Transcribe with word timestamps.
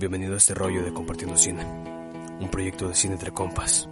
Bienvenido 0.00 0.32
a 0.32 0.38
este 0.38 0.54
rollo 0.54 0.82
de 0.82 0.94
Compartiendo 0.94 1.36
Cine, 1.36 1.62
un 1.62 2.48
proyecto 2.50 2.88
de 2.88 2.94
cine 2.94 3.12
entre 3.12 3.32
compas. 3.32 3.86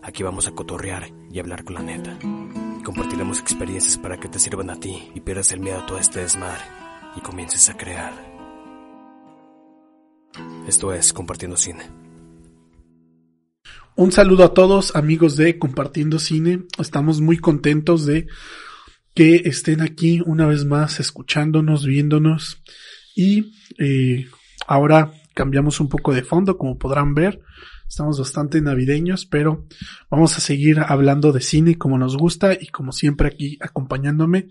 Aquí 0.00 0.22
vamos 0.22 0.46
a 0.46 0.52
cotorrear 0.52 1.08
y 1.28 1.40
hablar 1.40 1.64
con 1.64 1.74
la 1.74 1.82
neta. 1.82 2.16
Compartiremos 2.84 3.40
experiencias 3.40 3.98
para 3.98 4.20
que 4.20 4.28
te 4.28 4.38
sirvan 4.38 4.70
a 4.70 4.78
ti 4.78 5.10
y 5.12 5.18
pierdas 5.18 5.50
el 5.50 5.58
miedo 5.58 5.80
a 5.80 5.86
todo 5.86 5.98
este 5.98 6.20
desmadre 6.20 6.62
y 7.16 7.20
comiences 7.20 7.68
a 7.68 7.76
crear. 7.76 8.12
Esto 10.68 10.94
es 10.94 11.12
Compartiendo 11.12 11.56
Cine. 11.56 11.82
Un 13.96 14.12
saludo 14.12 14.44
a 14.44 14.54
todos 14.54 14.94
amigos 14.94 15.36
de 15.36 15.58
Compartiendo 15.58 16.20
Cine. 16.20 16.60
Estamos 16.78 17.20
muy 17.20 17.38
contentos 17.38 18.06
de 18.06 18.28
que 19.16 19.42
estén 19.46 19.80
aquí 19.80 20.22
una 20.24 20.46
vez 20.46 20.64
más 20.64 21.00
escuchándonos, 21.00 21.84
viéndonos 21.84 22.62
y 23.16 23.52
eh, 23.80 24.28
ahora 24.68 25.12
cambiamos 25.40 25.80
un 25.80 25.88
poco 25.88 26.12
de 26.12 26.22
fondo 26.22 26.58
como 26.58 26.76
podrán 26.76 27.14
ver. 27.14 27.40
Estamos 27.88 28.18
bastante 28.18 28.60
navideños, 28.60 29.24
pero 29.24 29.64
vamos 30.10 30.36
a 30.36 30.40
seguir 30.40 30.80
hablando 30.80 31.32
de 31.32 31.40
cine 31.40 31.78
como 31.78 31.96
nos 31.96 32.14
gusta 32.18 32.52
y 32.52 32.66
como 32.66 32.92
siempre 32.92 33.28
aquí 33.28 33.56
acompañándome 33.62 34.48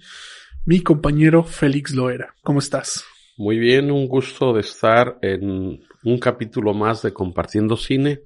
mi 0.65 0.81
compañero 0.81 1.43
Félix 1.43 1.93
Loera. 1.93 2.33
¿Cómo 2.41 2.57
estás? 2.57 3.03
Muy 3.37 3.59
bien, 3.59 3.91
un 3.91 4.07
gusto 4.07 4.51
de 4.51 4.61
estar 4.61 5.19
en 5.21 5.79
un 6.03 6.17
capítulo 6.19 6.73
más 6.73 7.03
de 7.03 7.13
Compartiendo 7.13 7.77
Cine, 7.77 8.21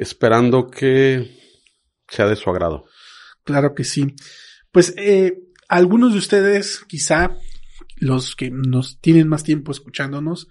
esperando 0.00 0.68
que 0.68 1.30
sea 2.08 2.26
de 2.26 2.34
su 2.34 2.50
agrado. 2.50 2.86
Claro 3.44 3.72
que 3.72 3.84
sí. 3.84 4.16
Pues 4.72 4.94
eh, 4.96 5.38
algunos 5.68 6.12
de 6.12 6.18
ustedes, 6.18 6.84
quizá 6.88 7.36
los 7.98 8.34
que 8.34 8.50
nos 8.50 8.98
tienen 9.00 9.28
más 9.28 9.44
tiempo 9.44 9.70
escuchándonos, 9.70 10.48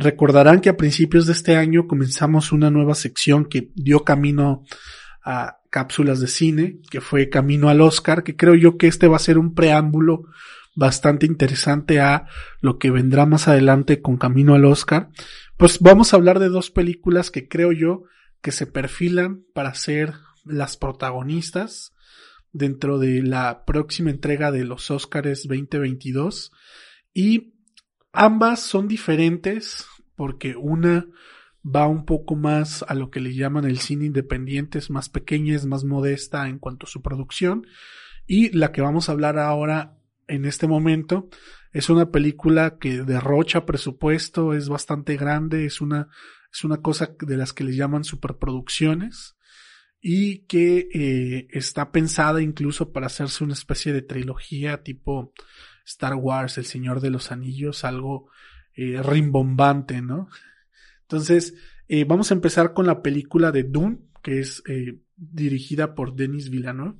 recordarán 0.00 0.60
que 0.60 0.68
a 0.68 0.76
principios 0.76 1.26
de 1.26 1.32
este 1.32 1.56
año 1.56 1.86
comenzamos 1.86 2.52
una 2.52 2.70
nueva 2.70 2.94
sección 2.94 3.44
que 3.44 3.70
dio 3.74 4.04
camino 4.04 4.64
a 5.22 5.58
cápsulas 5.70 6.20
de 6.20 6.26
cine, 6.26 6.80
que 6.90 7.00
fue 7.00 7.28
Camino 7.28 7.68
al 7.68 7.80
Oscar, 7.80 8.24
que 8.24 8.36
creo 8.36 8.54
yo 8.54 8.76
que 8.76 8.88
este 8.88 9.06
va 9.06 9.16
a 9.16 9.20
ser 9.20 9.38
un 9.38 9.54
preámbulo 9.54 10.24
bastante 10.74 11.26
interesante 11.26 12.00
a 12.00 12.26
lo 12.60 12.78
que 12.78 12.90
vendrá 12.90 13.26
más 13.26 13.48
adelante 13.48 14.02
con 14.02 14.16
Camino 14.16 14.54
al 14.54 14.64
Oscar. 14.64 15.10
Pues 15.56 15.78
vamos 15.80 16.12
a 16.12 16.16
hablar 16.16 16.38
de 16.38 16.48
dos 16.48 16.70
películas 16.70 17.30
que 17.30 17.48
creo 17.48 17.72
yo 17.72 18.04
que 18.40 18.52
se 18.52 18.66
perfilan 18.66 19.44
para 19.54 19.74
ser 19.74 20.14
las 20.44 20.76
protagonistas 20.76 21.92
dentro 22.52 22.98
de 22.98 23.22
la 23.22 23.64
próxima 23.64 24.10
entrega 24.10 24.50
de 24.50 24.64
los 24.64 24.90
Oscars 24.90 25.46
2022 25.46 26.50
y 27.12 27.54
ambas 28.12 28.60
son 28.60 28.88
diferentes 28.88 29.86
porque 30.20 30.54
una 30.54 31.06
va 31.64 31.88
un 31.88 32.04
poco 32.04 32.36
más 32.36 32.84
a 32.86 32.92
lo 32.92 33.10
que 33.10 33.20
le 33.20 33.34
llaman 33.34 33.64
el 33.64 33.78
cine 33.78 34.04
independiente, 34.04 34.76
es 34.76 34.90
más 34.90 35.08
pequeña, 35.08 35.56
es 35.56 35.64
más 35.64 35.82
modesta 35.82 36.46
en 36.50 36.58
cuanto 36.58 36.84
a 36.84 36.90
su 36.90 37.00
producción. 37.00 37.66
Y 38.26 38.54
la 38.54 38.70
que 38.70 38.82
vamos 38.82 39.08
a 39.08 39.12
hablar 39.12 39.38
ahora 39.38 39.96
en 40.28 40.44
este 40.44 40.66
momento 40.66 41.30
es 41.72 41.88
una 41.88 42.10
película 42.10 42.76
que 42.76 43.02
derrocha 43.02 43.64
presupuesto, 43.64 44.52
es 44.52 44.68
bastante 44.68 45.16
grande, 45.16 45.64
es 45.64 45.80
una 45.80 46.08
es 46.52 46.64
una 46.64 46.82
cosa 46.82 47.16
de 47.18 47.36
las 47.38 47.54
que 47.54 47.64
le 47.64 47.74
llaman 47.74 48.04
superproducciones 48.04 49.38
y 50.02 50.40
que 50.40 50.86
eh, 50.92 51.48
está 51.50 51.92
pensada 51.92 52.42
incluso 52.42 52.92
para 52.92 53.06
hacerse 53.06 53.42
una 53.42 53.54
especie 53.54 53.94
de 53.94 54.02
trilogía 54.02 54.82
tipo 54.82 55.32
Star 55.86 56.14
Wars, 56.14 56.58
El 56.58 56.66
Señor 56.66 57.00
de 57.00 57.08
los 57.08 57.32
Anillos, 57.32 57.84
algo 57.84 58.28
eh, 58.74 59.02
rimbombante, 59.02 60.00
¿no? 60.00 60.28
Entonces, 61.02 61.54
eh, 61.88 62.04
vamos 62.04 62.30
a 62.30 62.34
empezar 62.34 62.72
con 62.72 62.86
la 62.86 63.02
película 63.02 63.50
de 63.50 63.64
Dune, 63.64 63.98
que 64.22 64.40
es 64.40 64.62
eh, 64.68 65.00
dirigida 65.16 65.94
por 65.94 66.14
Denis 66.14 66.50
Villeneuve, 66.50 66.98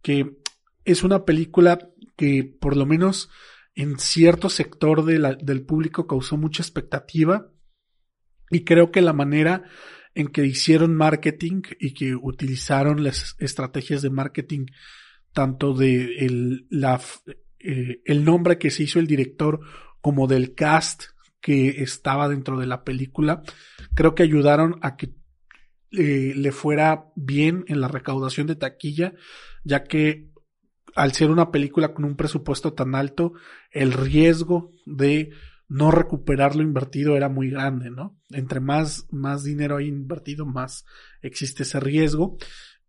que 0.00 0.38
es 0.84 1.02
una 1.02 1.24
película 1.24 1.90
que 2.16 2.44
por 2.58 2.76
lo 2.76 2.86
menos 2.86 3.30
en 3.74 3.98
cierto 3.98 4.48
sector 4.48 5.04
del 5.04 5.66
público 5.66 6.06
causó 6.06 6.36
mucha 6.36 6.62
expectativa 6.62 7.50
y 8.50 8.64
creo 8.64 8.92
que 8.92 9.02
la 9.02 9.12
manera 9.12 9.64
en 10.14 10.28
que 10.28 10.46
hicieron 10.46 10.94
marketing 10.94 11.62
y 11.80 11.92
que 11.92 12.14
utilizaron 12.14 13.02
las 13.02 13.34
estrategias 13.40 14.00
de 14.00 14.10
marketing 14.10 14.66
tanto 15.32 15.74
de 15.74 16.24
el, 16.24 16.66
la, 16.70 17.00
el 17.58 18.24
nombre 18.24 18.58
que 18.58 18.70
se 18.70 18.84
hizo 18.84 19.00
el 19.00 19.08
director 19.08 19.60
como 20.04 20.26
del 20.26 20.54
cast 20.54 21.04
que 21.40 21.82
estaba 21.82 22.28
dentro 22.28 22.58
de 22.58 22.66
la 22.66 22.84
película, 22.84 23.42
creo 23.94 24.14
que 24.14 24.22
ayudaron 24.22 24.78
a 24.82 24.98
que 24.98 25.14
eh, 25.92 26.34
le 26.36 26.52
fuera 26.52 27.06
bien 27.16 27.64
en 27.68 27.80
la 27.80 27.88
recaudación 27.88 28.46
de 28.46 28.54
taquilla, 28.54 29.14
ya 29.64 29.84
que 29.84 30.28
al 30.94 31.12
ser 31.12 31.30
una 31.30 31.50
película 31.50 31.94
con 31.94 32.04
un 32.04 32.16
presupuesto 32.16 32.74
tan 32.74 32.94
alto, 32.94 33.32
el 33.70 33.94
riesgo 33.94 34.72
de 34.84 35.30
no 35.68 35.90
recuperar 35.90 36.54
lo 36.54 36.62
invertido 36.62 37.16
era 37.16 37.30
muy 37.30 37.48
grande, 37.48 37.88
¿no? 37.90 38.20
Entre 38.28 38.60
más, 38.60 39.06
más 39.10 39.42
dinero 39.42 39.78
hay 39.78 39.86
invertido, 39.86 40.44
más 40.44 40.84
existe 41.22 41.62
ese 41.62 41.80
riesgo. 41.80 42.36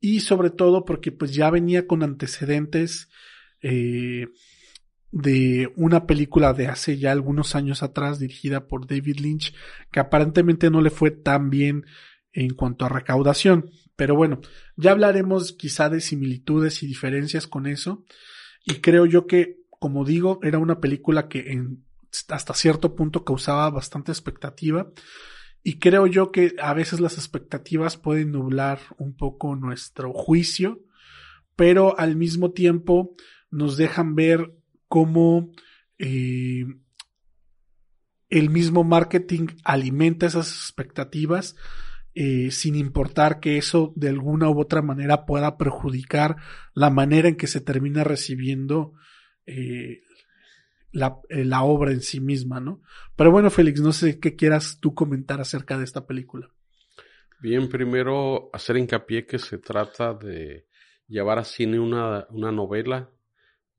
Y 0.01 0.19
sobre 0.19 0.49
todo 0.49 0.83
porque 0.83 1.13
pues 1.13 1.33
ya 1.33 1.49
venía 1.49 1.87
con 1.87 2.03
antecedentes 2.03 3.07
eh, 3.61 4.27
de 5.15 5.71
una 5.77 6.07
película 6.07 6.51
de 6.51 6.67
hace 6.67 6.97
ya 6.97 7.13
algunos 7.13 7.55
años 7.55 7.83
atrás 7.83 8.19
dirigida 8.19 8.67
por 8.67 8.85
David 8.85 9.21
Lynch 9.21 9.55
que 9.89 10.01
aparentemente 10.01 10.69
no 10.69 10.81
le 10.81 10.89
fue 10.89 11.09
tan 11.09 11.49
bien 11.49 11.85
en 12.33 12.53
cuanto 12.53 12.83
a 12.83 12.89
recaudación. 12.89 13.71
Pero 13.95 14.17
bueno, 14.17 14.41
ya 14.75 14.91
hablaremos 14.91 15.53
quizá 15.53 15.87
de 15.87 16.01
similitudes 16.01 16.83
y 16.83 16.87
diferencias 16.87 17.47
con 17.47 17.65
eso. 17.65 18.03
Y 18.65 18.81
creo 18.81 19.05
yo 19.05 19.25
que, 19.25 19.61
como 19.79 20.03
digo, 20.03 20.39
era 20.43 20.59
una 20.59 20.81
película 20.81 21.29
que 21.29 21.53
en 21.53 21.85
hasta 22.27 22.53
cierto 22.53 22.93
punto 22.93 23.23
causaba 23.23 23.69
bastante 23.69 24.11
expectativa 24.11 24.91
y 25.63 25.79
creo 25.79 26.07
yo 26.07 26.33
que 26.33 26.55
a 26.61 26.73
veces 26.73 26.99
las 26.99 27.13
expectativas 27.13 27.95
pueden 27.95 28.33
nublar 28.33 28.79
un 28.97 29.15
poco 29.15 29.55
nuestro 29.55 30.11
juicio, 30.11 30.81
pero 31.55 31.97
al 31.97 32.17
mismo 32.17 32.51
tiempo 32.51 33.15
nos 33.49 33.77
dejan 33.77 34.13
ver 34.13 34.53
cómo 34.95 35.51
eh, 35.97 36.63
el 38.29 38.49
mismo 38.49 38.85
marketing 38.85 39.47
alimenta 39.65 40.25
esas 40.25 40.47
expectativas 40.47 41.57
eh, 42.13 42.49
sin 42.49 42.75
importar 42.75 43.41
que 43.41 43.57
eso 43.57 43.91
de 43.97 44.07
alguna 44.07 44.49
u 44.49 44.57
otra 44.57 44.81
manera 44.81 45.25
pueda 45.25 45.57
perjudicar 45.57 46.37
la 46.73 46.91
manera 46.91 47.27
en 47.27 47.35
que 47.35 47.47
se 47.47 47.59
termina 47.59 48.05
recibiendo 48.05 48.93
eh, 49.45 49.99
la, 50.93 51.19
la, 51.27 51.63
obra 51.63 51.91
en 51.91 51.99
sí 51.99 52.21
misma, 52.21 52.61
¿no? 52.61 52.81
Pero 53.17 53.31
bueno, 53.31 53.49
Félix, 53.49 53.81
no 53.81 53.91
sé 53.91 54.17
qué 54.17 54.37
quieras 54.37 54.79
tú 54.79 54.95
comentar 54.95 55.41
acerca 55.41 55.77
de 55.77 55.83
esta 55.83 56.07
película. 56.07 56.49
Bien, 57.41 57.67
primero 57.67 58.49
hacer 58.53 58.77
hincapié 58.77 59.25
que 59.25 59.39
se 59.39 59.57
trata 59.57 60.13
de 60.13 60.67
llevar 61.05 61.37
a 61.37 61.43
cine 61.43 61.81
una, 61.81 62.27
una 62.29 62.53
novela 62.53 63.11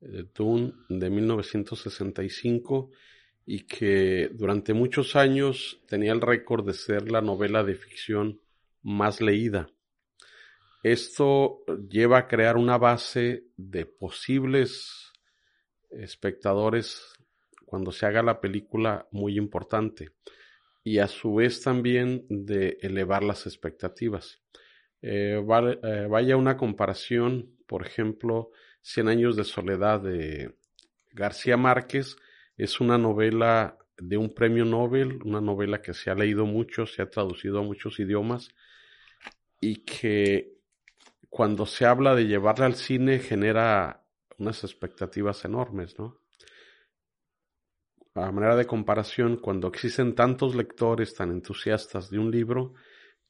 de 0.06 0.21
eh, 0.21 0.27
Dune 0.34 0.72
de 0.89 1.11
1965 1.11 2.91
y 3.44 3.67
que 3.67 4.31
durante 4.33 4.75
muchos 4.75 5.15
años 5.17 5.81
tenía 5.87 6.12
el 6.12 6.21
récord 6.21 6.67
de 6.67 6.75
ser 6.75 7.11
la 7.11 7.21
novela 7.21 7.62
de 7.62 7.75
ficción 7.75 8.41
más 8.83 9.21
leída. 9.21 9.69
Esto 10.83 11.65
lleva 11.89 12.19
a 12.19 12.28
crear 12.28 12.56
una 12.56 12.78
base 12.78 13.44
de 13.56 13.87
posibles 13.87 15.12
espectadores 15.91 17.03
cuando 17.65 17.93
se 17.93 18.06
haga 18.06 18.23
la 18.23 18.41
película 18.41 19.09
muy 19.11 19.37
importante 19.37 20.12
y 20.84 20.99
a 20.99 21.09
su 21.09 21.34
vez 21.34 21.62
también 21.62 22.25
de 22.29 22.79
elevar 22.81 23.25
las 23.25 23.47
expectativas. 23.47 24.41
Eh, 25.03 25.41
eh, 25.82 26.06
vaya 26.08 26.37
una 26.37 26.56
comparación, 26.56 27.56
por 27.67 27.85
ejemplo, 27.85 28.50
Cien 28.88 29.09
años 29.09 29.35
de 29.35 29.43
soledad 29.43 30.00
de 30.00 30.55
García 31.11 31.56
Márquez 31.56 32.17
es 32.56 32.81
una 32.81 32.97
novela 32.97 33.77
de 33.99 34.17
un 34.17 34.33
premio 34.33 34.65
Nobel, 34.65 35.21
una 35.25 35.41
novela 35.41 35.83
que 35.83 35.93
se 35.93 36.09
ha 36.09 36.15
leído 36.15 36.47
mucho, 36.47 36.87
se 36.87 37.03
ha 37.03 37.11
traducido 37.11 37.59
a 37.59 37.62
muchos 37.65 37.99
idiomas 37.99 38.55
y 39.61 39.85
que 39.85 40.61
cuando 41.29 41.67
se 41.67 41.85
habla 41.85 42.15
de 42.15 42.29
llevarla 42.29 42.67
al 42.67 42.77
cine 42.77 43.19
genera 43.19 44.05
unas 44.38 44.62
expectativas 44.62 45.44
enormes, 45.44 45.99
¿no? 45.99 46.21
A 48.15 48.31
manera 48.31 48.55
de 48.55 48.67
comparación, 48.67 49.39
cuando 49.39 49.67
existen 49.67 50.15
tantos 50.15 50.55
lectores 50.55 51.12
tan 51.12 51.32
entusiastas 51.32 52.09
de 52.09 52.21
un 52.21 52.31
libro 52.31 52.75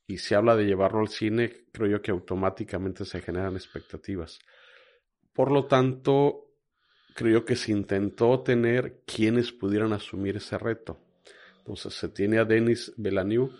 y 0.06 0.19
se 0.19 0.35
habla 0.35 0.55
de 0.55 0.67
llevarlo 0.67 1.00
al 1.00 1.09
cine, 1.09 1.64
creo 1.73 1.88
yo 1.88 2.02
que 2.02 2.11
automáticamente 2.11 3.06
se 3.06 3.23
generan 3.23 3.55
expectativas. 3.56 4.38
Por 5.37 5.53
lo 5.53 5.67
tanto, 5.67 6.47
creo 7.15 7.44
que 7.44 7.56
se 7.56 7.71
intentó 7.71 8.41
tener 8.41 9.03
quienes 9.06 9.53
pudieran 9.53 9.93
asumir 9.93 10.37
ese 10.37 10.56
reto. 10.56 10.99
pues 11.65 11.81
se 11.81 12.09
tiene 12.09 12.38
a 12.38 12.44
Denis 12.44 12.94
Villeneuve, 12.97 13.53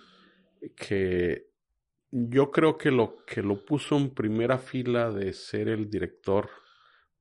que 0.75 1.51
yo 2.11 2.51
creo 2.51 2.79
que 2.79 2.91
lo 2.91 3.25
que 3.27 3.43
lo 3.43 3.63
puso 3.65 3.97
en 3.97 4.11
primera 4.11 4.59
fila 4.59 5.11
de 5.11 5.35
ser 5.35 5.69
el 5.69 5.91
director 5.91 6.49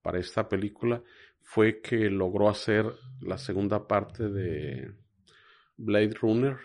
para 0.02 0.19
esta 0.19 0.48
película 0.48 1.04
fue 1.42 1.81
que 1.81 2.10
logró 2.10 2.48
hacer 2.48 2.86
la 3.22 3.38
segunda 3.38 3.88
parte 3.88 4.30
de 4.30 4.94
Blade 5.75 6.13
Runner 6.22 6.57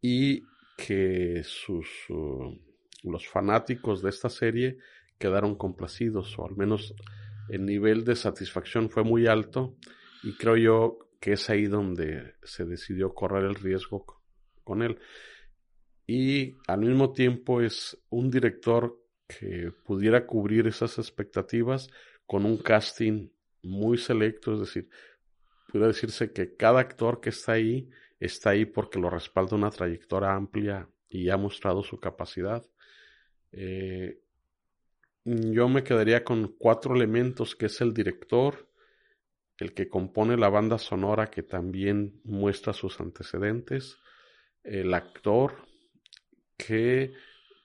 y 0.00 0.42
que 0.76 1.42
sus 1.44 1.86
los 3.02 3.28
fanáticos 3.28 4.02
de 4.02 4.10
esta 4.10 4.30
serie 4.30 4.78
quedaron 5.18 5.54
complacidos 5.56 6.38
o 6.38 6.46
al 6.46 6.56
menos 6.56 6.94
el 7.48 7.64
nivel 7.64 8.04
de 8.04 8.16
satisfacción 8.16 8.90
fue 8.90 9.04
muy 9.04 9.26
alto 9.26 9.76
y 10.22 10.36
creo 10.36 10.56
yo 10.56 10.98
que 11.20 11.32
es 11.32 11.48
ahí 11.50 11.66
donde 11.66 12.34
se 12.42 12.64
decidió 12.64 13.14
correr 13.14 13.44
el 13.44 13.54
riesgo 13.54 14.04
con 14.62 14.82
él. 14.82 14.98
Y 16.06 16.56
al 16.66 16.80
mismo 16.80 17.12
tiempo 17.12 17.60
es 17.60 17.98
un 18.10 18.30
director 18.30 18.98
que 19.26 19.72
pudiera 19.84 20.26
cubrir 20.26 20.66
esas 20.66 20.98
expectativas 20.98 21.88
con 22.26 22.44
un 22.44 22.58
casting 22.58 23.30
muy 23.62 23.96
selecto, 23.96 24.54
es 24.54 24.60
decir, 24.60 24.88
puede 25.72 25.86
decirse 25.86 26.32
que 26.32 26.56
cada 26.56 26.80
actor 26.80 27.20
que 27.20 27.30
está 27.30 27.52
ahí 27.52 27.88
está 28.20 28.50
ahí 28.50 28.64
porque 28.66 28.98
lo 28.98 29.10
respalda 29.10 29.56
una 29.56 29.70
trayectoria 29.70 30.34
amplia 30.34 30.88
y 31.08 31.30
ha 31.30 31.36
mostrado 31.36 31.82
su 31.82 31.98
capacidad. 31.98 32.64
Eh, 33.52 34.20
yo 35.24 35.68
me 35.68 35.82
quedaría 35.82 36.24
con 36.24 36.54
cuatro 36.58 36.94
elementos, 36.94 37.56
que 37.56 37.66
es 37.66 37.80
el 37.80 37.94
director, 37.94 38.68
el 39.58 39.72
que 39.72 39.88
compone 39.88 40.36
la 40.36 40.48
banda 40.48 40.78
sonora 40.78 41.30
que 41.30 41.42
también 41.42 42.20
muestra 42.24 42.72
sus 42.72 43.00
antecedentes, 43.00 43.96
el 44.62 44.92
actor 44.92 45.54
que 46.56 47.12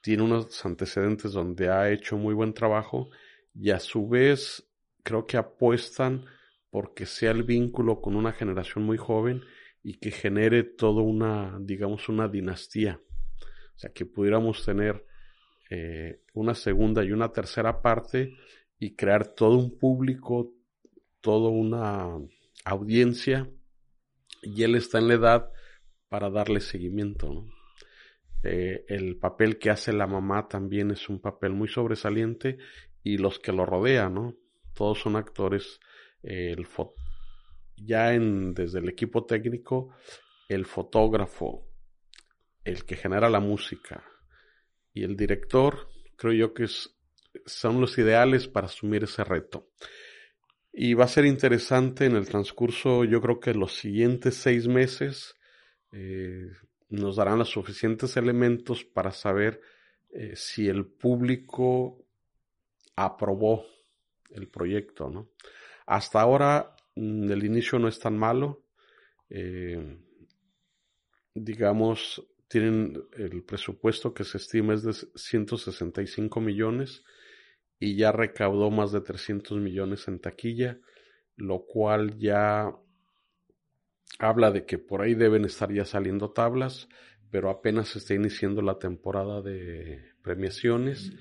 tiene 0.01 0.23
unos 0.23 0.65
antecedentes 0.65 1.33
donde 1.33 1.69
ha 1.69 1.91
hecho 1.91 2.17
muy 2.17 2.33
buen 2.33 2.53
trabajo 2.53 3.09
y 3.53 3.71
a 3.71 3.79
su 3.79 4.07
vez 4.07 4.69
creo 5.03 5.25
que 5.25 5.37
apuestan 5.37 6.25
porque 6.69 7.05
sea 7.05 7.31
el 7.31 7.43
vínculo 7.43 8.01
con 8.01 8.15
una 8.15 8.31
generación 8.31 8.85
muy 8.85 8.97
joven 8.97 9.41
y 9.83 9.99
que 9.99 10.11
genere 10.11 10.63
toda 10.63 11.01
una, 11.01 11.57
digamos, 11.59 12.09
una 12.09 12.27
dinastía. 12.27 13.01
O 13.75 13.79
sea, 13.79 13.91
que 13.91 14.05
pudiéramos 14.05 14.63
tener 14.65 15.05
eh, 15.69 16.21
una 16.33 16.55
segunda 16.55 17.03
y 17.03 17.11
una 17.11 17.31
tercera 17.31 17.81
parte 17.81 18.35
y 18.79 18.95
crear 18.95 19.27
todo 19.35 19.57
un 19.57 19.77
público, 19.77 20.53
toda 21.21 21.49
una 21.49 22.17
audiencia 22.65 23.49
y 24.41 24.63
él 24.63 24.75
está 24.75 24.99
en 24.99 25.07
la 25.09 25.13
edad 25.15 25.51
para 26.07 26.29
darle 26.29 26.59
seguimiento. 26.61 27.45
Eh, 28.43 28.85
el 28.87 29.17
papel 29.17 29.59
que 29.59 29.69
hace 29.69 29.91
la 29.91 30.07
mamá 30.07 30.47
también 30.47 30.91
es 30.91 31.09
un 31.09 31.19
papel 31.19 31.51
muy 31.51 31.67
sobresaliente 31.67 32.57
y 33.03 33.17
los 33.17 33.39
que 33.39 33.51
lo 33.51 33.65
rodean, 33.65 34.13
¿no? 34.13 34.35
Todos 34.73 34.99
son 34.99 35.17
actores. 35.17 35.79
Eh, 36.23 36.55
el 36.57 36.67
ya 37.75 38.13
en, 38.13 38.53
desde 38.53 38.79
el 38.79 38.89
equipo 38.89 39.25
técnico, 39.25 39.93
el 40.47 40.65
fotógrafo, 40.65 41.67
el 42.63 42.85
que 42.85 42.95
genera 42.95 43.29
la 43.29 43.39
música, 43.39 44.03
y 44.99 45.03
el 45.03 45.15
director, 45.15 45.87
creo 46.17 46.33
yo 46.33 46.53
que 46.53 46.67
son 47.45 47.79
los 47.79 47.97
ideales 47.97 48.47
para 48.47 48.67
asumir 48.67 49.05
ese 49.05 49.23
reto. 49.23 49.69
Y 50.73 50.93
va 50.93 51.05
a 51.05 51.07
ser 51.07 51.25
interesante 51.25 52.05
en 52.05 52.15
el 52.15 52.27
transcurso, 52.27 53.05
yo 53.05 53.21
creo 53.21 53.39
que 53.39 53.53
los 53.53 53.77
siguientes 53.77 54.35
seis 54.35 54.67
meses 54.67 55.35
eh, 55.93 56.47
nos 56.89 57.15
darán 57.15 57.39
los 57.39 57.49
suficientes 57.49 58.17
elementos 58.17 58.83
para 58.83 59.11
saber 59.11 59.61
eh, 60.11 60.33
si 60.35 60.67
el 60.67 60.85
público 60.85 62.05
aprobó 62.95 63.65
el 64.31 64.49
proyecto, 64.49 65.09
¿no? 65.09 65.29
Hasta 65.85 66.19
ahora 66.19 66.75
mm, 66.95 67.31
el 67.31 67.45
inicio 67.45 67.79
no 67.79 67.87
es 67.87 67.99
tan 67.99 68.17
malo. 68.17 68.65
Eh, 69.29 69.97
digamos, 71.33 72.21
tienen 72.49 73.01
el 73.15 73.43
presupuesto 73.43 74.13
que 74.13 74.23
se 74.23 74.37
estima 74.37 74.73
es 74.73 74.83
de 74.83 74.93
165 74.93 76.41
millones 76.41 77.03
y 77.79 77.95
ya 77.95 78.11
recaudó 78.11 78.71
más 78.71 78.91
de 78.91 79.01
300 79.01 79.59
millones 79.59 80.07
en 80.07 80.19
taquilla, 80.19 80.79
lo 81.37 81.63
cual 81.65 82.17
ya 82.17 82.75
habla 84.17 84.51
de 84.51 84.65
que 84.65 84.79
por 84.79 85.01
ahí 85.01 85.13
deben 85.13 85.45
estar 85.45 85.71
ya 85.71 85.85
saliendo 85.85 86.31
tablas, 86.31 86.89
pero 87.29 87.51
apenas 87.51 87.89
se 87.89 87.99
está 87.99 88.15
iniciando 88.15 88.63
la 88.63 88.79
temporada 88.79 89.43
de 89.43 90.01
premiaciones. 90.23 91.13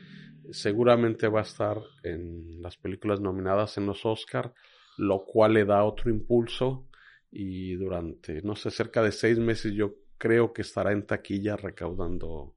Seguramente 0.51 1.29
va 1.29 1.41
a 1.41 1.43
estar 1.43 1.79
en 2.05 2.63
las 2.63 2.79
películas 2.79 3.21
nominadas 3.21 3.77
en 3.77 3.85
los 3.85 4.07
Oscar, 4.07 4.55
lo 4.97 5.27
cual 5.27 5.53
le 5.53 5.67
da 5.67 5.85
otro 5.85 6.11
impulso 6.11 6.89
y 7.31 7.75
durante, 7.75 8.41
no 8.41 8.57
sé, 8.57 8.71
cerca 8.71 9.03
de 9.03 9.13
seis 9.13 9.39
meses 9.39 9.75
yo 9.75 9.95
creo 10.19 10.53
que 10.53 10.63
estará 10.63 10.93
en 10.93 11.07
taquilla 11.07 11.57
recaudando 11.57 12.55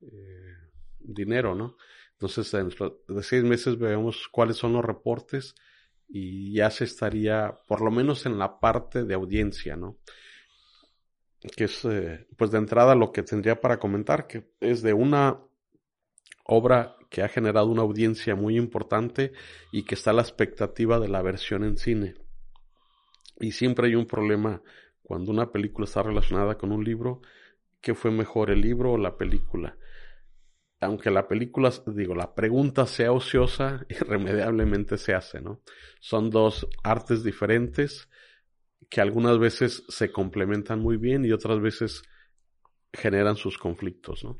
eh, 0.00 0.54
dinero, 0.98 1.54
¿no? 1.54 1.76
Entonces, 2.12 2.50
dentro 2.50 3.02
de 3.06 3.22
seis 3.22 3.44
meses 3.44 3.78
vemos 3.78 4.28
cuáles 4.28 4.56
son 4.56 4.72
los 4.72 4.84
reportes 4.84 5.54
y 6.08 6.54
ya 6.54 6.70
se 6.70 6.84
estaría, 6.84 7.58
por 7.66 7.80
lo 7.80 7.90
menos 7.90 8.26
en 8.26 8.38
la 8.38 8.58
parte 8.58 9.04
de 9.04 9.14
audiencia, 9.14 9.76
¿no? 9.76 9.98
Que 11.56 11.64
es, 11.64 11.84
eh, 11.84 12.26
pues 12.36 12.50
de 12.50 12.58
entrada 12.58 12.94
lo 12.94 13.12
que 13.12 13.22
tendría 13.22 13.60
para 13.60 13.78
comentar, 13.78 14.26
que 14.26 14.50
es 14.60 14.82
de 14.82 14.94
una 14.94 15.40
obra 16.44 16.96
que 17.10 17.22
ha 17.22 17.28
generado 17.28 17.68
una 17.68 17.82
audiencia 17.82 18.34
muy 18.34 18.56
importante 18.56 19.32
y 19.70 19.84
que 19.84 19.94
está 19.94 20.12
la 20.12 20.22
expectativa 20.22 20.98
de 20.98 21.08
la 21.08 21.22
versión 21.22 21.64
en 21.64 21.76
cine. 21.76 22.14
Y 23.38 23.52
siempre 23.52 23.86
hay 23.86 23.94
un 23.94 24.06
problema 24.06 24.62
cuando 25.08 25.32
una 25.32 25.50
película 25.50 25.86
está 25.86 26.02
relacionada 26.02 26.58
con 26.58 26.70
un 26.70 26.84
libro, 26.84 27.22
¿qué 27.80 27.94
fue 27.94 28.10
mejor, 28.10 28.50
el 28.50 28.60
libro 28.60 28.92
o 28.92 28.98
la 28.98 29.16
película? 29.16 29.78
Aunque 30.80 31.10
la 31.10 31.26
película, 31.26 31.72
digo, 31.86 32.14
la 32.14 32.34
pregunta 32.34 32.84
sea 32.84 33.10
ociosa, 33.12 33.86
irremediablemente 33.88 34.98
se 34.98 35.14
hace, 35.14 35.40
¿no? 35.40 35.62
Son 35.98 36.28
dos 36.28 36.68
artes 36.84 37.24
diferentes 37.24 38.10
que 38.90 39.00
algunas 39.00 39.38
veces 39.38 39.82
se 39.88 40.12
complementan 40.12 40.80
muy 40.80 40.98
bien 40.98 41.24
y 41.24 41.32
otras 41.32 41.58
veces 41.58 42.02
generan 42.92 43.36
sus 43.36 43.56
conflictos, 43.56 44.24
¿no? 44.24 44.38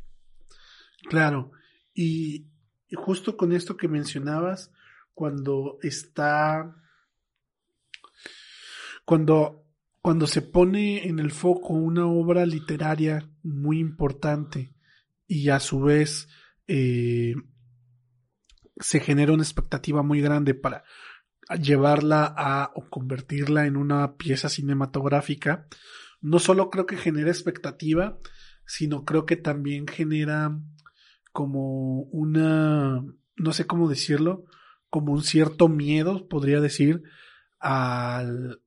Claro. 1.08 1.50
Y 1.94 2.46
justo 2.94 3.38
con 3.38 3.52
esto 3.52 3.74
que 3.78 3.88
mencionabas, 3.88 4.70
cuando 5.14 5.78
está, 5.80 6.76
cuando 9.06 9.64
cuando 10.00 10.26
se 10.26 10.42
pone 10.42 11.06
en 11.06 11.18
el 11.18 11.30
foco 11.30 11.74
una 11.74 12.06
obra 12.06 12.46
literaria 12.46 13.28
muy 13.42 13.78
importante 13.78 14.74
y 15.26 15.48
a 15.50 15.60
su 15.60 15.80
vez 15.80 16.28
eh, 16.66 17.34
se 18.76 19.00
genera 19.00 19.32
una 19.32 19.42
expectativa 19.42 20.02
muy 20.02 20.20
grande 20.20 20.54
para 20.54 20.84
llevarla 21.60 22.32
a 22.36 22.70
o 22.74 22.88
convertirla 22.88 23.66
en 23.66 23.76
una 23.76 24.16
pieza 24.16 24.48
cinematográfica, 24.48 25.66
no 26.20 26.38
solo 26.38 26.70
creo 26.70 26.86
que 26.86 26.96
genera 26.96 27.30
expectativa, 27.30 28.18
sino 28.66 29.04
creo 29.04 29.24
que 29.24 29.36
también 29.36 29.86
genera 29.86 30.58
como 31.32 32.02
una, 32.02 33.02
no 33.36 33.52
sé 33.52 33.66
cómo 33.66 33.88
decirlo, 33.88 34.44
como 34.90 35.12
un 35.12 35.22
cierto 35.22 35.68
miedo, 35.68 36.28
podría 36.28 36.60
decir, 36.60 37.02
al, 37.58 38.60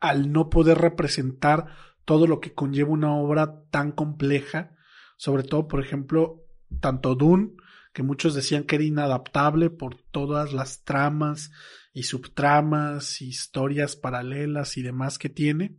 al 0.00 0.32
no 0.32 0.48
poder 0.50 0.78
representar 0.78 1.66
todo 2.04 2.26
lo 2.26 2.40
que 2.40 2.54
conlleva 2.54 2.90
una 2.90 3.14
obra 3.14 3.62
tan 3.70 3.92
compleja, 3.92 4.76
sobre 5.16 5.42
todo, 5.42 5.68
por 5.68 5.80
ejemplo, 5.80 6.44
tanto 6.80 7.14
Dune, 7.14 7.52
que 7.92 8.02
muchos 8.02 8.34
decían 8.34 8.64
que 8.64 8.76
era 8.76 8.84
inadaptable 8.84 9.70
por 9.70 9.96
todas 10.10 10.52
las 10.52 10.84
tramas 10.84 11.50
y 11.92 12.04
subtramas, 12.04 13.20
historias 13.20 13.96
paralelas 13.96 14.76
y 14.76 14.82
demás 14.82 15.18
que 15.18 15.28
tiene, 15.28 15.76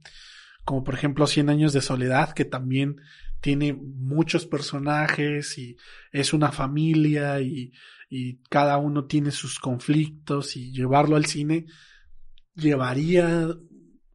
como 0.65 0.83
por 0.83 0.95
ejemplo 0.95 1.27
Cien 1.27 1.49
años 1.49 1.73
de 1.73 1.81
soledad, 1.81 2.33
que 2.33 2.45
también 2.45 2.97
tiene 3.41 3.73
muchos 3.73 4.45
personajes 4.45 5.57
y 5.57 5.77
es 6.11 6.33
una 6.33 6.51
familia 6.51 7.39
y, 7.39 7.71
y 8.09 8.41
cada 8.49 8.77
uno 8.77 9.05
tiene 9.05 9.31
sus 9.31 9.59
conflictos 9.59 10.57
y 10.57 10.71
llevarlo 10.71 11.15
al 11.15 11.25
cine 11.25 11.67
llevaría 12.59 13.47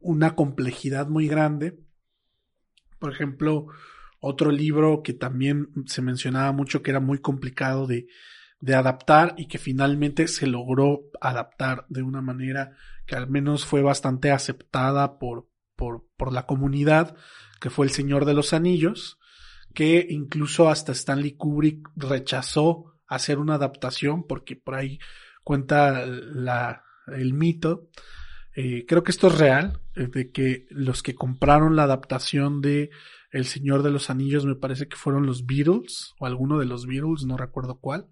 una 0.05 0.35
complejidad 0.35 1.07
muy 1.07 1.27
grande. 1.27 1.79
Por 2.99 3.11
ejemplo, 3.11 3.67
otro 4.19 4.51
libro 4.51 5.03
que 5.03 5.13
también 5.13 5.69
se 5.85 6.01
mencionaba 6.01 6.51
mucho 6.51 6.81
que 6.81 6.91
era 6.91 6.99
muy 6.99 7.19
complicado 7.19 7.87
de, 7.87 8.07
de 8.59 8.75
adaptar 8.75 9.35
y 9.37 9.47
que 9.47 9.57
finalmente 9.57 10.27
se 10.27 10.47
logró 10.47 11.01
adaptar 11.21 11.85
de 11.89 12.01
una 12.01 12.21
manera 12.21 12.77
que 13.05 13.15
al 13.15 13.29
menos 13.29 13.65
fue 13.65 13.81
bastante 13.81 14.31
aceptada 14.31 15.19
por, 15.19 15.47
por, 15.75 16.07
por 16.17 16.33
la 16.33 16.45
comunidad, 16.45 17.15
que 17.59 17.69
fue 17.69 17.85
El 17.85 17.91
Señor 17.91 18.25
de 18.25 18.33
los 18.33 18.53
Anillos, 18.53 19.19
que 19.73 20.05
incluso 20.09 20.69
hasta 20.69 20.93
Stanley 20.93 21.33
Kubrick 21.33 21.89
rechazó 21.95 22.95
hacer 23.07 23.37
una 23.37 23.55
adaptación 23.55 24.25
porque 24.25 24.55
por 24.55 24.75
ahí 24.75 24.99
cuenta 25.43 26.05
la, 26.05 26.83
el 27.07 27.33
mito. 27.33 27.89
Eh, 28.55 28.85
creo 28.87 29.03
que 29.03 29.11
esto 29.11 29.27
es 29.27 29.37
real, 29.37 29.81
eh, 29.95 30.07
de 30.07 30.31
que 30.31 30.65
los 30.69 31.03
que 31.03 31.13
compraron 31.13 31.75
la 31.75 31.83
adaptación 31.83 32.61
de 32.61 32.89
El 33.31 33.45
Señor 33.45 33.83
de 33.83 33.91
los 33.91 34.09
Anillos 34.09 34.45
me 34.45 34.55
parece 34.55 34.87
que 34.87 34.95
fueron 34.95 35.25
los 35.25 35.45
Beatles 35.45 36.13
o 36.19 36.25
alguno 36.25 36.57
de 36.57 36.65
los 36.65 36.87
Beatles, 36.87 37.25
no 37.25 37.35
recuerdo 37.35 37.79
cuál, 37.79 38.07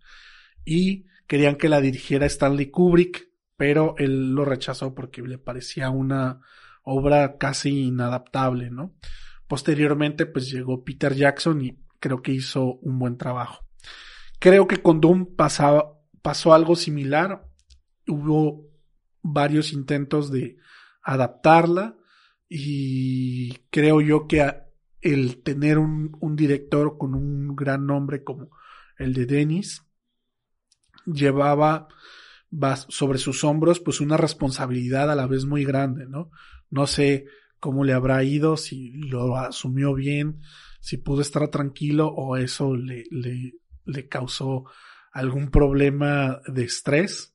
y 0.66 1.06
querían 1.28 1.56
que 1.56 1.70
la 1.70 1.80
dirigiera 1.80 2.26
Stanley 2.26 2.70
Kubrick, 2.70 3.30
pero 3.56 3.96
él 3.98 4.32
lo 4.32 4.44
rechazó 4.44 4.94
porque 4.94 5.22
le 5.22 5.38
parecía 5.38 5.90
una 5.90 6.42
obra 6.84 7.38
casi 7.38 7.86
inadaptable, 7.86 8.70
¿no? 8.70 8.94
Posteriormente, 9.48 10.26
pues 10.26 10.52
llegó 10.52 10.84
Peter 10.84 11.14
Jackson 11.14 11.62
y 11.62 11.80
creo 12.00 12.22
que 12.22 12.34
hizo 12.34 12.80
un 12.82 13.00
buen 13.00 13.18
trabajo. 13.18 13.66
Creo 14.40 14.68
que 14.68 14.82
con 14.82 15.00
Doom 15.00 15.38
pasaba, 15.38 15.94
pasó 16.22 16.54
algo 16.54 16.76
similar. 16.76 17.48
Hubo 18.08 18.73
varios 19.24 19.74
intentos 19.74 20.32
de 20.32 20.58
adaptarla 21.02 21.98
y 22.48 23.54
creo 23.72 24.02
yo 24.02 24.28
que 24.28 24.48
el 25.02 25.42
tener 25.42 25.80
un, 25.80 26.36
director 26.36 26.98
con 26.98 27.16
un 27.16 27.56
gran 27.56 27.86
nombre 27.86 28.24
como 28.24 28.50
el 28.98 29.14
de 29.14 29.26
Dennis 29.26 29.84
llevaba 31.06 31.88
sobre 32.90 33.18
sus 33.18 33.44
hombros 33.44 33.80
pues 33.80 34.00
una 34.02 34.18
responsabilidad 34.18 35.12
a 35.12 35.16
la 35.16 35.26
vez 35.26 35.46
muy 35.46 35.66
grande, 35.66 36.06
¿no? 36.08 36.30
No 36.70 36.86
sé 36.86 37.26
cómo 37.60 37.84
le 37.84 37.94
habrá 37.94 38.24
ido, 38.24 38.56
si 38.58 38.92
lo 38.92 39.38
asumió 39.38 39.94
bien, 39.94 40.42
si 40.80 40.98
pudo 40.98 41.22
estar 41.22 41.48
tranquilo 41.48 42.08
o 42.10 42.38
eso 42.38 42.76
le, 42.76 43.06
le 43.86 44.08
causó 44.08 44.66
algún 45.12 45.50
problema 45.50 46.42
de 46.48 46.64
estrés, 46.64 47.33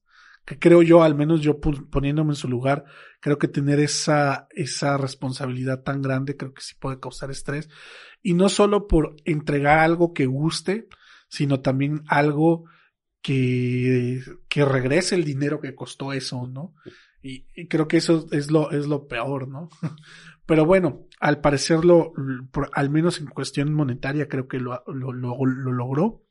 que 0.49 0.59
creo 0.59 0.83
yo, 0.83 1.02
al 1.02 1.14
menos 1.14 1.43
yo 1.43 1.61
poniéndome 1.61 2.33
en 2.33 2.37
su 2.37 2.49
lugar, 2.49 2.87
creo 3.21 3.37
que 3.37 3.49
tener 3.49 3.81
esa, 3.81 4.49
esa 4.49 4.97
responsabilidad 4.97 5.83
tan 5.83 6.00
grande 6.00 6.38
creo 6.38 6.55
que 6.55 6.62
sí 6.62 6.75
puede 6.75 6.99
causar 6.99 7.31
estrés. 7.31 7.69
Y 8.23 8.33
no 8.33 8.49
solo 8.49 8.87
por 8.87 9.14
entregar 9.26 9.78
algo 9.78 10.14
que 10.14 10.25
guste, 10.25 10.88
sino 11.28 11.61
también 11.61 12.02
algo 12.09 12.64
que, 13.21 14.23
que 14.49 14.64
regrese 14.64 15.17
el 15.17 15.25
dinero 15.25 15.61
que 15.61 15.75
costó 15.75 16.14
eso, 16.14 16.47
¿no? 16.47 16.75
Y, 17.23 17.45
creo 17.69 17.87
que 17.87 17.99
eso 17.99 18.26
es 18.31 18.50
lo, 18.50 18.71
es 18.71 18.87
lo 18.87 19.07
peor, 19.07 19.49
¿no? 19.49 19.69
Pero 20.47 20.64
bueno, 20.64 21.09
al 21.21 21.43
parecerlo, 21.43 22.14
al 22.73 22.88
menos 22.88 23.21
en 23.21 23.26
cuestión 23.26 23.75
monetaria, 23.75 24.28
creo 24.28 24.49
que 24.49 24.61
lo, 24.61 24.83
lo, 24.87 25.12
lo, 25.12 25.45
logró. 25.45 26.25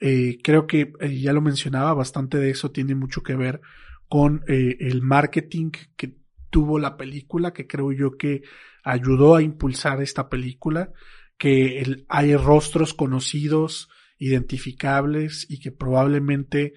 Eh, 0.00 0.38
creo 0.42 0.66
que 0.66 0.92
eh, 1.00 1.18
ya 1.18 1.32
lo 1.32 1.40
mencionaba, 1.40 1.94
bastante 1.94 2.38
de 2.38 2.50
eso 2.50 2.70
tiene 2.70 2.94
mucho 2.94 3.22
que 3.22 3.34
ver 3.34 3.60
con 4.08 4.44
eh, 4.46 4.76
el 4.80 5.02
marketing 5.02 5.70
que 5.96 6.16
tuvo 6.50 6.78
la 6.78 6.96
película, 6.96 7.52
que 7.52 7.66
creo 7.66 7.92
yo 7.92 8.16
que 8.16 8.42
ayudó 8.84 9.34
a 9.34 9.42
impulsar 9.42 10.00
esta 10.00 10.28
película, 10.28 10.92
que 11.38 12.04
hay 12.08 12.36
rostros 12.36 12.94
conocidos, 12.94 13.90
identificables 14.18 15.46
y 15.50 15.60
que 15.60 15.72
probablemente, 15.72 16.74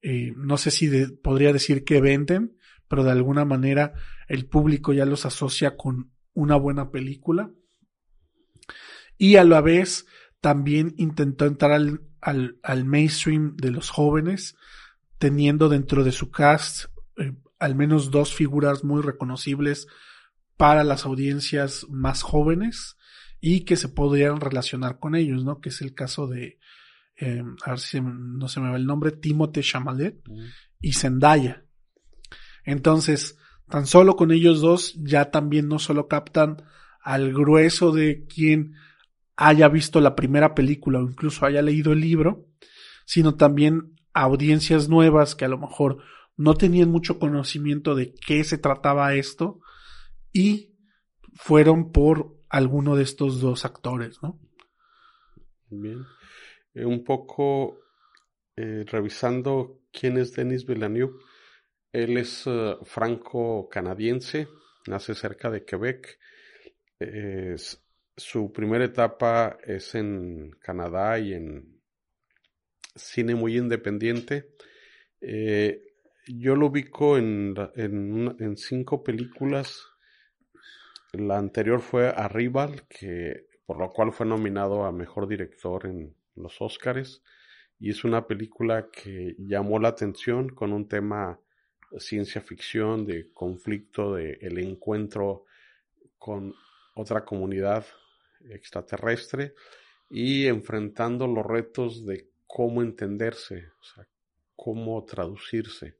eh, 0.00 0.32
no 0.36 0.56
sé 0.56 0.70
si 0.70 0.88
podría 1.22 1.52
decir 1.52 1.84
que 1.84 2.00
venden, 2.00 2.56
pero 2.88 3.04
de 3.04 3.10
alguna 3.10 3.44
manera 3.44 3.92
el 4.28 4.46
público 4.46 4.92
ya 4.92 5.04
los 5.04 5.26
asocia 5.26 5.76
con 5.76 6.12
una 6.32 6.56
buena 6.56 6.90
película. 6.90 7.50
Y 9.18 9.36
a 9.36 9.44
la 9.44 9.60
vez 9.60 10.06
también 10.40 10.94
intentó 10.96 11.44
entrar 11.44 11.72
al, 11.72 12.07
al, 12.20 12.58
al 12.62 12.84
mainstream 12.84 13.56
de 13.56 13.70
los 13.70 13.90
jóvenes, 13.90 14.56
teniendo 15.18 15.68
dentro 15.68 16.04
de 16.04 16.12
su 16.12 16.30
cast 16.30 16.86
eh, 17.16 17.34
al 17.58 17.74
menos 17.74 18.10
dos 18.10 18.34
figuras 18.34 18.84
muy 18.84 19.02
reconocibles 19.02 19.88
para 20.56 20.84
las 20.84 21.04
audiencias 21.04 21.86
más 21.88 22.22
jóvenes 22.22 22.96
y 23.40 23.60
que 23.60 23.76
se 23.76 23.88
podrían 23.88 24.40
relacionar 24.40 24.98
con 24.98 25.14
ellos, 25.14 25.44
¿no? 25.44 25.60
Que 25.60 25.68
es 25.68 25.80
el 25.80 25.94
caso 25.94 26.26
de, 26.26 26.58
eh, 27.16 27.42
a 27.64 27.70
ver 27.70 27.78
si 27.78 28.00
no 28.00 28.48
se 28.48 28.60
me 28.60 28.70
va 28.70 28.76
el 28.76 28.86
nombre, 28.86 29.12
Timothée 29.12 29.62
Chamalet 29.62 30.20
y 30.80 30.92
Zendaya. 30.92 31.64
Entonces, 32.64 33.38
tan 33.68 33.86
solo 33.86 34.16
con 34.16 34.30
ellos 34.30 34.60
dos 34.60 34.94
ya 34.96 35.30
también 35.30 35.68
no 35.68 35.78
solo 35.78 36.08
captan 36.08 36.62
al 37.00 37.32
grueso 37.32 37.92
de 37.92 38.26
quien 38.26 38.74
haya 39.40 39.68
visto 39.68 40.00
la 40.00 40.16
primera 40.16 40.52
película 40.54 40.98
o 40.98 41.02
incluso 41.02 41.46
haya 41.46 41.62
leído 41.62 41.92
el 41.92 42.00
libro, 42.00 42.48
sino 43.06 43.36
también 43.36 43.94
audiencias 44.12 44.88
nuevas 44.88 45.36
que 45.36 45.44
a 45.44 45.48
lo 45.48 45.58
mejor 45.58 46.02
no 46.36 46.54
tenían 46.54 46.90
mucho 46.90 47.20
conocimiento 47.20 47.94
de 47.94 48.12
qué 48.14 48.42
se 48.42 48.58
trataba 48.58 49.14
esto 49.14 49.60
y 50.32 50.74
fueron 51.34 51.92
por 51.92 52.36
alguno 52.48 52.96
de 52.96 53.04
estos 53.04 53.40
dos 53.40 53.64
actores, 53.64 54.20
¿no? 54.22 54.40
Bien. 55.70 56.04
Eh, 56.74 56.84
un 56.84 57.04
poco 57.04 57.78
eh, 58.56 58.84
revisando 58.88 59.82
quién 59.92 60.18
es 60.18 60.32
Denis 60.32 60.66
Villeneuve. 60.66 61.14
Él 61.92 62.16
es 62.16 62.42
eh, 62.46 62.76
franco-canadiense, 62.82 64.48
nace 64.88 65.14
cerca 65.14 65.48
de 65.48 65.64
Quebec. 65.64 66.18
Su 68.18 68.52
primera 68.52 68.84
etapa 68.84 69.56
es 69.64 69.94
en 69.94 70.50
Canadá 70.60 71.18
y 71.18 71.32
en 71.32 71.80
cine 72.94 73.34
muy 73.34 73.56
independiente. 73.56 74.50
yo 75.20 76.56
lo 76.56 76.66
ubico 76.66 77.16
en, 77.16 77.54
en 77.76 78.56
cinco 78.56 79.02
películas 79.02 79.82
la 81.12 81.38
anterior 81.38 81.80
fue 81.80 82.08
Arrival, 82.08 82.86
que 82.86 83.46
por 83.64 83.78
lo 83.78 83.90
cual 83.90 84.12
fue 84.12 84.26
nominado 84.26 84.84
a 84.84 84.92
mejor 84.92 85.26
director 85.26 85.86
en 85.86 86.14
los 86.34 86.60
Oscars 86.60 87.22
y 87.80 87.90
es 87.90 88.04
una 88.04 88.26
película 88.26 88.88
que 88.90 89.34
llamó 89.38 89.78
la 89.78 89.88
atención 89.88 90.50
con 90.50 90.72
un 90.72 90.86
tema 90.86 91.40
ciencia 91.98 92.42
ficción, 92.42 93.06
de 93.06 93.32
conflicto, 93.32 94.14
de 94.14 94.38
el 94.42 94.58
encuentro 94.58 95.44
con 96.18 96.54
otra 96.94 97.24
comunidad 97.24 97.86
extraterrestre 98.50 99.54
y 100.10 100.46
enfrentando 100.46 101.26
los 101.26 101.44
retos 101.44 102.04
de 102.06 102.30
cómo 102.46 102.82
entenderse, 102.82 103.70
o 103.80 103.84
sea, 103.84 104.06
cómo 104.56 105.04
traducirse. 105.04 105.96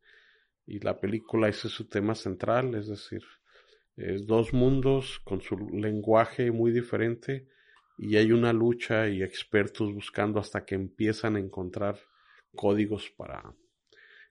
Y 0.66 0.80
la 0.80 0.98
película 0.98 1.48
ese 1.48 1.68
es 1.68 1.74
su 1.74 1.88
tema 1.88 2.14
central, 2.14 2.74
es 2.74 2.88
decir, 2.88 3.22
es 3.96 4.26
dos 4.26 4.52
mundos 4.52 5.20
con 5.24 5.40
su 5.40 5.56
lenguaje 5.70 6.50
muy 6.50 6.70
diferente 6.70 7.48
y 7.98 8.16
hay 8.16 8.32
una 8.32 8.52
lucha 8.52 9.08
y 9.08 9.22
expertos 9.22 9.92
buscando 9.92 10.38
hasta 10.38 10.64
que 10.64 10.76
empiezan 10.76 11.36
a 11.36 11.40
encontrar 11.40 11.98
códigos 12.54 13.10
para 13.10 13.54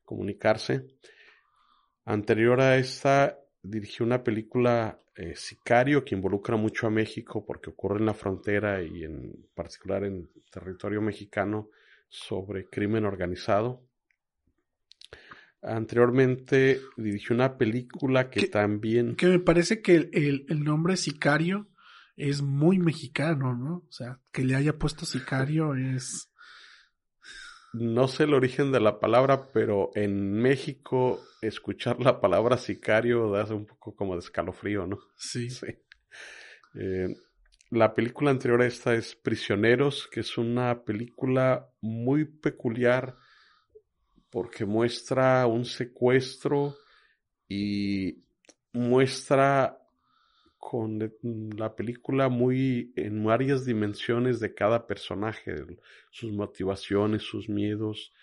comunicarse. 0.05 0.87
Anterior 2.05 2.61
a 2.61 2.77
esta, 2.77 3.37
dirigió 3.69 4.05
una 4.05 4.23
película 4.23 4.99
eh, 5.15 5.35
Sicario 5.35 6.05
que 6.05 6.15
involucra 6.15 6.57
mucho 6.57 6.87
a 6.87 6.91
México 6.91 7.45
porque 7.45 7.69
ocurre 7.69 7.99
en 7.99 8.05
la 8.05 8.13
frontera 8.13 8.81
y 8.83 9.03
en 9.03 9.47
particular 9.55 10.03
en 10.03 10.29
territorio 10.51 11.01
mexicano 11.01 11.69
sobre 12.07 12.65
crimen 12.69 13.05
organizado. 13.05 13.83
Anteriormente 15.61 16.79
dirigió 16.95 17.35
una 17.35 17.57
película 17.57 18.29
que, 18.29 18.47
también... 18.47 19.15
Que 19.15 19.27
me 19.27 19.39
parece 19.39 19.81
que 19.81 19.95
el, 20.13 20.45
el, 20.47 20.63
nombre 20.63 20.95
Sicario 20.97 21.67
es 22.15 22.41
muy 22.41 22.77
mexicano, 22.77 23.55
¿no? 23.55 23.83
O 23.89 23.91
sea, 23.91 24.19
que 24.31 24.45
le 24.45 24.55
haya 24.55 24.77
puesto 24.77 25.05
Sicario 25.05 25.75
es... 25.75 26.29
No 27.79 28.07
sé 28.07 28.23
el 28.23 28.33
origen 28.33 28.71
de 28.71 28.79
la 28.79 28.99
palabra, 28.99 29.49
pero 29.53 29.91
en 29.93 30.33
México 30.33 31.21
escuchar 31.41 31.99
la 31.99 32.19
palabra 32.19 32.57
sicario 32.57 33.29
da 33.29 33.45
un 33.53 33.65
poco 33.65 33.95
como 33.95 34.13
de 34.13 34.19
escalofrío, 34.19 34.87
¿no? 34.87 34.97
Sí. 35.15 35.49
sí. 35.49 35.67
Eh, 36.75 37.15
la 37.69 37.93
película 37.93 38.31
anterior 38.31 38.61
a 38.61 38.65
esta 38.65 38.95
es 38.95 39.15
Prisioneros, 39.15 40.07
que 40.07 40.21
es 40.21 40.37
una 40.37 40.83
película 40.83 41.69
muy 41.81 42.25
peculiar 42.25 43.15
porque 44.29 44.65
muestra 44.65 45.45
un 45.47 45.65
secuestro 45.65 46.75
y 47.47 48.23
muestra 48.73 49.77
con 50.57 51.13
la 51.55 51.75
película 51.75 52.29
muy 52.29 52.91
en 52.95 53.23
varias 53.23 53.65
dimensiones 53.65 54.39
de 54.39 54.53
cada 54.53 54.87
personaje, 54.87 55.55
sus 56.09 56.31
motivaciones, 56.31 57.23
sus 57.23 57.47
miedos, 57.47 58.13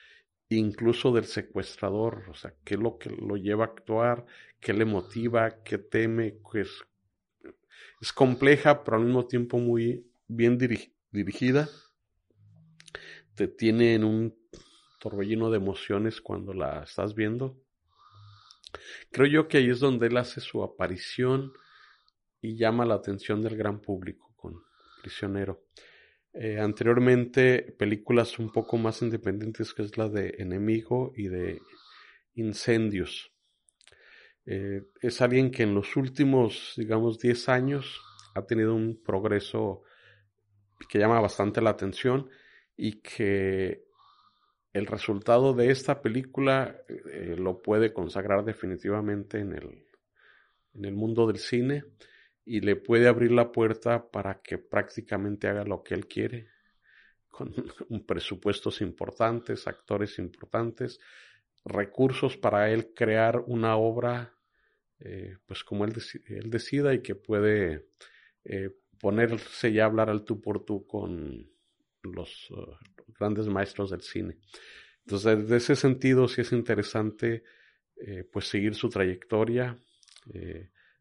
incluso 0.49 1.13
del 1.13 1.25
secuestrador, 1.25 2.25
o 2.29 2.35
sea, 2.35 2.55
qué 2.65 2.75
es 2.75 2.81
lo 2.81 2.99
que 2.99 3.11
lo 3.11 3.37
lleva 3.37 3.65
a 3.65 3.69
actuar, 3.69 4.27
qué 4.61 4.73
le 4.73 4.85
motiva, 4.85 5.63
qué 5.63 5.79
teme, 5.79 6.37
pues, 6.51 6.85
es 8.01 8.13
compleja, 8.13 8.85
pero 8.85 8.99
al 8.99 9.05
mismo 9.05 9.27
tiempo 9.27 9.59
muy 9.59 10.07
bien 10.29 10.59
dirigida. 10.59 11.69
Te 13.35 13.49
tiene 13.49 13.95
en 13.95 14.05
un 14.05 14.37
torbellino 15.01 15.51
de 15.51 15.57
emociones 15.57 16.21
cuando 16.21 16.53
la 16.53 16.83
estás 16.83 17.15
viendo. 17.15 17.59
Creo 19.11 19.27
yo 19.27 19.49
que 19.49 19.59
ahí 19.59 19.71
es 19.71 19.81
donde 19.81 20.09
él 20.09 20.17
hace 20.17 20.41
su 20.41 20.63
aparición 20.63 21.53
y 22.45 22.57
llama 22.57 22.85
la 22.85 22.97
atención 22.97 23.41
del 23.41 23.57
gran 23.57 23.81
público 23.81 24.35
con 24.37 24.63
Prisionero. 25.01 25.65
Eh, 26.35 26.61
anteriormente, 26.61 27.75
películas 27.79 28.39
un 28.39 28.53
poco 28.53 28.77
más 28.77 29.01
independientes, 29.01 29.73
que 29.73 29.83
es 29.83 29.97
la 29.97 30.11
de 30.11 30.35
Enemigo 30.37 31.15
y 31.17 31.29
de 31.29 31.63
Incendios. 32.35 33.33
Eh, 34.45 34.83
es 35.01 35.23
alguien 35.23 35.51
que 35.51 35.63
en 35.63 35.75
los 35.75 35.97
últimos, 35.97 36.75
digamos, 36.77 37.19
10 37.19 37.49
años 37.49 38.03
ha 38.35 38.45
tenido 38.45 38.75
un 38.75 39.03
progreso 39.03 39.83
que 40.87 40.99
llama 40.99 41.21
bastante 41.21 41.63
la 41.63 41.71
atención 41.71 42.29
y 42.77 43.01
que 43.01 43.87
el 44.75 44.87
resultado 44.87 45.55
de 45.55 45.71
esta 45.71 46.03
película 46.03 46.77
eh, 46.89 47.37
lo 47.39 47.63
puede 47.63 47.95
consagrar 47.95 48.45
definitivamente 48.45 49.39
en 49.39 49.55
el, 49.55 49.87
en 50.75 50.85
el 50.85 50.95
mundo 50.95 51.27
del 51.27 51.39
cine 51.39 51.85
y 52.45 52.61
le 52.61 52.77
puede 52.77 53.09
abrir 53.09 53.33
la 53.33 53.53
puerta 53.53 54.11
para 54.11 54.41
que 54.43 54.59
prácticamente 54.59 55.49
haga 55.49 55.65
lo 55.65 55.83
que 55.83 55.95
él 55.95 56.07
quiere, 56.07 56.49
con 57.29 57.53
presupuestos 58.07 58.81
importantes, 58.81 59.67
actores 59.67 60.19
importantes, 60.19 61.01
recursos 61.65 62.37
para 62.37 62.71
él 62.71 62.93
crear 62.95 63.43
una 63.47 63.77
obra 63.77 64.35
eh, 65.01 65.37
pues 65.47 65.65
como 65.65 65.85
él, 65.85 65.93
decida 66.47 66.95
y 66.95 67.03
que 67.03 67.15
puede 67.15 67.89
eh, 68.45 68.71
ponerse 68.99 69.73
ya 69.73 69.85
a 69.85 69.87
hablar 69.87 70.09
al 70.09 70.25
tú 70.25 70.41
por 70.41 70.65
tú 70.65 70.87
con 70.87 71.51
los 72.03 72.51
uh, 72.51 72.77
grandes 73.19 73.49
maestros 73.49 73.91
del 73.91 74.03
cine. 74.03 74.39
Entonces, 75.01 75.41
desde 75.41 75.57
ese 75.57 75.77
sentido 75.77 76.29
sí 76.29 76.43
es 76.43 76.53
interesante 76.53 77.43
eh, 77.97 78.25
pues 78.31 78.49
seguir 78.49 78.75
su 78.75 78.89
trayectoria, 78.89 79.79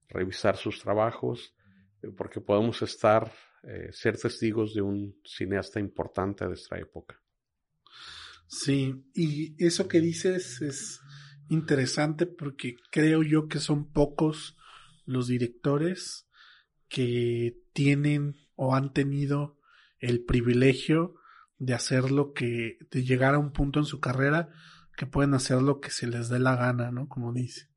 revisar 0.09 0.57
sus 0.57 0.81
trabajos, 0.81 1.55
porque 2.17 2.41
podemos 2.41 2.81
estar, 2.81 3.31
ser 3.91 4.17
testigos 4.17 4.73
de 4.73 4.81
un 4.81 5.15
cineasta 5.23 5.79
importante 5.79 6.47
de 6.47 6.53
esta 6.53 6.77
época. 6.77 7.19
Sí, 8.47 9.05
y 9.15 9.55
eso 9.63 9.87
que 9.87 10.01
dices 10.01 10.61
es 10.61 11.01
interesante 11.49 12.25
porque 12.25 12.75
creo 12.91 13.23
yo 13.23 13.47
que 13.47 13.59
son 13.59 13.91
pocos 13.91 14.57
los 15.05 15.27
directores 15.27 16.27
que 16.87 17.57
tienen 17.73 18.35
o 18.55 18.75
han 18.75 18.93
tenido 18.93 19.59
el 19.99 20.23
privilegio 20.23 21.15
de 21.57 21.73
hacer 21.73 22.11
lo 22.11 22.33
que, 22.33 22.77
de 22.91 23.03
llegar 23.03 23.35
a 23.35 23.39
un 23.39 23.51
punto 23.51 23.79
en 23.79 23.85
su 23.85 23.99
carrera 23.99 24.49
que 24.95 25.05
pueden 25.05 25.33
hacer 25.33 25.61
lo 25.61 25.79
que 25.79 25.89
se 25.89 26.07
les 26.07 26.29
dé 26.29 26.39
la 26.39 26.55
gana, 26.55 26.91
¿no? 26.91 27.07
Como 27.07 27.33
dice. 27.33 27.69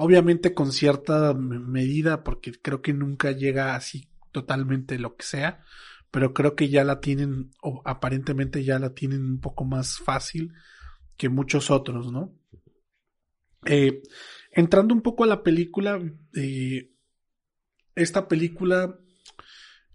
Obviamente 0.00 0.54
con 0.54 0.70
cierta 0.70 1.34
medida, 1.34 2.22
porque 2.22 2.52
creo 2.52 2.80
que 2.80 2.92
nunca 2.92 3.32
llega 3.32 3.74
así 3.74 4.08
totalmente 4.30 4.96
lo 4.96 5.16
que 5.16 5.24
sea, 5.24 5.64
pero 6.12 6.32
creo 6.32 6.54
que 6.54 6.68
ya 6.68 6.84
la 6.84 7.00
tienen, 7.00 7.50
o 7.62 7.82
aparentemente 7.84 8.62
ya 8.62 8.78
la 8.78 8.94
tienen 8.94 9.24
un 9.24 9.40
poco 9.40 9.64
más 9.64 9.98
fácil 9.98 10.52
que 11.16 11.28
muchos 11.28 11.72
otros, 11.72 12.12
¿no? 12.12 12.32
Eh, 13.66 14.02
entrando 14.52 14.94
un 14.94 15.02
poco 15.02 15.24
a 15.24 15.26
la 15.26 15.42
película, 15.42 16.00
eh, 16.32 16.92
esta 17.96 18.28
película 18.28 19.00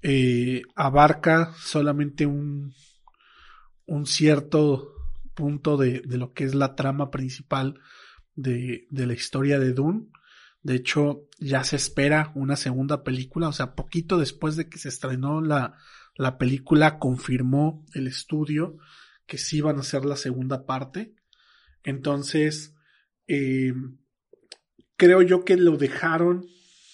eh, 0.02 0.64
abarca 0.76 1.54
solamente 1.54 2.26
un, 2.26 2.74
un 3.86 4.06
cierto 4.06 4.96
punto 5.34 5.78
de, 5.78 6.02
de, 6.02 6.18
lo 6.18 6.34
que 6.34 6.44
es 6.44 6.56
la 6.56 6.76
trama 6.76 7.10
principal 7.10 7.80
de, 8.36 8.88
de 8.90 9.08
la 9.08 9.14
historia 9.14 9.60
de 9.60 9.74
Dune. 9.74 10.08
De 10.62 10.76
hecho, 10.76 11.28
ya 11.40 11.64
se 11.64 11.76
espera 11.76 12.32
una 12.36 12.56
segunda 12.56 13.04
película, 13.04 13.50
o 13.50 13.54
sea, 13.54 13.76
poquito 13.76 14.18
después 14.18 14.56
de 14.56 14.70
que 14.70 14.78
se 14.78 14.90
estrenó 14.90 15.42
la, 15.42 15.78
la 16.16 16.38
película, 16.38 17.00
confirmó 17.00 17.86
el 17.94 18.08
estudio 18.08 18.78
que 19.26 19.38
sí 19.38 19.58
iban 19.58 19.78
a 19.78 19.82
hacer 19.82 20.06
la 20.06 20.16
segunda 20.16 20.66
parte. 20.66 21.16
Entonces, 21.84 22.76
eh, 23.28 23.74
creo 24.96 25.22
yo 25.22 25.44
que 25.44 25.58
lo 25.58 25.78
dejaron, 25.78 26.46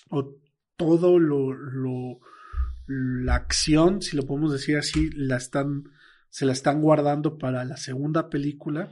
o 0.09 0.35
todo 0.75 1.19
lo, 1.19 1.53
lo, 1.53 2.19
la 2.87 3.35
acción, 3.35 4.01
si 4.01 4.15
lo 4.15 4.25
podemos 4.25 4.51
decir 4.51 4.77
así, 4.77 5.09
la 5.11 5.37
están, 5.37 5.91
se 6.29 6.45
la 6.45 6.53
están 6.53 6.81
guardando 6.81 7.37
para 7.37 7.65
la 7.65 7.77
segunda 7.77 8.29
película. 8.29 8.91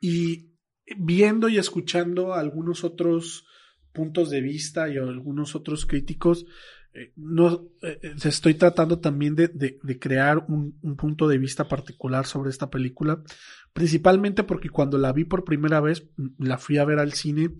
Y 0.00 0.53
viendo 0.96 1.48
y 1.48 1.58
escuchando 1.58 2.34
algunos 2.34 2.84
otros 2.84 3.46
puntos 3.92 4.30
de 4.30 4.40
vista 4.40 4.88
y 4.88 4.98
algunos 4.98 5.54
otros 5.54 5.86
críticos, 5.86 6.46
eh, 6.92 7.12
no 7.16 7.68
eh, 7.82 7.98
eh, 8.02 8.14
estoy 8.24 8.54
tratando 8.54 9.00
también 9.00 9.34
de, 9.34 9.48
de, 9.48 9.98
crear 9.98 10.44
un, 10.48 10.78
un, 10.82 10.96
punto 10.96 11.26
de 11.26 11.38
vista 11.38 11.66
particular 11.66 12.24
sobre 12.26 12.50
esta 12.50 12.70
película, 12.70 13.22
principalmente 13.72 14.44
porque 14.44 14.68
cuando 14.68 14.96
la 14.98 15.12
vi 15.12 15.24
por 15.24 15.44
primera 15.44 15.80
vez, 15.80 16.08
mm, 16.16 16.44
la 16.44 16.58
fui 16.58 16.78
a 16.78 16.84
ver 16.84 17.00
al 17.00 17.12
cine 17.12 17.50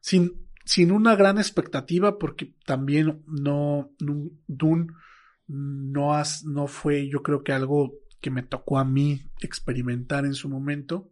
sin, 0.00 0.46
sin 0.64 0.92
una 0.92 1.16
gran 1.16 1.38
expectativa, 1.38 2.18
porque 2.18 2.54
también 2.66 3.22
no, 3.26 3.94
no 3.98 4.30
Dune 4.46 4.88
no, 5.46 6.14
has, 6.14 6.44
no 6.44 6.66
fue, 6.66 7.08
yo 7.08 7.22
creo 7.22 7.42
que 7.42 7.52
algo 7.52 7.94
que 8.20 8.30
me 8.30 8.42
tocó 8.42 8.78
a 8.78 8.84
mí 8.84 9.22
experimentar 9.40 10.24
en 10.24 10.34
su 10.34 10.48
momento, 10.48 11.10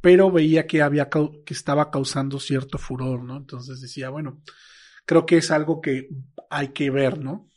pero 0.00 0.30
veía 0.30 0.66
que 0.66 0.82
había, 0.82 1.08
que 1.08 1.54
estaba 1.54 1.90
causando 1.90 2.38
cierto 2.40 2.78
furor, 2.78 3.22
¿no? 3.22 3.36
Entonces 3.36 3.80
decía, 3.80 4.10
bueno, 4.10 4.42
creo 5.04 5.26
que 5.26 5.36
es 5.38 5.50
algo 5.50 5.80
que 5.80 6.08
hay 6.48 6.68
que 6.68 6.90
ver, 6.90 7.18
¿no? 7.18 7.48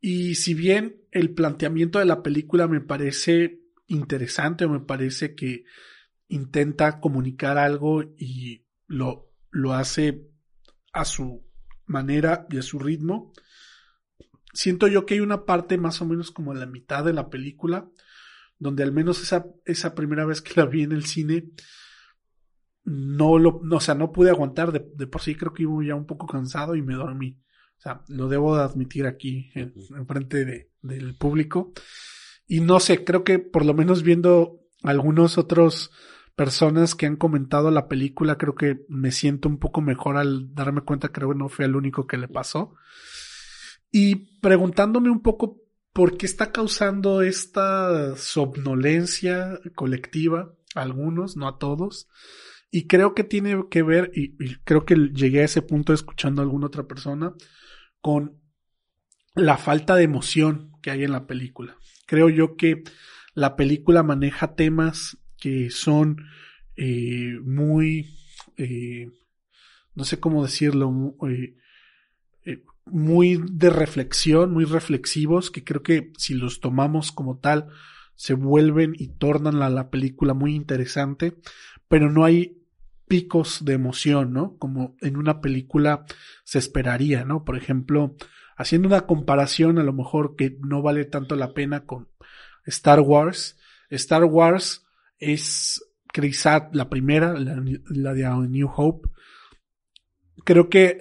Y 0.00 0.36
si 0.36 0.54
bien 0.54 1.02
el 1.10 1.34
planteamiento 1.34 1.98
de 1.98 2.04
la 2.04 2.22
película 2.22 2.68
me 2.68 2.80
parece 2.80 3.60
interesante 3.86 4.64
o 4.64 4.68
me 4.68 4.80
parece 4.80 5.34
que 5.34 5.64
intenta 6.28 7.00
comunicar 7.00 7.58
algo 7.58 8.02
y 8.16 8.64
lo, 8.86 9.32
lo 9.50 9.72
hace 9.72 10.28
a 10.92 11.04
su 11.04 11.46
manera 11.86 12.46
y 12.50 12.58
a 12.58 12.62
su 12.62 12.78
ritmo, 12.78 13.32
siento 14.52 14.88
yo 14.88 15.06
que 15.06 15.14
hay 15.14 15.20
una 15.20 15.44
parte 15.44 15.78
más 15.78 16.00
o 16.00 16.06
menos 16.06 16.30
como 16.30 16.54
la 16.54 16.66
mitad 16.66 17.04
de 17.04 17.12
la 17.12 17.30
película, 17.30 17.90
donde 18.58 18.82
al 18.82 18.92
menos 18.92 19.22
esa, 19.22 19.46
esa 19.64 19.94
primera 19.94 20.24
vez 20.24 20.42
que 20.42 20.60
la 20.60 20.66
vi 20.66 20.82
en 20.82 20.92
el 20.92 21.04
cine, 21.04 21.50
no 22.84 23.38
lo, 23.38 23.60
no, 23.62 23.76
o 23.76 23.80
sea, 23.80 23.94
no 23.94 24.12
pude 24.12 24.30
aguantar, 24.30 24.72
de, 24.72 24.86
de, 24.94 25.06
por 25.06 25.20
sí 25.20 25.34
creo 25.34 25.52
que 25.52 25.62
iba 25.62 25.72
ya 25.84 25.94
un 25.94 26.06
poco 26.06 26.26
cansado 26.26 26.74
y 26.74 26.82
me 26.82 26.94
dormí. 26.94 27.38
O 27.78 27.80
sea, 27.80 28.02
lo 28.08 28.28
debo 28.28 28.56
de 28.56 28.62
admitir 28.64 29.06
aquí 29.06 29.50
en, 29.54 29.72
frente 30.06 30.44
de, 30.44 30.70
del 30.82 31.16
público. 31.16 31.72
Y 32.46 32.60
no 32.60 32.80
sé, 32.80 33.04
creo 33.04 33.22
que 33.22 33.38
por 33.38 33.64
lo 33.64 33.74
menos 33.74 34.02
viendo 34.02 34.60
algunos 34.82 35.38
otros 35.38 35.90
personas 36.34 36.94
que 36.94 37.06
han 37.06 37.16
comentado 37.16 37.70
la 37.70 37.88
película, 37.88 38.36
creo 38.36 38.54
que 38.54 38.84
me 38.88 39.12
siento 39.12 39.48
un 39.48 39.58
poco 39.58 39.80
mejor 39.80 40.16
al 40.16 40.54
darme 40.54 40.80
cuenta, 40.80 41.10
creo 41.10 41.30
que 41.30 41.38
no 41.38 41.48
fue 41.48 41.66
el 41.66 41.76
único 41.76 42.06
que 42.06 42.16
le 42.16 42.28
pasó. 42.28 42.74
Y 43.92 44.40
preguntándome 44.40 45.10
un 45.10 45.22
poco 45.22 45.62
por 45.98 46.16
qué 46.16 46.26
está 46.26 46.52
causando 46.52 47.22
esta 47.22 48.14
somnolencia 48.14 49.58
colectiva 49.74 50.54
a 50.76 50.82
algunos, 50.82 51.36
no 51.36 51.48
a 51.48 51.58
todos. 51.58 52.08
Y 52.70 52.86
creo 52.86 53.16
que 53.16 53.24
tiene 53.24 53.64
que 53.68 53.82
ver, 53.82 54.12
y, 54.14 54.36
creo 54.62 54.84
que 54.84 54.94
llegué 54.94 55.40
a 55.40 55.46
ese 55.46 55.60
punto 55.60 55.92
escuchando 55.92 56.40
a 56.40 56.44
alguna 56.44 56.68
otra 56.68 56.86
persona, 56.86 57.34
con 58.00 58.40
la 59.34 59.56
falta 59.58 59.96
de 59.96 60.04
emoción 60.04 60.70
que 60.82 60.92
hay 60.92 61.02
en 61.02 61.10
la 61.10 61.26
película. 61.26 61.76
Creo 62.06 62.28
yo 62.28 62.54
que 62.54 62.84
la 63.34 63.56
película 63.56 64.04
maneja 64.04 64.54
temas 64.54 65.18
que 65.36 65.68
son 65.68 66.28
eh, 66.76 67.40
muy, 67.42 68.14
eh, 68.56 69.10
no 69.96 70.04
sé 70.04 70.20
cómo 70.20 70.44
decirlo, 70.44 71.16
eh, 71.28 71.56
muy 72.90 73.40
de 73.50 73.70
reflexión, 73.70 74.52
muy 74.52 74.64
reflexivos, 74.64 75.50
que 75.50 75.64
creo 75.64 75.82
que 75.82 76.12
si 76.16 76.34
los 76.34 76.60
tomamos 76.60 77.12
como 77.12 77.38
tal, 77.38 77.68
se 78.14 78.34
vuelven 78.34 78.94
y 78.96 79.08
tornan 79.08 79.62
a 79.62 79.70
la 79.70 79.90
película 79.90 80.34
muy 80.34 80.54
interesante, 80.54 81.36
pero 81.88 82.10
no 82.10 82.24
hay 82.24 82.58
picos 83.06 83.64
de 83.64 83.72
emoción, 83.72 84.32
¿no? 84.32 84.56
Como 84.58 84.96
en 85.00 85.16
una 85.16 85.40
película 85.40 86.04
se 86.44 86.58
esperaría, 86.58 87.24
¿no? 87.24 87.44
Por 87.44 87.56
ejemplo, 87.56 88.16
haciendo 88.56 88.88
una 88.88 89.02
comparación 89.02 89.78
a 89.78 89.82
lo 89.82 89.92
mejor 89.92 90.36
que 90.36 90.58
no 90.60 90.82
vale 90.82 91.04
tanto 91.04 91.36
la 91.36 91.54
pena 91.54 91.86
con 91.86 92.08
Star 92.66 93.00
Wars. 93.00 93.56
Star 93.90 94.24
Wars 94.24 94.86
es 95.18 95.82
quizá 96.12 96.68
la 96.72 96.88
primera, 96.88 97.34
la, 97.34 98.14
de 98.14 98.48
New 98.48 98.70
Hope, 98.74 99.08
creo 100.44 100.68
que 100.68 101.00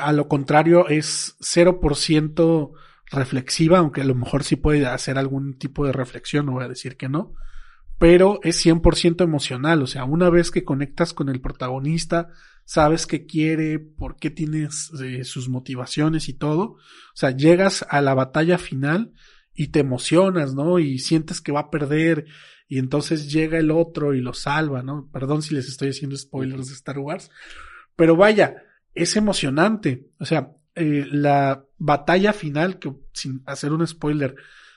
a 0.00 0.12
lo 0.12 0.28
contrario 0.28 0.88
es 0.88 1.36
0% 1.40 2.72
reflexiva, 3.10 3.78
aunque 3.78 4.02
a 4.02 4.04
lo 4.04 4.14
mejor 4.14 4.44
sí 4.44 4.56
puede 4.56 4.86
hacer 4.86 5.18
algún 5.18 5.58
tipo 5.58 5.86
de 5.86 5.92
reflexión, 5.92 6.46
no 6.46 6.52
voy 6.52 6.64
a 6.64 6.68
decir 6.68 6.96
que 6.96 7.08
no, 7.08 7.34
pero 7.98 8.38
es 8.42 8.64
100% 8.64 9.22
emocional, 9.24 9.82
o 9.82 9.86
sea, 9.86 10.04
una 10.04 10.30
vez 10.30 10.50
que 10.50 10.64
conectas 10.64 11.14
con 11.14 11.28
el 11.28 11.40
protagonista, 11.40 12.28
sabes 12.64 13.06
qué 13.06 13.26
quiere, 13.26 13.78
por 13.78 14.16
qué 14.16 14.30
tienes 14.30 14.92
eh, 15.02 15.24
sus 15.24 15.48
motivaciones 15.48 16.28
y 16.28 16.34
todo, 16.34 16.62
o 16.62 16.78
sea, 17.14 17.30
llegas 17.30 17.84
a 17.88 18.00
la 18.00 18.14
batalla 18.14 18.58
final 18.58 19.12
y 19.54 19.68
te 19.68 19.80
emocionas, 19.80 20.54
¿no? 20.54 20.78
Y 20.78 20.98
sientes 20.98 21.40
que 21.40 21.50
va 21.50 21.60
a 21.60 21.70
perder 21.70 22.26
y 22.68 22.78
entonces 22.78 23.32
llega 23.32 23.58
el 23.58 23.70
otro 23.70 24.14
y 24.14 24.20
lo 24.20 24.34
salva, 24.34 24.82
¿no? 24.82 25.08
Perdón 25.12 25.42
si 25.42 25.54
les 25.54 25.66
estoy 25.66 25.88
haciendo 25.88 26.16
spoilers 26.16 26.68
de 26.68 26.74
Star 26.74 26.98
Wars, 26.98 27.30
pero 27.96 28.14
vaya, 28.14 28.62
es 28.98 29.16
emocionante, 29.16 30.08
o 30.18 30.26
sea, 30.26 30.52
eh, 30.74 31.06
la 31.10 31.64
batalla 31.78 32.32
final, 32.32 32.78
que 32.78 32.92
sin 33.12 33.42
hacer 33.46 33.72
un 33.72 33.86
spoiler, 33.86 34.34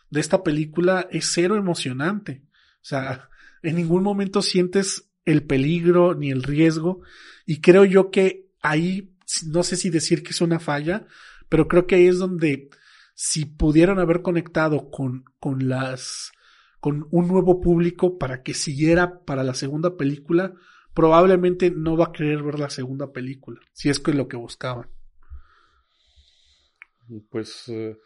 de 0.10 0.20
esta 0.20 0.44
película 0.44 1.08
es 1.12 1.32
cero 1.34 1.56
emocionante. 1.56 2.44
O 2.76 2.84
sea, 2.84 3.30
en 3.62 3.76
ningún 3.76 4.04
momento 4.04 4.42
sientes 4.42 5.10
el 5.26 5.44
peligro 5.44 6.14
ni 6.16 6.32
el 6.32 6.44
riesgo. 6.44 7.02
Y 7.46 7.62
creo 7.62 7.86
yo 7.86 8.12
que 8.12 8.48
ahí, 8.62 9.16
no 9.46 9.64
sé 9.64 9.76
si 9.78 9.90
decir 9.90 10.24
que 10.24 10.32
es 10.32 10.42
una 10.42 10.60
falla, 10.60 11.06
pero 11.50 11.68
creo 11.68 11.88
que 11.88 11.96
ahí 11.96 12.08
es 12.08 12.20
donde 12.20 12.70
si 13.14 13.46
pudieran 13.46 14.00
haber 14.00 14.22
conectado 14.22 14.90
con, 14.90 15.26
con 15.40 15.70
las, 15.70 16.32
con 16.80 17.08
un 17.12 17.28
nuevo 17.28 17.62
público 17.62 18.18
para 18.18 18.42
que 18.42 18.54
siguiera 18.54 19.20
para 19.20 19.44
la 19.44 19.54
segunda 19.54 19.96
película, 19.98 20.54
probablemente 20.94 21.72
no 21.72 21.98
va 21.98 22.06
a 22.06 22.12
querer 22.12 22.44
ver 22.44 22.60
la 22.60 22.70
segunda 22.70 23.12
película, 23.12 23.60
si 23.74 23.90
es 23.90 24.00
que 24.00 24.12
es 24.12 24.18
lo 24.18 24.28
que 24.28 24.38
buscaban. 24.38 24.90
Pues, 27.30 27.68
uh, 27.68 27.98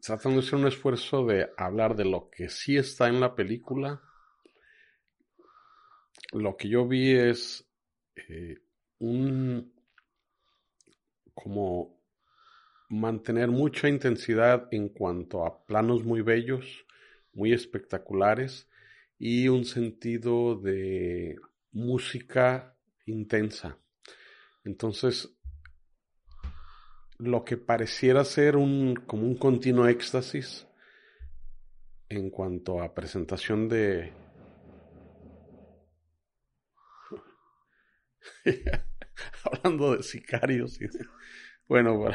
tratando 0.00 0.40
de 0.40 0.46
hacer 0.46 0.58
un 0.58 0.66
esfuerzo 0.66 1.26
de 1.26 1.50
hablar 1.56 1.96
de 1.96 2.04
lo 2.04 2.30
que 2.30 2.48
sí 2.48 2.76
está 2.76 3.08
en 3.08 3.20
la 3.20 3.34
película, 3.34 4.02
lo 6.32 6.56
que 6.56 6.68
yo 6.68 6.86
vi 6.88 7.12
es 7.12 7.68
eh, 8.16 8.58
un 8.98 9.72
como 11.34 12.00
mantener 12.88 13.48
mucha 13.48 13.88
intensidad 13.88 14.68
en 14.70 14.88
cuanto 14.88 15.46
a 15.46 15.64
planos 15.64 16.04
muy 16.04 16.20
bellos, 16.20 16.86
muy 17.32 17.52
espectaculares 17.52 18.68
y 19.18 19.48
un 19.48 19.64
sentido 19.64 20.56
de 20.56 21.38
música 21.72 22.76
intensa. 23.06 23.78
Entonces, 24.64 25.36
lo 27.18 27.44
que 27.44 27.56
pareciera 27.56 28.24
ser 28.24 28.56
un, 28.56 28.94
como 29.06 29.26
un 29.26 29.36
continuo 29.36 29.86
éxtasis 29.88 30.66
en 32.08 32.30
cuanto 32.30 32.82
a 32.82 32.94
presentación 32.94 33.68
de... 33.68 34.12
Hablando 39.44 39.96
de 39.96 40.02
sicarios. 40.02 40.78
Bueno, 41.68 42.08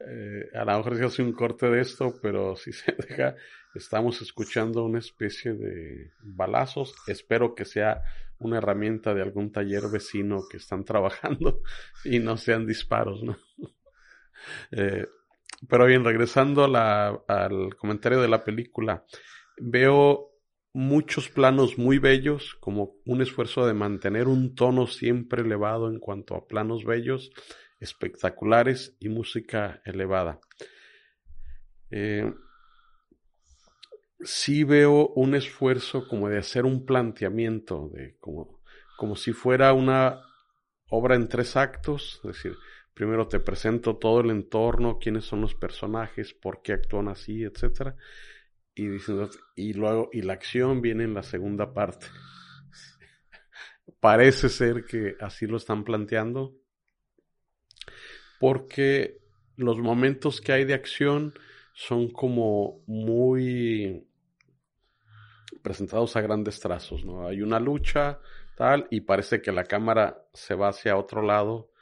eh, 0.00 0.50
a 0.54 0.64
lo 0.64 0.76
mejor 0.76 0.96
se 0.96 1.04
hace 1.04 1.22
un 1.22 1.32
corte 1.32 1.68
de 1.68 1.80
esto, 1.80 2.18
pero 2.20 2.56
si 2.56 2.72
se 2.72 2.92
deja, 3.08 3.36
estamos 3.74 4.20
escuchando 4.20 4.84
una 4.84 4.98
especie 4.98 5.54
de 5.54 6.12
balazos. 6.20 6.94
Espero 7.06 7.54
que 7.54 7.64
sea 7.64 8.02
una 8.46 8.58
herramienta 8.58 9.14
de 9.14 9.22
algún 9.22 9.50
taller 9.52 9.88
vecino 9.90 10.42
que 10.48 10.58
están 10.58 10.84
trabajando 10.84 11.60
y 12.04 12.18
no 12.18 12.36
sean 12.36 12.66
disparos, 12.66 13.22
¿no? 13.22 13.36
Eh, 14.70 15.06
pero 15.70 15.86
bien, 15.86 16.04
regresando 16.04 16.64
al 16.64 17.76
comentario 17.76 18.20
de 18.20 18.28
la 18.28 18.44
película, 18.44 19.06
veo 19.56 20.34
muchos 20.74 21.30
planos 21.30 21.78
muy 21.78 21.98
bellos, 21.98 22.54
como 22.60 22.96
un 23.06 23.22
esfuerzo 23.22 23.66
de 23.66 23.72
mantener 23.72 24.28
un 24.28 24.54
tono 24.54 24.86
siempre 24.86 25.40
elevado 25.40 25.88
en 25.88 25.98
cuanto 25.98 26.34
a 26.34 26.46
planos 26.46 26.84
bellos, 26.84 27.30
espectaculares 27.80 28.96
y 29.00 29.08
música 29.08 29.80
elevada. 29.86 30.40
Eh, 31.90 32.30
sí 34.20 34.64
veo 34.64 35.08
un 35.08 35.34
esfuerzo 35.34 36.06
como 36.08 36.28
de 36.28 36.38
hacer 36.38 36.64
un 36.64 36.84
planteamiento, 36.84 37.90
de 37.92 38.16
como, 38.18 38.60
como 38.96 39.16
si 39.16 39.32
fuera 39.32 39.72
una 39.72 40.22
obra 40.88 41.14
en 41.14 41.28
tres 41.28 41.56
actos, 41.56 42.20
es 42.24 42.28
decir, 42.34 42.56
Primero 42.94 43.26
te 43.26 43.40
presento 43.40 43.96
todo 43.96 44.20
el 44.20 44.30
entorno, 44.30 45.00
quiénes 45.00 45.24
son 45.24 45.40
los 45.40 45.56
personajes, 45.56 46.32
por 46.32 46.62
qué 46.62 46.74
actúan 46.74 47.08
así, 47.08 47.42
etcétera. 47.42 47.96
Y 48.72 48.86
y 49.56 49.72
luego, 49.72 50.10
y 50.12 50.22
la 50.22 50.34
acción 50.34 50.80
viene 50.80 51.02
en 51.02 51.12
la 51.12 51.24
segunda 51.24 51.74
parte. 51.74 52.06
Parece 54.00 54.48
ser 54.48 54.84
que 54.84 55.16
así 55.20 55.46
lo 55.46 55.56
están 55.56 55.82
planteando. 55.82 56.54
Porque 58.38 59.18
los 59.56 59.78
momentos 59.78 60.40
que 60.40 60.52
hay 60.52 60.64
de 60.64 60.74
acción 60.74 61.34
son 61.74 62.08
como 62.10 62.82
muy 62.86 64.06
presentados 65.60 66.16
a 66.16 66.20
grandes 66.20 66.60
trazos, 66.60 67.04
¿no? 67.04 67.26
Hay 67.26 67.42
una 67.42 67.58
lucha, 67.58 68.20
tal, 68.56 68.86
y 68.90 69.00
parece 69.00 69.42
que 69.42 69.50
la 69.50 69.64
cámara 69.64 70.24
se 70.32 70.54
va 70.54 70.68
hacia 70.68 70.96
otro 70.96 71.20
lado 71.20 71.72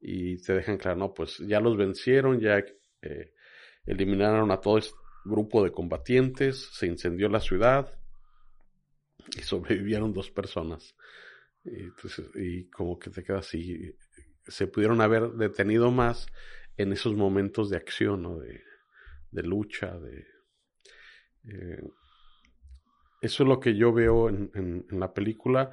y 0.00 0.36
te 0.42 0.52
dejan 0.52 0.76
claro, 0.76 0.98
no, 0.98 1.14
pues 1.14 1.38
ya 1.38 1.60
los 1.60 1.76
vencieron, 1.76 2.40
ya 2.40 2.62
eh, 3.02 3.32
eliminaron 3.86 4.50
a 4.50 4.60
todo 4.60 4.78
este 4.78 4.94
grupo 5.24 5.64
de 5.64 5.72
combatientes, 5.72 6.68
se 6.72 6.86
incendió 6.86 7.28
la 7.28 7.40
ciudad 7.40 7.98
y 9.34 9.40
sobrevivieron 9.42 10.12
dos 10.12 10.30
personas. 10.30 10.94
Y, 12.34 12.70
como 12.70 12.98
que 12.98 13.10
te 13.10 13.22
queda 13.22 13.38
así, 13.38 13.94
se 14.46 14.66
pudieron 14.68 15.00
haber 15.00 15.32
detenido 15.32 15.90
más 15.90 16.26
en 16.76 16.92
esos 16.92 17.14
momentos 17.14 17.68
de 17.68 17.76
acción, 17.76 18.22
¿no? 18.22 18.38
de, 18.38 18.62
de 19.30 19.42
lucha, 19.42 19.98
de... 19.98 20.26
Eh, 21.44 21.82
eso 23.20 23.42
es 23.42 23.48
lo 23.48 23.58
que 23.58 23.76
yo 23.76 23.92
veo 23.92 24.28
en, 24.28 24.50
en 24.54 25.00
la 25.00 25.12
película 25.12 25.72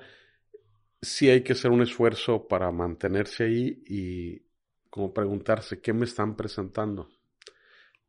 sí 1.05 1.29
hay 1.29 1.41
que 1.43 1.53
hacer 1.53 1.71
un 1.71 1.81
esfuerzo 1.81 2.47
para 2.47 2.71
mantenerse 2.71 3.45
ahí 3.45 3.83
y 3.85 4.41
como 4.89 5.13
preguntarse 5.13 5.81
qué 5.81 5.93
me 5.93 6.05
están 6.05 6.35
presentando. 6.35 7.09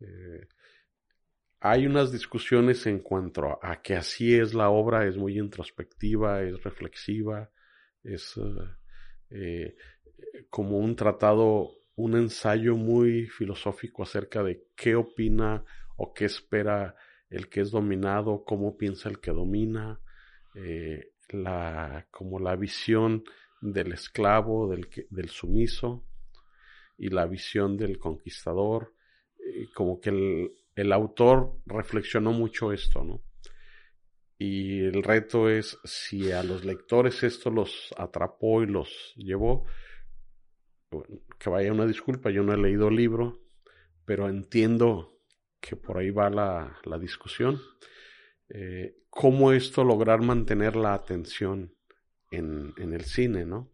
Eh, 0.01 0.49
hay 1.61 1.87
unas 1.87 2.13
discusiones 2.13 2.87
en 2.87 3.01
cuanto 3.01 3.59
a, 3.63 3.83
que 3.83 3.97
así 3.97 4.35
es 4.35 4.55
la 4.55 4.71
obra, 4.71 5.07
es 5.07 5.17
muy 5.17 5.39
introspectiva, 5.39 6.43
es 6.43 6.63
reflexiva, 6.63 7.51
es 8.03 8.35
eh, 9.31 9.77
como 10.49 10.79
un 10.79 10.95
tratado, 10.95 11.71
un 11.97 12.17
ensayo 12.17 12.77
muy 12.77 13.27
filosófico 13.27 14.03
acerca 14.03 14.43
de 14.43 14.67
qué 14.77 14.95
opina 14.95 15.65
o 15.97 16.13
qué 16.15 16.27
espera 16.27 16.95
el 17.29 17.49
que 17.49 17.63
es 17.63 17.71
dominado, 17.71 18.45
cómo 18.45 18.77
piensa 18.77 19.09
el 19.09 19.19
que 19.19 19.33
domina. 19.33 20.01
Eh, 20.55 21.13
la, 21.31 22.07
como 22.11 22.39
la 22.39 22.57
visión 22.57 23.25
del 23.61 23.93
esclavo, 23.93 24.69
del, 24.69 25.29
sumiso 25.29 26.05
y 26.97 27.09
la 27.09 27.27
visión 27.27 27.77
del 27.77 27.99
conquistador, 27.99 28.95
como 29.75 30.01
que 30.01 30.11
el, 30.11 30.53
el 30.75 30.93
autor 30.93 31.61
reflexionó 31.67 32.33
mucho 32.33 32.73
esto, 32.73 33.03
¿no? 33.03 33.23
Y 34.39 34.81
el 34.81 35.03
reto 35.03 35.49
es 35.49 35.79
si 35.85 36.31
a 36.31 36.43
los 36.43 36.65
lectores 36.65 37.23
esto 37.23 37.51
los 37.51 37.95
atrapó 37.97 38.63
y 38.63 38.67
los 38.67 39.15
llevó, 39.17 39.65
que 41.39 41.51
vaya 41.51 41.73
una 41.73 41.87
disculpa, 41.87 42.31
yo 42.31 42.43
no 42.43 42.53
he 42.53 42.57
leído 42.57 42.89
el 42.89 42.97
libro, 42.97 43.41
pero 44.05 44.29
entiendo 44.29 45.21
que 45.61 45.77
por 45.77 45.99
ahí 45.99 46.11
va 46.11 46.31
la, 46.31 46.79
la 46.85 46.99
discusión. 46.99 47.61
Eh, 48.49 48.97
cómo 49.11 49.53
esto 49.53 49.83
lograr 49.83 50.23
mantener 50.23 50.77
la 50.77 50.95
atención 50.95 51.75
en, 52.31 52.73
en, 52.77 52.93
el 52.93 53.05
cine, 53.05 53.45
¿no? 53.45 53.71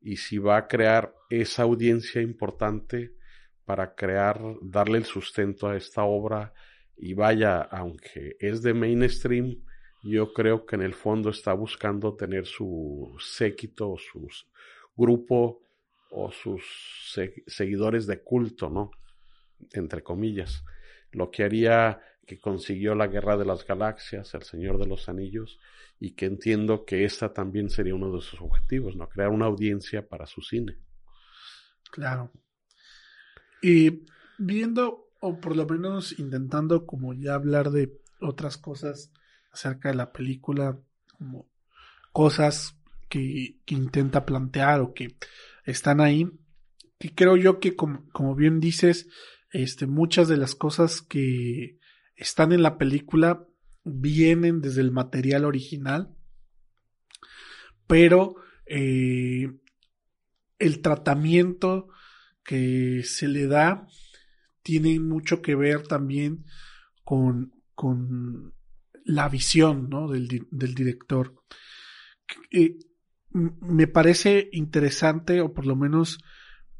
Y 0.00 0.16
si 0.16 0.38
va 0.38 0.56
a 0.56 0.68
crear 0.68 1.12
esa 1.30 1.64
audiencia 1.64 2.22
importante 2.22 3.14
para 3.64 3.94
crear, 3.94 4.40
darle 4.62 4.98
el 4.98 5.04
sustento 5.04 5.68
a 5.68 5.76
esta 5.76 6.04
obra 6.04 6.52
y 6.96 7.14
vaya, 7.14 7.60
aunque 7.62 8.36
es 8.38 8.62
de 8.62 8.74
mainstream, 8.74 9.64
yo 10.02 10.32
creo 10.32 10.64
que 10.64 10.76
en 10.76 10.82
el 10.82 10.94
fondo 10.94 11.30
está 11.30 11.52
buscando 11.52 12.14
tener 12.14 12.46
su 12.46 13.16
séquito, 13.18 13.96
su 13.98 14.28
grupo 14.96 15.67
o 16.10 16.30
sus 16.30 16.62
seguidores 17.46 18.06
de 18.06 18.22
culto, 18.22 18.70
¿no? 18.70 18.90
Entre 19.72 20.02
comillas. 20.02 20.64
Lo 21.10 21.30
que 21.30 21.44
haría 21.44 22.00
que 22.26 22.38
consiguió 22.38 22.94
la 22.94 23.06
Guerra 23.06 23.36
de 23.36 23.46
las 23.46 23.66
Galaxias, 23.66 24.34
El 24.34 24.42
Señor 24.42 24.78
de 24.78 24.86
los 24.86 25.08
Anillos, 25.08 25.58
y 25.98 26.12
que 26.12 26.26
entiendo 26.26 26.84
que 26.84 27.04
esa 27.04 27.32
también 27.32 27.70
sería 27.70 27.94
uno 27.94 28.12
de 28.12 28.20
sus 28.20 28.40
objetivos, 28.40 28.96
¿no? 28.96 29.08
Crear 29.08 29.30
una 29.30 29.46
audiencia 29.46 30.06
para 30.06 30.26
su 30.26 30.42
cine. 30.42 30.76
Claro. 31.90 32.30
Y 33.62 34.04
viendo, 34.36 35.08
o 35.20 35.40
por 35.40 35.56
lo 35.56 35.66
menos 35.66 36.18
intentando 36.18 36.86
como 36.86 37.14
ya 37.14 37.34
hablar 37.34 37.70
de 37.70 37.98
otras 38.20 38.58
cosas 38.58 39.10
acerca 39.50 39.88
de 39.88 39.94
la 39.94 40.12
película, 40.12 40.78
como 41.16 41.48
cosas 42.12 42.78
que, 43.08 43.56
que 43.64 43.74
intenta 43.74 44.26
plantear 44.26 44.82
o 44.82 44.92
que 44.92 45.16
están 45.70 46.00
ahí, 46.00 46.26
y 46.98 47.10
creo 47.10 47.36
yo 47.36 47.60
que 47.60 47.76
como, 47.76 48.08
como 48.10 48.34
bien 48.34 48.60
dices, 48.60 49.08
este, 49.52 49.86
muchas 49.86 50.28
de 50.28 50.36
las 50.36 50.54
cosas 50.54 51.00
que 51.00 51.78
están 52.16 52.52
en 52.52 52.62
la 52.62 52.78
película 52.78 53.46
vienen 53.84 54.60
desde 54.60 54.80
el 54.80 54.90
material 54.90 55.44
original, 55.44 56.14
pero 57.86 58.36
eh, 58.66 59.50
el 60.58 60.80
tratamiento 60.82 61.88
que 62.44 63.02
se 63.04 63.28
le 63.28 63.46
da 63.46 63.86
tiene 64.62 64.98
mucho 65.00 65.40
que 65.40 65.54
ver 65.54 65.86
también 65.86 66.44
con, 67.04 67.52
con 67.74 68.54
la 69.04 69.28
visión 69.28 69.88
¿no? 69.88 70.08
del, 70.08 70.46
del, 70.50 70.74
director. 70.74 71.34
Eh, 72.50 72.76
me 73.30 73.86
parece 73.86 74.48
interesante, 74.52 75.40
o 75.40 75.52
por 75.52 75.66
lo 75.66 75.76
menos 75.76 76.18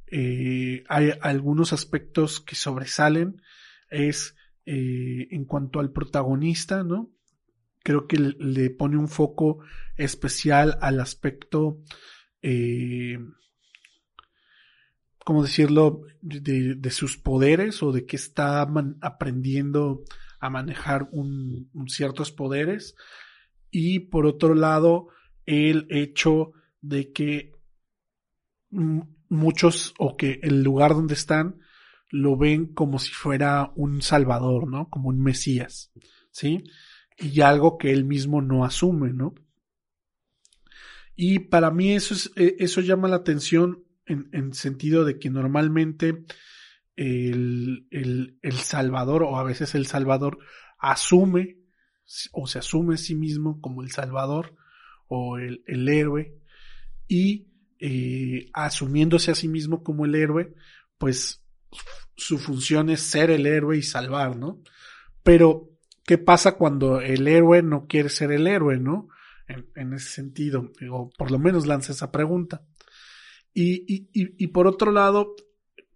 eh, 0.07 0.85
hay 0.89 1.13
algunos 1.21 1.73
aspectos 1.73 2.41
que 2.41 2.55
sobresalen, 2.55 3.43
es 3.91 4.35
eh, 4.65 5.29
en 5.31 5.45
cuanto 5.45 5.81
al 5.81 5.93
protagonista, 5.93 6.83
¿no? 6.85 7.11
Creo 7.83 8.07
que 8.07 8.19
le, 8.19 8.71
pone 8.71 8.99
un 8.99 9.09
foco 9.09 9.61
especial 9.97 10.79
al 10.81 11.01
aspecto, 11.01 11.83
eh, 12.43 13.19
¿cómo 15.25 15.43
decirlo?, 15.43 16.03
de, 16.21 16.91
sus 16.91 17.17
poderes 17.17 17.83
o 17.83 17.93
de 17.93 18.05
que 18.05 18.17
está 18.17 18.67
aprendiendo 19.01 20.03
a 20.41 20.51
manejar 20.51 21.09
un, 21.13 21.71
ciertos 21.87 22.33
poderes. 22.33 22.95
Y 23.71 24.01
por 24.01 24.27
otro 24.27 24.55
lado, 24.55 25.09
el 25.49 25.87
hecho 25.89 26.53
de 26.83 27.11
que 27.11 27.53
muchos 29.31 29.95
o 29.99 30.15
que 30.17 30.41
el 30.43 30.63
lugar 30.63 30.93
donde 30.93 31.15
están 31.15 31.61
lo 32.11 32.37
ven 32.37 32.67
como 32.67 32.99
si 32.99 33.13
fuera 33.13 33.73
un 33.75 34.03
salvador, 34.03 34.69
¿no? 34.69 34.91
Como 34.91 35.09
un 35.09 35.23
mesías, 35.23 35.91
¿sí? 36.31 36.65
Y 37.17 37.41
algo 37.41 37.79
que 37.79 37.93
él 37.93 38.05
mismo 38.05 38.43
no 38.43 38.65
asume, 38.65 39.15
¿no? 39.15 39.35
Y 41.17 41.39
para 41.39 41.71
mí 41.71 41.95
eso, 41.95 42.13
es, 42.13 42.31
e, 42.37 42.57
eso 42.59 42.83
llama 42.83 43.09
la 43.09 43.17
atención 43.17 43.85
en, 44.05 44.29
en 44.33 44.53
sentido 44.53 45.07
de 45.07 45.19
que 45.19 45.31
normalmente 45.31 46.25
el, 46.95 47.87
el, 47.91 48.39
el, 48.43 48.53
Salvador 48.53 49.23
o 49.23 49.39
a 49.39 49.45
veces 49.45 49.75
el 49.75 49.87
Salvador 49.87 50.39
asume 50.79 51.59
o 52.33 52.47
se 52.47 52.59
asume 52.59 52.95
a 52.95 52.99
sí 52.99 53.15
mismo 53.15 53.61
como 53.63 53.83
el 53.83 53.91
Salvador 53.91 54.57
o 55.09 55.39
el, 55.39 55.63
el 55.67 55.89
héroe 55.89 56.35
y 57.09 57.49
eh, 57.81 58.51
asumiéndose 58.53 59.31
a 59.31 59.35
sí 59.35 59.49
mismo 59.49 59.83
como 59.83 60.05
el 60.05 60.15
héroe, 60.15 60.55
pues 60.99 61.43
su 62.17 62.39
función 62.39 62.91
es 62.91 63.01
ser 63.01 63.31
el 63.31 63.47
héroe 63.47 63.79
y 63.79 63.83
salvar, 63.83 64.37
¿no? 64.37 64.63
Pero, 65.23 65.71
¿qué 66.05 66.19
pasa 66.19 66.57
cuando 66.57 67.01
el 67.01 67.29
héroe 67.29 67.63
no 67.63 67.87
quiere 67.87 68.09
ser 68.09 68.33
el 68.33 68.47
héroe, 68.47 68.79
¿no? 68.79 69.09
En, 69.47 69.95
ese 69.95 70.11
sentido, 70.11 70.73
o 70.91 71.11
por 71.17 71.31
lo 71.31 71.39
menos 71.39 71.67
lanza 71.67 71.93
esa 71.93 72.11
pregunta. 72.11 72.63
Y, 73.55 73.85
y, 73.87 74.09
y, 74.13 74.47
por 74.49 74.67
otro 74.67 74.93
lado, 74.93 75.35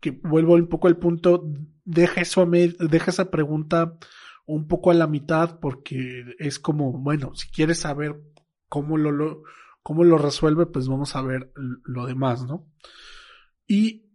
que 0.00 0.10
vuelvo 0.10 0.54
un 0.54 0.68
poco 0.68 0.88
al 0.88 0.96
punto, 0.96 1.44
deja 1.84 2.22
eso 2.22 2.46
deja 2.46 3.10
esa 3.10 3.30
pregunta 3.30 3.98
un 4.46 4.68
poco 4.68 4.90
a 4.90 4.94
la 4.94 5.06
mitad 5.06 5.58
porque 5.60 6.24
es 6.38 6.58
como, 6.58 6.92
bueno, 6.92 7.34
si 7.34 7.48
quieres 7.50 7.80
saber 7.80 8.20
cómo 8.72 8.96
lo, 8.96 9.42
cómo 9.82 10.02
lo 10.02 10.16
resuelve, 10.16 10.64
pues 10.64 10.88
vamos 10.88 11.14
a 11.14 11.20
ver 11.20 11.52
lo 11.84 12.06
demás, 12.06 12.46
¿no? 12.46 12.72
Y 13.66 14.06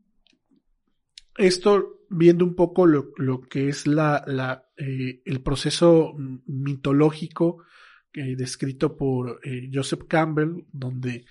esto 1.37 1.99
viendo 2.09 2.43
un 2.43 2.55
poco 2.55 2.87
lo, 2.87 3.11
lo 3.17 3.41
que 3.41 3.69
es 3.69 3.85
la, 3.85 4.23
la 4.25 4.67
eh, 4.75 5.21
el 5.25 5.41
proceso 5.43 6.15
mitológico 6.47 7.65
eh, 8.13 8.35
descrito 8.35 8.97
por 8.97 9.39
eh, 9.43 9.69
Joseph 9.71 10.05
Campbell, 10.07 10.65
donde 10.71 11.25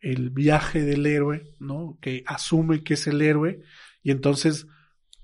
el 0.00 0.30
viaje 0.30 0.80
del 0.82 1.04
héroe, 1.04 1.54
¿no? 1.58 1.98
Que 2.00 2.22
asume 2.24 2.82
que 2.82 2.94
es 2.94 3.06
el 3.06 3.20
héroe 3.20 3.60
y 4.02 4.10
entonces 4.10 4.68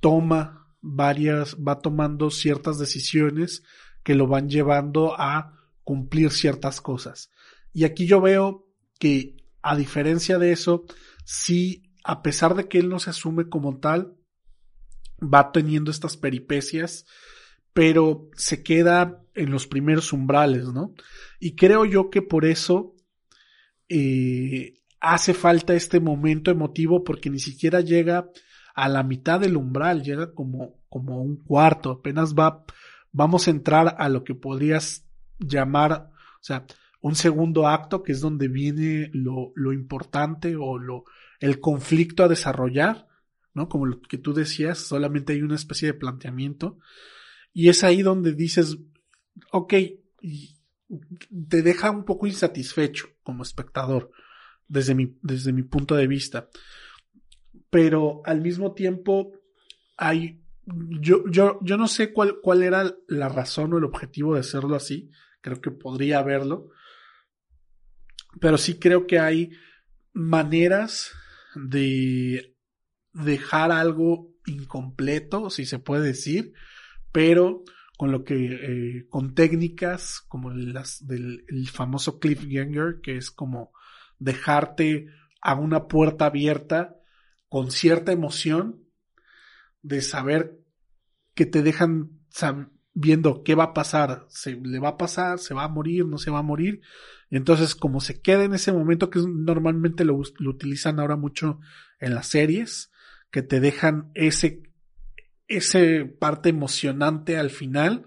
toma 0.01 0.75
varias, 0.83 1.57
va 1.57 1.81
tomando 1.81 2.29
ciertas 2.29 2.79
decisiones 2.79 3.63
que 4.03 4.15
lo 4.15 4.27
van 4.27 4.51
llevando 4.51 5.19
a 5.19 5.55
cumplir 5.85 6.31
ciertas 6.33 6.83
cosas. 6.83 7.31
Y 7.77 7.85
aquí 7.85 8.07
yo 8.07 8.23
veo 8.23 8.67
que, 8.99 9.37
a 9.61 9.77
diferencia 9.77 10.39
de 10.39 10.51
eso, 10.51 10.87
sí, 11.27 11.93
a 12.05 12.23
pesar 12.23 12.55
de 12.55 12.69
que 12.69 12.79
él 12.79 12.89
no 12.89 12.99
se 12.99 13.11
asume 13.11 13.51
como 13.51 13.81
tal, 13.81 14.17
va 15.23 15.53
teniendo 15.53 15.91
estas 15.91 16.17
peripecias, 16.17 17.05
pero 17.75 18.31
se 18.35 18.63
queda 18.63 19.23
en 19.35 19.51
los 19.51 19.67
primeros 19.67 20.15
umbrales, 20.15 20.73
¿no? 20.73 20.95
Y 21.39 21.55
creo 21.55 21.85
yo 21.85 22.09
que 22.09 22.23
por 22.23 22.47
eso 22.47 22.95
eh, 23.91 24.79
hace 24.99 25.35
falta 25.35 25.75
este 25.75 26.01
momento 26.01 26.51
emotivo 26.51 27.05
porque 27.05 27.29
ni 27.29 27.41
siquiera 27.41 27.83
llega 27.83 28.31
a 28.75 28.89
la 28.89 29.03
mitad 29.03 29.39
del 29.39 29.59
umbral, 29.59 30.03
llega 30.03 30.33
como, 30.33 30.81
como 30.89 31.21
un 31.21 31.37
cuarto, 31.45 31.91
apenas 31.91 32.33
va, 32.33 32.65
vamos 33.13 33.47
a 33.47 33.51
entrar 33.51 33.97
a 33.99 34.09
lo 34.09 34.25
que 34.25 34.35
podrías 34.35 35.07
llamar, 35.39 36.09
o 36.41 36.43
sea, 36.43 36.65
un 37.01 37.15
segundo 37.15 37.69
acto 37.69 38.03
que 38.03 38.13
es 38.13 38.21
donde 38.21 38.49
viene 38.49 39.11
lo, 39.13 39.53
lo 39.55 39.73
importante 39.73 40.57
o 40.57 40.79
lo, 40.79 41.05
el 41.41 41.61
conflicto 41.61 42.25
a 42.25 42.29
desarrollar, 42.29 43.07
¿no? 43.55 43.69
Como 43.69 43.87
lo 43.87 44.01
que 44.01 44.19
tú 44.19 44.35
decías, 44.35 44.79
solamente 44.79 45.33
hay 45.33 45.43
una 45.43 45.55
especie 45.55 45.89
de 45.89 45.95
planteamiento. 45.95 46.79
Y 47.53 47.69
es 47.69 47.85
ahí 47.85 48.03
donde 48.03 48.35
dices, 48.35 48.77
ok, 49.53 49.75
te 51.49 51.63
deja 51.63 51.91
un 51.91 52.05
poco 52.05 52.27
insatisfecho 52.27 53.09
como 53.23 53.43
espectador, 53.43 54.11
desde 54.69 54.95
mi, 54.95 55.19
desde 55.23 55.53
mi 55.53 55.63
punto 55.63 55.95
de 55.95 56.07
vista. 56.07 56.49
Pero 57.71 58.23
al 58.25 58.41
mismo 58.41 58.73
tiempo 58.73 59.33
hay, 59.97 60.43
yo, 61.01 61.25
yo, 61.31 61.59
yo 61.63 61.77
no 61.77 61.89
sé 61.89 62.13
cuál, 62.13 62.41
cuál 62.43 62.63
era 62.63 62.95
la 63.09 63.29
razón 63.29 63.73
o 63.73 63.79
el 63.79 63.85
objetivo 63.85 64.35
de 64.35 64.41
hacerlo 64.41 64.77
así. 64.77 65.11
Creo 65.41 65.61
que 65.61 65.71
podría 65.71 66.19
haberlo 66.19 66.71
pero 68.41 68.59
sí 68.59 68.79
creo 68.79 69.07
que 69.07 69.19
hay 69.19 69.51
maneras 70.13 71.13
de 71.55 72.57
dejar 73.13 73.73
algo 73.73 74.35
incompleto, 74.47 75.51
si 75.51 75.67
se 75.67 75.79
puede 75.79 76.07
decir, 76.07 76.53
pero 77.13 77.65
con 77.97 78.13
lo 78.13 78.25
que, 78.25 78.35
eh, 78.37 79.07
con 79.09 79.35
técnicas 79.35 80.21
como 80.29 80.51
las 80.51 81.07
del 81.07 81.45
el 81.49 81.69
famoso 81.69 82.19
cliffhanger, 82.19 83.01
que 83.03 83.17
es 83.17 83.31
como 83.31 83.73
dejarte 84.19 85.07
a 85.41 85.55
una 85.55 85.89
puerta 85.89 86.27
abierta 86.27 86.97
con 87.49 87.71
cierta 87.71 88.13
emoción 88.13 88.85
de 89.83 90.03
saber 90.03 90.59
que 91.35 91.47
te 91.47 91.63
dejan 91.63 92.21
viendo 92.99 93.43
qué 93.45 93.55
va 93.55 93.65
a 93.65 93.75
pasar, 93.75 94.25
se 94.29 94.57
le 94.57 94.79
va 94.79 94.91
a 94.91 94.97
pasar, 94.97 95.39
se 95.39 95.53
va 95.55 95.65
a 95.65 95.69
morir, 95.69 96.07
no 96.07 96.19
se 96.19 96.31
va 96.31 96.39
a 96.39 96.43
morir, 96.43 96.81
entonces, 97.31 97.75
como 97.75 98.01
se 98.01 98.21
queda 98.21 98.45
en 98.45 98.55
ese 98.55 98.73
momento, 98.73 99.11
que 99.11 99.21
normalmente 99.21 100.05
lo, 100.05 100.15
utilizan 100.15 101.01
ahora 101.01 101.17
mucho 101.17 101.61
en 101.99 102.15
las 102.15 102.29
series, 102.29 102.91
que 103.31 103.43
te 103.43 103.61
dejan 103.61 104.11
ese, 104.15 104.63
ese 105.49 106.05
parte 106.05 106.51
emocionante 106.51 107.37
al 107.37 107.51
final 107.51 108.07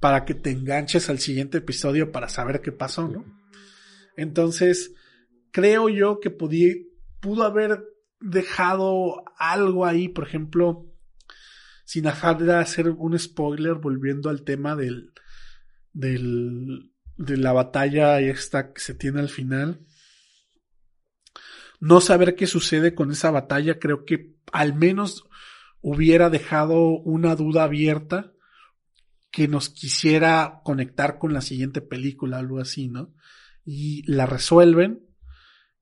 para 0.00 0.24
que 0.24 0.34
te 0.34 0.50
enganches 0.50 1.10
al 1.10 1.18
siguiente 1.18 1.58
episodio 1.58 2.10
para 2.10 2.28
saber 2.28 2.60
qué 2.62 2.72
pasó, 2.72 3.08
¿no? 3.08 3.24
Entonces, 4.16 4.94
creo 5.50 5.88
yo 5.88 6.20
que 6.20 6.30
pudo 6.30 7.42
haber 7.44 7.84
dejado 8.20 9.24
algo 9.38 9.84
ahí, 9.84 10.08
por 10.08 10.26
ejemplo, 10.26 10.93
sin 11.84 12.04
dejar 12.04 12.38
de 12.38 12.54
hacer 12.54 12.88
un 12.88 13.18
spoiler, 13.18 13.74
volviendo 13.74 14.30
al 14.30 14.42
tema 14.42 14.74
del, 14.74 15.12
del, 15.92 16.92
de 17.16 17.36
la 17.36 17.52
batalla 17.52 18.20
esta 18.20 18.72
que 18.72 18.80
se 18.80 18.94
tiene 18.94 19.20
al 19.20 19.28
final. 19.28 19.80
No 21.80 22.00
saber 22.00 22.34
qué 22.34 22.46
sucede 22.46 22.94
con 22.94 23.10
esa 23.10 23.30
batalla 23.30 23.78
creo 23.78 24.04
que 24.04 24.34
al 24.52 24.74
menos 24.74 25.24
hubiera 25.80 26.30
dejado 26.30 26.98
una 27.00 27.36
duda 27.36 27.64
abierta 27.64 28.32
que 29.30 29.48
nos 29.48 29.68
quisiera 29.68 30.60
conectar 30.64 31.18
con 31.18 31.34
la 31.34 31.40
siguiente 31.40 31.80
película, 31.80 32.38
algo 32.38 32.60
así, 32.60 32.88
¿no? 32.88 33.12
Y 33.64 34.02
la 34.10 34.26
resuelven 34.26 35.04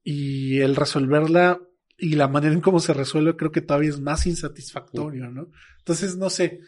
y 0.02 0.60
el 0.60 0.74
resolverla 0.74 1.60
y 2.02 2.16
la 2.16 2.26
manera 2.26 2.52
en 2.52 2.60
cómo 2.60 2.80
se 2.80 2.92
resuelve 2.92 3.36
creo 3.36 3.52
que 3.52 3.60
todavía 3.60 3.90
es 3.90 4.00
más 4.00 4.26
insatisfactorio, 4.26 5.30
¿no? 5.30 5.50
Entonces, 5.78 6.16
no 6.16 6.30
sé, 6.30 6.60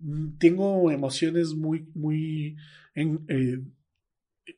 mm, 0.00 0.36
tengo 0.36 0.90
emociones 0.90 1.54
muy, 1.54 1.88
muy 1.94 2.56
en, 2.94 3.24
eh, 3.28 3.58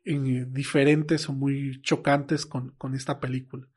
en, 0.02 0.52
diferentes 0.52 1.28
o 1.28 1.32
muy 1.32 1.80
chocantes 1.82 2.46
con, 2.46 2.70
con 2.70 2.96
esta 2.96 3.20
película. 3.20 3.68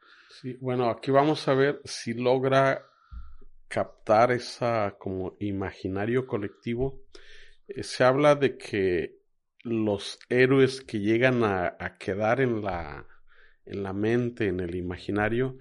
Sí, 0.42 0.58
bueno, 0.60 0.90
aquí 0.90 1.12
vamos 1.12 1.48
a 1.48 1.54
ver 1.54 1.80
si 1.86 2.16
logra 2.16 2.84
captar 3.68 4.32
esa 4.32 4.96
como 4.98 5.38
imaginario 5.40 6.26
colectivo. 6.26 7.04
Eh, 7.68 7.84
se 7.84 8.04
habla 8.04 8.34
de 8.34 8.58
que 8.58 9.20
los 9.62 10.18
héroes 10.28 10.82
que 10.82 11.02
llegan 11.02 11.44
a, 11.44 11.76
a 11.80 12.00
quedar 12.00 12.42
en 12.42 12.64
la, 12.64 13.06
en 13.64 13.84
la 13.84 13.94
mente, 13.94 14.48
en 14.48 14.60
el 14.60 14.74
imaginario, 14.74 15.60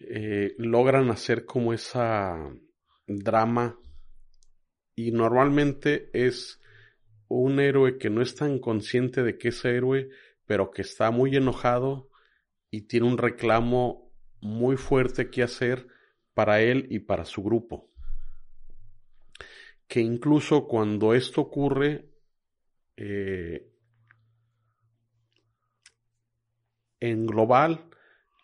eh, 0.00 0.54
logran 0.58 1.10
hacer 1.10 1.44
como 1.44 1.72
esa 1.72 2.52
drama 3.06 3.78
y 4.94 5.12
normalmente 5.12 6.10
es 6.12 6.60
un 7.28 7.60
héroe 7.60 7.98
que 7.98 8.10
no 8.10 8.22
es 8.22 8.34
tan 8.34 8.58
consciente 8.58 9.22
de 9.22 9.38
que 9.38 9.48
es 9.48 9.64
héroe, 9.64 10.08
pero 10.46 10.70
que 10.70 10.82
está 10.82 11.10
muy 11.10 11.36
enojado 11.36 12.10
y 12.70 12.82
tiene 12.82 13.06
un 13.06 13.18
reclamo 13.18 14.12
muy 14.40 14.76
fuerte 14.76 15.30
que 15.30 15.42
hacer 15.42 15.86
para 16.34 16.60
él 16.60 16.86
y 16.90 17.00
para 17.00 17.24
su 17.24 17.42
grupo. 17.42 17.90
Que 19.86 20.00
incluso 20.00 20.66
cuando 20.66 21.14
esto 21.14 21.40
ocurre, 21.40 22.08
eh, 22.96 23.72
en 27.00 27.26
global, 27.26 27.88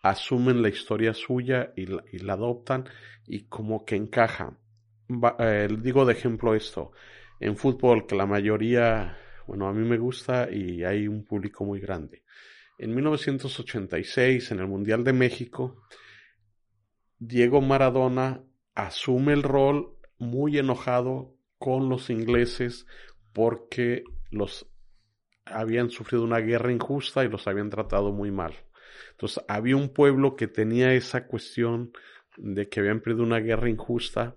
asumen 0.04 0.60
la 0.60 0.68
historia 0.68 1.14
suya 1.14 1.72
y 1.76 1.86
la, 1.86 2.34
adoptan 2.34 2.84
y 3.26 3.46
como 3.46 3.86
que 3.86 3.96
encaja. 3.96 4.58
Eh, 5.38 5.68
digo 5.80 6.04
de 6.04 6.12
ejemplo 6.12 6.54
esto, 6.54 6.92
en 7.40 7.56
fútbol 7.56 8.06
que 8.06 8.14
la 8.14 8.26
mayoría, 8.26 9.16
bueno, 9.46 9.66
a 9.66 9.72
mí 9.72 9.88
me 9.88 9.96
gusta 9.96 10.50
y 10.52 10.84
hay 10.84 11.08
un 11.08 11.24
público 11.24 11.64
muy 11.64 11.80
grande. 11.80 12.22
En 12.76 12.94
1986, 12.94 14.50
en 14.50 14.58
el 14.58 14.68
Mundial 14.68 15.04
de 15.04 15.14
México, 15.14 15.82
Diego 17.18 17.62
Maradona 17.62 18.42
asume 18.74 19.32
el 19.32 19.42
rol 19.42 19.96
muy 20.18 20.58
enojado 20.58 21.34
con 21.56 21.88
los 21.88 22.10
ingleses 22.10 22.86
porque 23.32 24.04
los 24.30 24.66
habían 25.46 25.88
sufrido 25.88 26.24
una 26.24 26.40
guerra 26.40 26.72
injusta 26.72 27.24
y 27.24 27.28
los 27.28 27.46
habían 27.46 27.70
tratado 27.70 28.12
muy 28.12 28.30
mal. 28.30 28.52
Entonces, 29.12 29.44
había 29.48 29.76
un 29.76 29.90
pueblo 29.90 30.36
que 30.36 30.48
tenía 30.48 30.92
esa 30.94 31.26
cuestión 31.26 31.92
de 32.36 32.68
que 32.68 32.80
habían 32.80 33.00
perdido 33.00 33.24
una 33.24 33.40
guerra 33.40 33.68
injusta. 33.68 34.36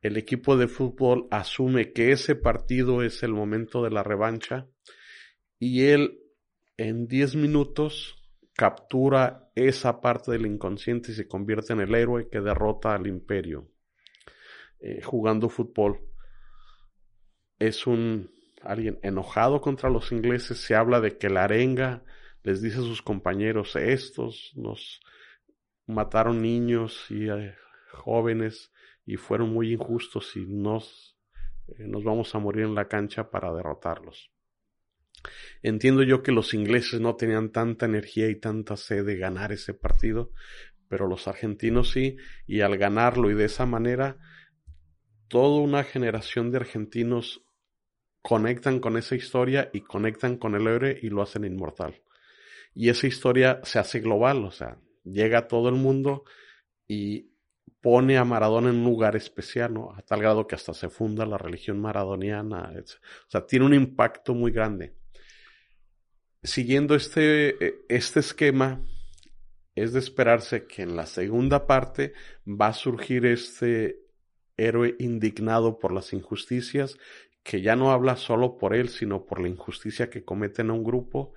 El 0.00 0.16
equipo 0.16 0.56
de 0.56 0.68
fútbol 0.68 1.28
asume 1.30 1.92
que 1.92 2.12
ese 2.12 2.34
partido 2.34 3.02
es 3.02 3.22
el 3.22 3.32
momento 3.32 3.82
de 3.82 3.90
la 3.90 4.02
revancha 4.02 4.66
y 5.58 5.84
él 5.84 6.18
en 6.76 7.06
10 7.06 7.36
minutos 7.36 8.16
captura 8.54 9.50
esa 9.54 10.00
parte 10.00 10.32
del 10.32 10.46
inconsciente 10.46 11.12
y 11.12 11.14
se 11.14 11.28
convierte 11.28 11.72
en 11.72 11.80
el 11.80 11.94
héroe 11.94 12.28
que 12.28 12.40
derrota 12.40 12.94
al 12.94 13.06
imperio 13.06 13.68
eh, 14.80 15.00
jugando 15.02 15.48
fútbol. 15.48 16.00
Es 17.58 17.86
un 17.86 18.30
alguien 18.62 18.98
enojado 19.02 19.60
contra 19.60 19.90
los 19.90 20.12
ingleses, 20.12 20.58
se 20.58 20.74
habla 20.74 21.00
de 21.00 21.18
que 21.18 21.28
la 21.28 21.44
arenga 21.44 22.02
les 22.42 22.60
dice 22.60 22.78
a 22.78 22.82
sus 22.82 23.02
compañeros, 23.02 23.76
estos 23.76 24.52
nos 24.56 25.00
mataron 25.86 26.42
niños 26.42 27.06
y 27.10 27.28
eh, 27.28 27.54
jóvenes 27.92 28.72
y 29.06 29.16
fueron 29.16 29.52
muy 29.52 29.72
injustos 29.72 30.36
y 30.36 30.46
nos, 30.46 31.16
eh, 31.68 31.86
nos 31.86 32.02
vamos 32.02 32.34
a 32.34 32.38
morir 32.38 32.64
en 32.64 32.74
la 32.74 32.88
cancha 32.88 33.30
para 33.30 33.52
derrotarlos. 33.52 34.30
Entiendo 35.62 36.02
yo 36.02 36.22
que 36.22 36.32
los 36.32 36.52
ingleses 36.52 37.00
no 37.00 37.14
tenían 37.14 37.52
tanta 37.52 37.86
energía 37.86 38.28
y 38.28 38.40
tanta 38.40 38.76
sed 38.76 39.04
de 39.04 39.16
ganar 39.16 39.52
ese 39.52 39.72
partido, 39.72 40.32
pero 40.88 41.06
los 41.06 41.28
argentinos 41.28 41.92
sí, 41.92 42.16
y 42.46 42.60
al 42.60 42.76
ganarlo 42.76 43.30
y 43.30 43.34
de 43.34 43.44
esa 43.44 43.66
manera, 43.66 44.18
toda 45.28 45.60
una 45.60 45.84
generación 45.84 46.50
de 46.50 46.58
argentinos 46.58 47.44
conectan 48.20 48.80
con 48.80 48.96
esa 48.96 49.14
historia 49.14 49.70
y 49.72 49.82
conectan 49.82 50.38
con 50.38 50.56
el 50.56 50.66
héroe 50.66 50.98
y 51.00 51.08
lo 51.08 51.22
hacen 51.22 51.44
inmortal 51.44 52.01
y 52.74 52.88
esa 52.88 53.06
historia 53.06 53.60
se 53.64 53.78
hace 53.78 54.00
global, 54.00 54.44
o 54.44 54.50
sea, 54.50 54.78
llega 55.04 55.38
a 55.38 55.48
todo 55.48 55.68
el 55.68 55.74
mundo 55.74 56.24
y 56.86 57.32
pone 57.80 58.16
a 58.16 58.24
Maradona 58.24 58.70
en 58.70 58.76
un 58.76 58.84
lugar 58.84 59.16
especial, 59.16 59.74
¿no? 59.74 59.92
A 59.92 60.02
tal 60.02 60.20
grado 60.20 60.46
que 60.46 60.54
hasta 60.54 60.72
se 60.72 60.88
funda 60.88 61.26
la 61.26 61.38
religión 61.38 61.80
maradoniana, 61.80 62.72
etc. 62.74 62.92
o 63.26 63.30
sea, 63.30 63.46
tiene 63.46 63.66
un 63.66 63.74
impacto 63.74 64.34
muy 64.34 64.52
grande. 64.52 64.94
Siguiendo 66.42 66.94
este, 66.94 67.64
e, 67.64 67.74
este 67.88 68.20
esquema, 68.20 68.80
es 69.74 69.92
de 69.92 70.00
esperarse 70.00 70.66
que 70.66 70.82
en 70.82 70.96
la 70.96 71.06
segunda 71.06 71.66
parte 71.66 72.12
va 72.46 72.68
a 72.68 72.72
surgir 72.74 73.24
este 73.26 74.00
héroe 74.56 74.96
indignado 74.98 75.78
por 75.78 75.92
las 75.92 76.12
injusticias, 76.12 76.98
que 77.42 77.62
ya 77.62 77.74
no 77.74 77.90
habla 77.90 78.16
solo 78.16 78.58
por 78.58 78.74
él, 78.74 78.88
sino 78.88 79.24
por 79.24 79.40
la 79.40 79.48
injusticia 79.48 80.10
que 80.10 80.24
cometen 80.24 80.70
a 80.70 80.74
un 80.74 80.84
grupo 80.84 81.32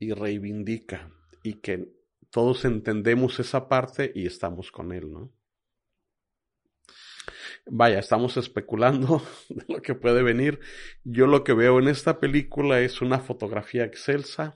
y 0.00 0.12
reivindica 0.12 1.12
y 1.44 1.60
que 1.60 1.92
todos 2.30 2.64
entendemos 2.64 3.38
esa 3.38 3.68
parte 3.68 4.10
y 4.14 4.26
estamos 4.26 4.72
con 4.72 4.92
él, 4.92 5.12
¿no? 5.12 5.32
Vaya, 7.66 7.98
estamos 7.98 8.36
especulando 8.36 9.22
de 9.48 9.64
lo 9.68 9.82
que 9.82 9.94
puede 9.94 10.22
venir. 10.22 10.58
Yo 11.04 11.26
lo 11.26 11.44
que 11.44 11.52
veo 11.52 11.78
en 11.78 11.88
esta 11.88 12.18
película 12.18 12.80
es 12.80 13.02
una 13.02 13.20
fotografía 13.20 13.84
excelsa, 13.84 14.54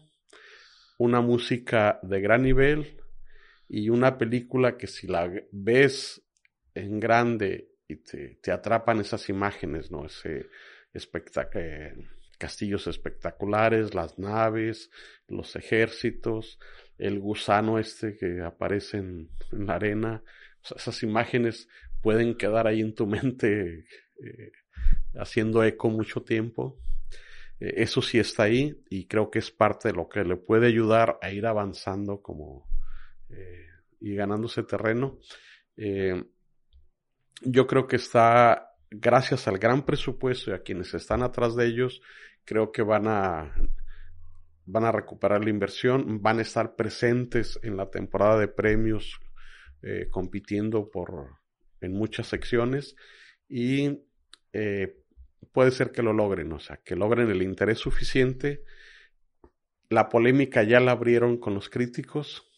una 0.98 1.20
música 1.20 2.00
de 2.02 2.20
gran 2.20 2.42
nivel 2.42 3.00
y 3.68 3.90
una 3.90 4.16
película 4.18 4.76
que 4.76 4.86
si 4.86 5.06
la 5.06 5.30
ves 5.52 6.22
en 6.74 6.98
grande 6.98 7.70
y 7.86 7.96
te, 7.96 8.38
te 8.42 8.50
atrapan 8.50 9.00
esas 9.00 9.28
imágenes, 9.28 9.90
¿no? 9.90 10.06
Ese 10.06 10.48
espectáculo. 10.92 11.62
Eh, 11.62 11.94
castillos 12.36 12.86
espectaculares, 12.86 13.94
las 13.94 14.18
naves, 14.18 14.90
los 15.28 15.56
ejércitos, 15.56 16.58
el 16.98 17.18
gusano 17.20 17.78
este 17.78 18.16
que 18.16 18.42
aparece 18.42 18.98
en, 18.98 19.30
la 19.50 19.74
arena. 19.74 20.22
esas 20.62 21.02
imágenes 21.02 21.68
pueden 22.02 22.36
quedar 22.36 22.66
ahí 22.66 22.80
en 22.80 22.94
tu 22.94 23.06
mente 23.06 23.86
eh, 24.22 24.52
haciendo 25.14 25.64
eco 25.64 25.88
mucho 25.90 26.22
tiempo. 26.22 26.78
Eh, 27.60 27.74
eso 27.78 28.02
sí 28.02 28.18
está 28.18 28.44
ahí 28.44 28.82
y 28.90 29.06
creo 29.06 29.30
que 29.30 29.38
es 29.38 29.50
parte 29.50 29.88
de 29.88 29.94
lo 29.94 30.08
que 30.08 30.24
le 30.24 30.36
puede 30.36 30.66
ayudar 30.66 31.18
a 31.22 31.30
ir 31.30 31.46
avanzando 31.46 32.20
como 32.20 32.68
eh, 33.30 33.66
y 34.00 34.14
ganándose 34.14 34.62
terreno. 34.62 35.18
yo 37.42 37.66
creo 37.66 37.86
que 37.86 37.96
está 37.96 38.73
gracias 39.00 39.48
al 39.48 39.58
gran 39.58 39.84
presupuesto 39.84 40.50
y 40.50 40.54
a 40.54 40.62
quienes 40.62 40.94
están 40.94 41.22
atrás 41.22 41.56
de 41.56 41.66
ellos, 41.66 42.00
creo 42.44 42.72
que 42.72 42.82
van 42.82 43.06
a, 43.08 43.54
van 44.66 44.84
a 44.84 44.92
recuperar 44.92 45.42
la 45.44 45.50
inversión, 45.50 46.22
van 46.22 46.38
a 46.38 46.42
estar 46.42 46.76
presentes 46.76 47.58
en 47.62 47.76
la 47.76 47.90
temporada 47.90 48.38
de 48.38 48.48
premios, 48.48 49.20
eh, 49.82 50.08
compitiendo 50.10 50.90
por, 50.90 51.38
en 51.80 51.92
muchas 51.92 52.26
secciones 52.28 52.96
y 53.48 54.00
eh, 54.52 54.96
puede 55.52 55.70
ser 55.70 55.92
que 55.92 56.02
lo 56.02 56.12
logren, 56.12 56.52
o 56.52 56.58
sea, 56.58 56.80
que 56.84 56.96
logren 56.96 57.30
el 57.30 57.42
interés 57.42 57.78
suficiente. 57.78 58.64
La 59.90 60.08
polémica 60.08 60.62
ya 60.62 60.80
la 60.80 60.92
abrieron 60.92 61.38
con 61.38 61.54
los 61.54 61.68
críticos. 61.68 62.50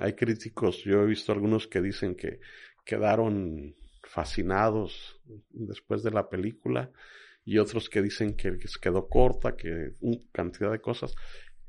Hay 0.00 0.12
críticos, 0.12 0.84
yo 0.84 1.02
he 1.02 1.06
visto 1.06 1.32
algunos 1.32 1.66
que 1.66 1.80
dicen 1.80 2.14
que 2.14 2.40
quedaron 2.84 3.74
fascinados 4.02 5.20
después 5.50 6.02
de 6.02 6.10
la 6.10 6.28
película 6.28 6.90
y 7.44 7.58
otros 7.58 7.88
que 7.88 8.02
dicen 8.02 8.36
que 8.36 8.56
se 8.66 8.80
quedó 8.80 9.08
corta, 9.08 9.56
que 9.56 9.94
una 10.00 10.18
cantidad 10.32 10.70
de 10.70 10.80
cosas. 10.80 11.14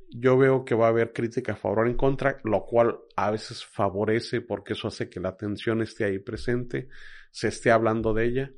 Yo 0.09 0.37
veo 0.37 0.65
que 0.65 0.75
va 0.75 0.87
a 0.87 0.89
haber 0.89 1.13
crítica 1.13 1.53
a 1.53 1.55
favor 1.55 1.79
o 1.79 1.87
en 1.87 1.95
contra, 1.95 2.39
lo 2.43 2.65
cual 2.65 2.99
a 3.15 3.31
veces 3.31 3.65
favorece 3.65 4.41
porque 4.41 4.73
eso 4.73 4.89
hace 4.89 5.09
que 5.09 5.21
la 5.21 5.29
atención 5.29 5.81
esté 5.81 6.03
ahí 6.03 6.19
presente, 6.19 6.89
se 7.31 7.47
esté 7.47 7.71
hablando 7.71 8.13
de 8.13 8.25
ella. 8.25 8.51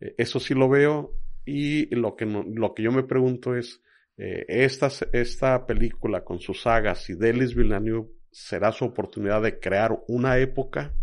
Eh, 0.00 0.14
eso 0.18 0.38
sí 0.38 0.54
lo 0.54 0.68
veo 0.68 1.16
y 1.44 1.94
lo 1.94 2.14
que, 2.16 2.26
lo 2.26 2.74
que 2.74 2.82
yo 2.82 2.92
me 2.92 3.02
pregunto 3.02 3.56
es, 3.56 3.82
eh, 4.18 4.46
esta, 4.48 4.88
esta 5.12 5.66
película 5.66 6.24
con 6.24 6.38
sus 6.38 6.62
sagas 6.62 7.10
y 7.10 7.14
Delis 7.14 7.54
Villeneuve 7.54 8.08
será 8.30 8.72
su 8.72 8.84
oportunidad 8.84 9.42
de 9.42 9.58
crear 9.58 9.98
una 10.08 10.38
época 10.38 10.94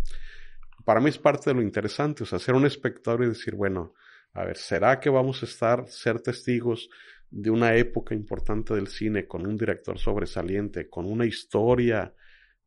para 0.86 0.99
mí 0.99 1.09
es 1.09 1.17
parte 1.17 1.49
de 1.49 1.55
lo 1.55 1.61
interesante, 1.61 2.23
o 2.23 2.25
sea, 2.25 2.39
ser 2.39 2.55
un 2.55 2.65
espectador 2.65 3.23
y 3.23 3.27
decir, 3.27 3.55
bueno, 3.55 3.93
a 4.34 4.45
ver, 4.45 4.57
¿será 4.57 4.99
que 4.99 5.09
vamos 5.09 5.41
a 5.43 5.45
estar, 5.45 5.88
ser 5.88 6.19
testigos 6.21 6.89
de 7.29 7.49
una 7.49 7.75
época 7.75 8.13
importante 8.13 8.75
del 8.75 8.88
cine 8.88 9.25
con 9.27 9.47
un 9.47 9.57
director 9.57 9.97
sobresaliente, 9.97 10.88
con 10.88 11.05
una 11.05 11.25
historia 11.25 12.13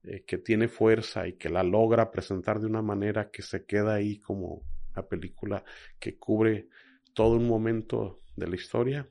eh, 0.02 0.24
que 0.26 0.38
tiene 0.38 0.68
fuerza 0.68 1.26
y 1.28 1.34
que 1.34 1.48
la 1.48 1.62
logra 1.62 2.10
presentar 2.10 2.58
de 2.60 2.66
una 2.66 2.82
manera 2.82 3.30
que 3.30 3.42
se 3.42 3.64
queda 3.64 3.94
ahí 3.94 4.18
como 4.18 4.62
una 4.92 5.06
película 5.06 5.64
que 5.98 6.18
cubre 6.18 6.68
todo 7.14 7.36
un 7.36 7.46
momento 7.46 8.22
de 8.34 8.48
la 8.48 8.56
historia. 8.56 9.08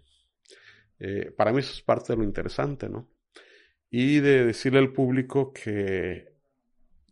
Eh, 0.99 1.31
para 1.35 1.53
mí 1.53 1.59
eso 1.59 1.73
es 1.73 1.81
parte 1.81 2.13
de 2.13 2.17
lo 2.17 2.23
interesante, 2.23 2.89
¿no? 2.89 3.09
Y 3.89 4.19
de 4.19 4.45
decirle 4.45 4.79
al 4.79 4.91
público 4.91 5.53
que 5.53 6.34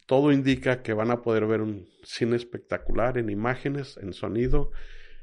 todo 0.05 0.31
indica 0.31 0.81
que 0.81 0.93
van 0.93 1.11
a 1.11 1.21
poder 1.21 1.45
ver 1.45 1.61
un 1.61 1.87
cine 2.03 2.35
espectacular 2.35 3.17
en 3.17 3.29
imágenes, 3.29 3.97
en 3.97 4.13
sonido, 4.13 4.71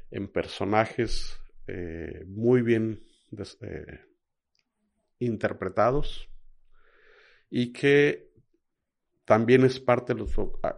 en 0.09 0.27
personajes 0.27 1.39
eh, 1.67 2.23
muy 2.27 2.61
bien 2.61 3.03
eh, 3.61 4.01
interpretados 5.19 6.29
y 7.49 7.71
que 7.71 8.31
también 9.25 9.63
es 9.63 9.79
parte 9.79 10.13
de 10.13 10.25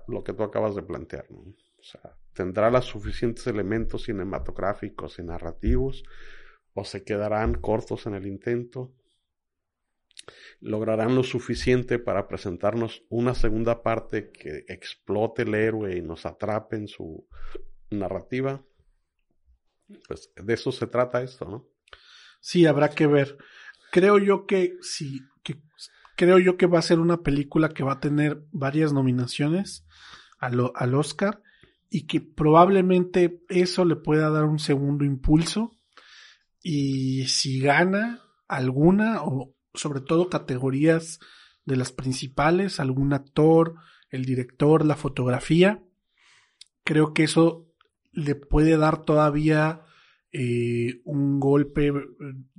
lo, 0.07 0.23
que 0.23 0.33
tú 0.33 0.43
acabas 0.43 0.75
de 0.75 0.83
plantear. 0.83 1.25
O 1.31 1.83
sea, 1.83 2.15
tendrá 2.33 2.69
los 2.69 2.85
suficientes 2.85 3.47
elementos 3.47 4.03
cinematográficos 4.03 5.17
y 5.19 5.23
narrativos 5.23 6.03
o 6.73 6.83
se 6.83 7.03
quedarán 7.03 7.55
cortos 7.55 8.05
en 8.05 8.15
el 8.15 8.27
intento. 8.27 8.93
Lograrán 10.59 11.15
lo 11.15 11.23
suficiente 11.23 11.99
para 11.99 12.27
presentarnos 12.27 13.03
una 13.09 13.35
segunda 13.35 13.83
parte 13.83 14.31
que 14.31 14.65
explote 14.67 15.43
el 15.43 15.55
héroe 15.55 15.97
y 15.97 16.01
nos 16.01 16.25
atrape 16.25 16.77
en 16.77 16.87
su 16.87 17.27
narrativa. 17.89 18.63
Pues 20.07 20.31
de 20.35 20.53
eso 20.53 20.71
se 20.71 20.87
trata 20.87 21.21
esto, 21.21 21.45
¿no? 21.45 21.67
Sí, 22.39 22.65
habrá 22.65 22.89
que 22.89 23.07
ver. 23.07 23.37
Creo 23.91 24.17
yo 24.17 24.45
que 24.45 24.77
sí, 24.81 25.21
que 25.43 25.61
creo 26.15 26.39
yo 26.39 26.57
que 26.57 26.65
va 26.65 26.79
a 26.79 26.83
ser 26.83 26.99
una 26.99 27.21
película 27.21 27.69
que 27.69 27.83
va 27.83 27.93
a 27.93 27.99
tener 27.99 28.43
varias 28.51 28.93
nominaciones 28.93 29.85
al, 30.39 30.71
al 30.75 30.95
Oscar 30.95 31.41
y 31.89 32.07
que 32.07 32.21
probablemente 32.21 33.43
eso 33.49 33.85
le 33.85 33.95
pueda 33.95 34.29
dar 34.29 34.45
un 34.45 34.59
segundo 34.59 35.05
impulso 35.05 35.71
y 36.61 37.27
si 37.27 37.59
gana 37.59 38.23
alguna 38.47 39.21
o 39.23 39.55
sobre 39.73 40.01
todo 40.01 40.29
categorías 40.29 41.19
de 41.65 41.77
las 41.77 41.91
principales, 41.91 42.79
algún 42.79 43.13
actor, 43.13 43.75
el 44.09 44.25
director, 44.25 44.85
la 44.85 44.95
fotografía, 44.95 45.83
creo 46.83 47.13
que 47.13 47.23
eso 47.23 47.67
le 48.11 48.35
puede 48.35 48.77
dar 48.77 49.03
todavía 49.03 49.81
eh, 50.31 51.01
un 51.05 51.39
golpe 51.39 51.91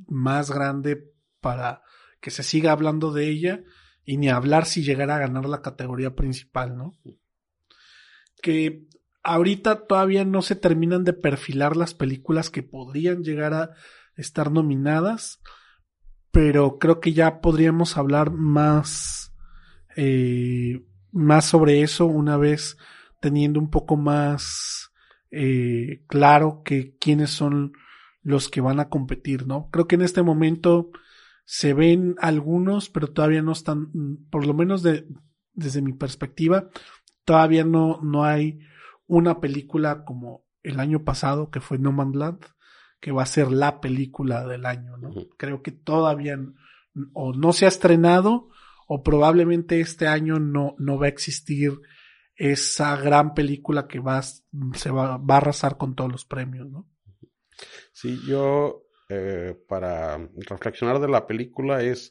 más 0.06 0.50
grande 0.50 1.12
para 1.40 1.82
que 2.20 2.30
se 2.30 2.42
siga 2.42 2.72
hablando 2.72 3.12
de 3.12 3.28
ella 3.28 3.64
y 4.04 4.16
ni 4.16 4.28
hablar 4.28 4.66
si 4.66 4.82
llegara 4.82 5.16
a 5.16 5.20
ganar 5.20 5.46
la 5.46 5.62
categoría 5.62 6.14
principal, 6.14 6.76
¿no? 6.76 6.94
Que 8.42 8.86
ahorita 9.22 9.86
todavía 9.86 10.24
no 10.24 10.42
se 10.42 10.56
terminan 10.56 11.04
de 11.04 11.12
perfilar 11.12 11.76
las 11.76 11.94
películas 11.94 12.50
que 12.50 12.62
podrían 12.62 13.22
llegar 13.22 13.54
a 13.54 13.70
estar 14.16 14.50
nominadas, 14.50 15.40
pero 16.34 16.80
creo 16.80 16.98
que 16.98 17.12
ya 17.12 17.40
podríamos 17.40 17.96
hablar 17.96 18.32
más, 18.32 19.32
eh, 19.94 20.84
más 21.12 21.44
sobre 21.44 21.82
eso 21.82 22.06
una 22.06 22.36
vez 22.36 22.76
teniendo 23.20 23.60
un 23.60 23.70
poco 23.70 23.96
más 23.96 24.90
eh, 25.30 26.02
claro 26.08 26.62
que 26.64 26.96
quiénes 26.98 27.30
son 27.30 27.72
los 28.22 28.48
que 28.48 28.60
van 28.60 28.80
a 28.80 28.88
competir, 28.88 29.46
¿no? 29.46 29.70
Creo 29.70 29.86
que 29.86 29.94
en 29.94 30.02
este 30.02 30.24
momento 30.24 30.90
se 31.44 31.72
ven 31.72 32.16
algunos, 32.18 32.90
pero 32.90 33.12
todavía 33.12 33.40
no 33.40 33.52
están, 33.52 33.92
por 34.28 34.44
lo 34.44 34.54
menos 34.54 34.82
de, 34.82 35.06
desde 35.52 35.82
mi 35.82 35.92
perspectiva, 35.92 36.68
todavía 37.24 37.62
no, 37.62 38.00
no 38.02 38.24
hay 38.24 38.58
una 39.06 39.40
película 39.40 40.04
como 40.04 40.44
el 40.64 40.80
año 40.80 41.04
pasado, 41.04 41.50
que 41.50 41.60
fue 41.60 41.78
No 41.78 41.94
Land, 42.12 42.40
que 43.04 43.12
va 43.12 43.22
a 43.22 43.26
ser 43.26 43.52
la 43.52 43.82
película 43.82 44.46
del 44.46 44.64
año, 44.64 44.96
¿no? 44.96 45.12
Creo 45.36 45.60
que 45.60 45.72
todavía 45.72 46.38
o 47.12 47.34
no 47.34 47.52
se 47.52 47.66
ha 47.66 47.68
estrenado 47.68 48.48
o 48.88 49.02
probablemente 49.02 49.78
este 49.80 50.06
año 50.06 50.38
no, 50.38 50.74
no 50.78 50.98
va 50.98 51.04
a 51.04 51.10
existir 51.10 51.82
esa 52.34 52.96
gran 52.96 53.34
película 53.34 53.86
que 53.88 53.98
va, 53.98 54.22
se 54.22 54.90
va, 54.90 55.18
va 55.18 55.34
a 55.34 55.36
arrasar 55.36 55.76
con 55.76 55.94
todos 55.94 56.10
los 56.10 56.24
premios, 56.24 56.66
¿no? 56.70 56.88
Sí, 57.92 58.18
yo 58.26 58.86
eh, 59.10 59.54
para 59.68 60.16
reflexionar 60.36 60.98
de 60.98 61.08
la 61.08 61.26
película 61.26 61.82
es 61.82 62.10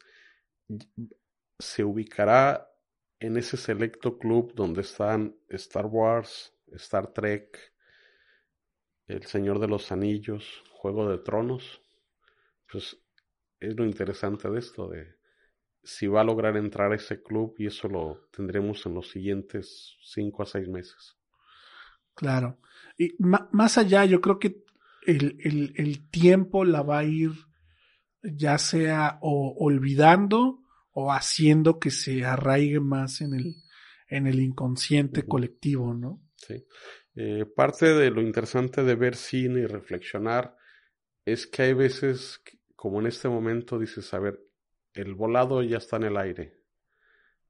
se 1.58 1.84
ubicará 1.84 2.70
en 3.20 3.38
ese 3.38 3.58
selecto 3.58 4.20
club 4.20 4.54
donde 4.54 4.82
están 4.82 5.36
Star 5.50 5.88
Wars, 5.88 6.54
Star 6.74 7.08
Trek, 7.14 7.74
El 9.08 9.26
Señor 9.26 9.58
de 9.58 9.68
los 9.68 9.92
Anillos, 9.92 10.64
Juego 10.84 11.10
de 11.10 11.18
Tronos, 11.20 11.82
pues 12.70 12.98
es 13.62 13.74
lo 13.78 13.86
interesante 13.86 14.50
de 14.50 14.60
esto, 14.60 14.90
de 14.90 15.16
si 15.82 16.08
va 16.08 16.20
a 16.20 16.26
lograr 16.26 16.58
entrar 16.58 16.92
a 16.92 16.96
ese 16.96 17.24
club 17.24 17.56
y 17.58 17.68
eso 17.68 17.88
lo 17.88 18.28
tendremos 18.34 18.86
en 18.86 18.96
los 18.96 19.10
siguientes 19.10 19.96
cinco 20.04 20.44
a 20.44 20.46
seis 20.46 20.68
meses. 20.68 21.16
Claro. 22.14 22.60
Y 22.98 23.16
más 23.18 23.78
allá, 23.78 24.04
yo 24.04 24.20
creo 24.20 24.40
que 24.40 24.66
el, 25.08 25.38
el, 25.40 25.74
el 25.78 26.10
tiempo 26.10 26.66
la 26.66 26.82
va 26.82 27.00
a 27.00 27.06
ir 27.06 27.32
ya 28.22 28.58
sea 28.58 29.20
o 29.22 29.56
olvidando 29.58 30.60
o 30.92 31.14
haciendo 31.14 31.80
que 31.80 31.92
se 31.92 32.26
arraigue 32.26 32.82
más 32.82 33.22
en 33.22 33.36
el, 33.36 33.56
en 34.10 34.28
el 34.28 34.42
inconsciente 34.42 35.26
colectivo, 35.26 35.94
¿no? 35.94 36.22
Sí. 36.36 36.66
Eh, 37.16 37.46
parte 37.46 37.86
de 37.86 38.12
lo 38.12 38.22
interesante 38.22 38.84
de 38.84 38.96
ver 38.96 39.16
cine 39.16 39.62
y 39.62 39.66
reflexionar 39.66 40.58
es 41.26 41.48
que 41.48 41.64
hay 41.64 41.74
veces, 41.74 42.42
como 42.76 43.00
en 43.00 43.08
este 43.08 43.30
momento, 43.30 43.80
dices, 43.80 44.14
a 44.14 44.20
ver, 44.20 44.42
el 44.94 45.16
volado 45.16 45.64
ya 45.64 45.78
está 45.78 45.98
en 45.98 46.04
el 46.04 46.18
aire. 46.18 46.60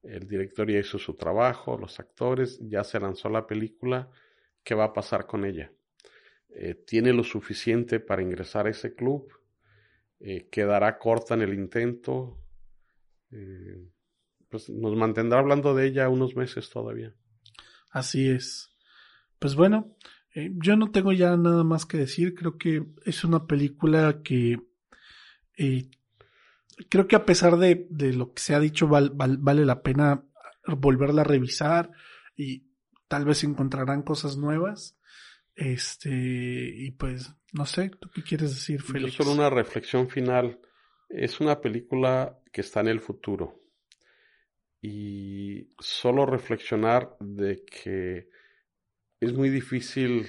El 0.02 0.28
director 0.28 0.70
ya 0.70 0.80
hizo 0.80 1.00
su 1.00 1.16
trabajo, 1.16 1.78
los 1.78 2.00
actores, 2.00 2.60
ya 2.62 2.84
se 2.84 3.00
lanzó 3.00 3.30
la 3.30 3.48
película, 3.48 4.10
¿qué 4.64 4.76
va 4.76 4.86
a 4.86 4.94
pasar 4.94 5.26
con 5.26 5.46
ella? 5.46 5.72
Eh, 6.50 6.76
¿Tiene 6.76 7.14
lo 7.14 7.24
suficiente 7.24 8.00
para 8.00 8.22
ingresar 8.22 8.68
a 8.68 8.70
ese 8.70 8.94
club? 8.94 9.32
Eh, 10.20 10.48
¿Quedará 10.50 10.98
corta 11.00 11.34
en 11.34 11.42
el 11.42 11.54
intento? 11.54 12.40
pues 14.48 14.70
nos 14.70 14.96
mantendrá 14.96 15.40
hablando 15.40 15.74
de 15.74 15.88
ella 15.88 16.08
unos 16.08 16.36
meses 16.36 16.70
todavía. 16.70 17.16
Así 17.90 18.30
es. 18.30 18.72
Pues 19.40 19.56
bueno, 19.56 19.98
eh, 20.36 20.52
yo 20.56 20.76
no 20.76 20.92
tengo 20.92 21.12
ya 21.12 21.36
nada 21.38 21.64
más 21.64 21.86
que 21.86 21.98
decir. 21.98 22.34
Creo 22.34 22.58
que 22.58 22.86
es 23.06 23.24
una 23.24 23.46
película 23.46 24.22
que 24.24 24.60
eh, 25.58 25.90
creo 26.90 27.08
que 27.08 27.16
a 27.16 27.26
pesar 27.26 27.58
de, 27.58 27.88
de, 27.90 28.14
lo 28.14 28.34
que 28.34 28.42
se 28.42 28.56
ha 28.56 28.60
dicho 28.60 28.88
vale 28.88 29.66
la 29.66 29.84
pena 29.84 30.26
volverla 30.66 31.22
a 31.22 31.26
revisar 31.26 31.92
y 32.36 32.66
tal 33.08 33.26
vez 33.26 33.44
encontrarán 33.44 34.02
cosas 34.02 34.38
nuevas. 34.38 34.98
Este, 35.56 36.10
y 36.10 36.92
pues, 36.92 37.32
no 37.52 37.66
sé, 37.66 37.92
¿tú 38.00 38.10
qué 38.10 38.24
quieres 38.24 38.56
decir, 38.56 38.82
Félix? 38.82 39.14
solo 39.14 39.32
una 39.32 39.50
reflexión 39.50 40.10
final. 40.10 40.60
Es 41.10 41.40
una 41.40 41.62
película 41.62 42.40
que 42.52 42.62
está 42.62 42.80
en 42.80 42.88
el 42.88 43.02
futuro. 43.02 43.62
Y 44.82 45.70
solo 45.80 46.26
reflexionar 46.26 47.16
de 47.20 47.64
que 47.64 48.30
es 49.24 49.34
muy 49.34 49.50
difícil, 49.50 50.28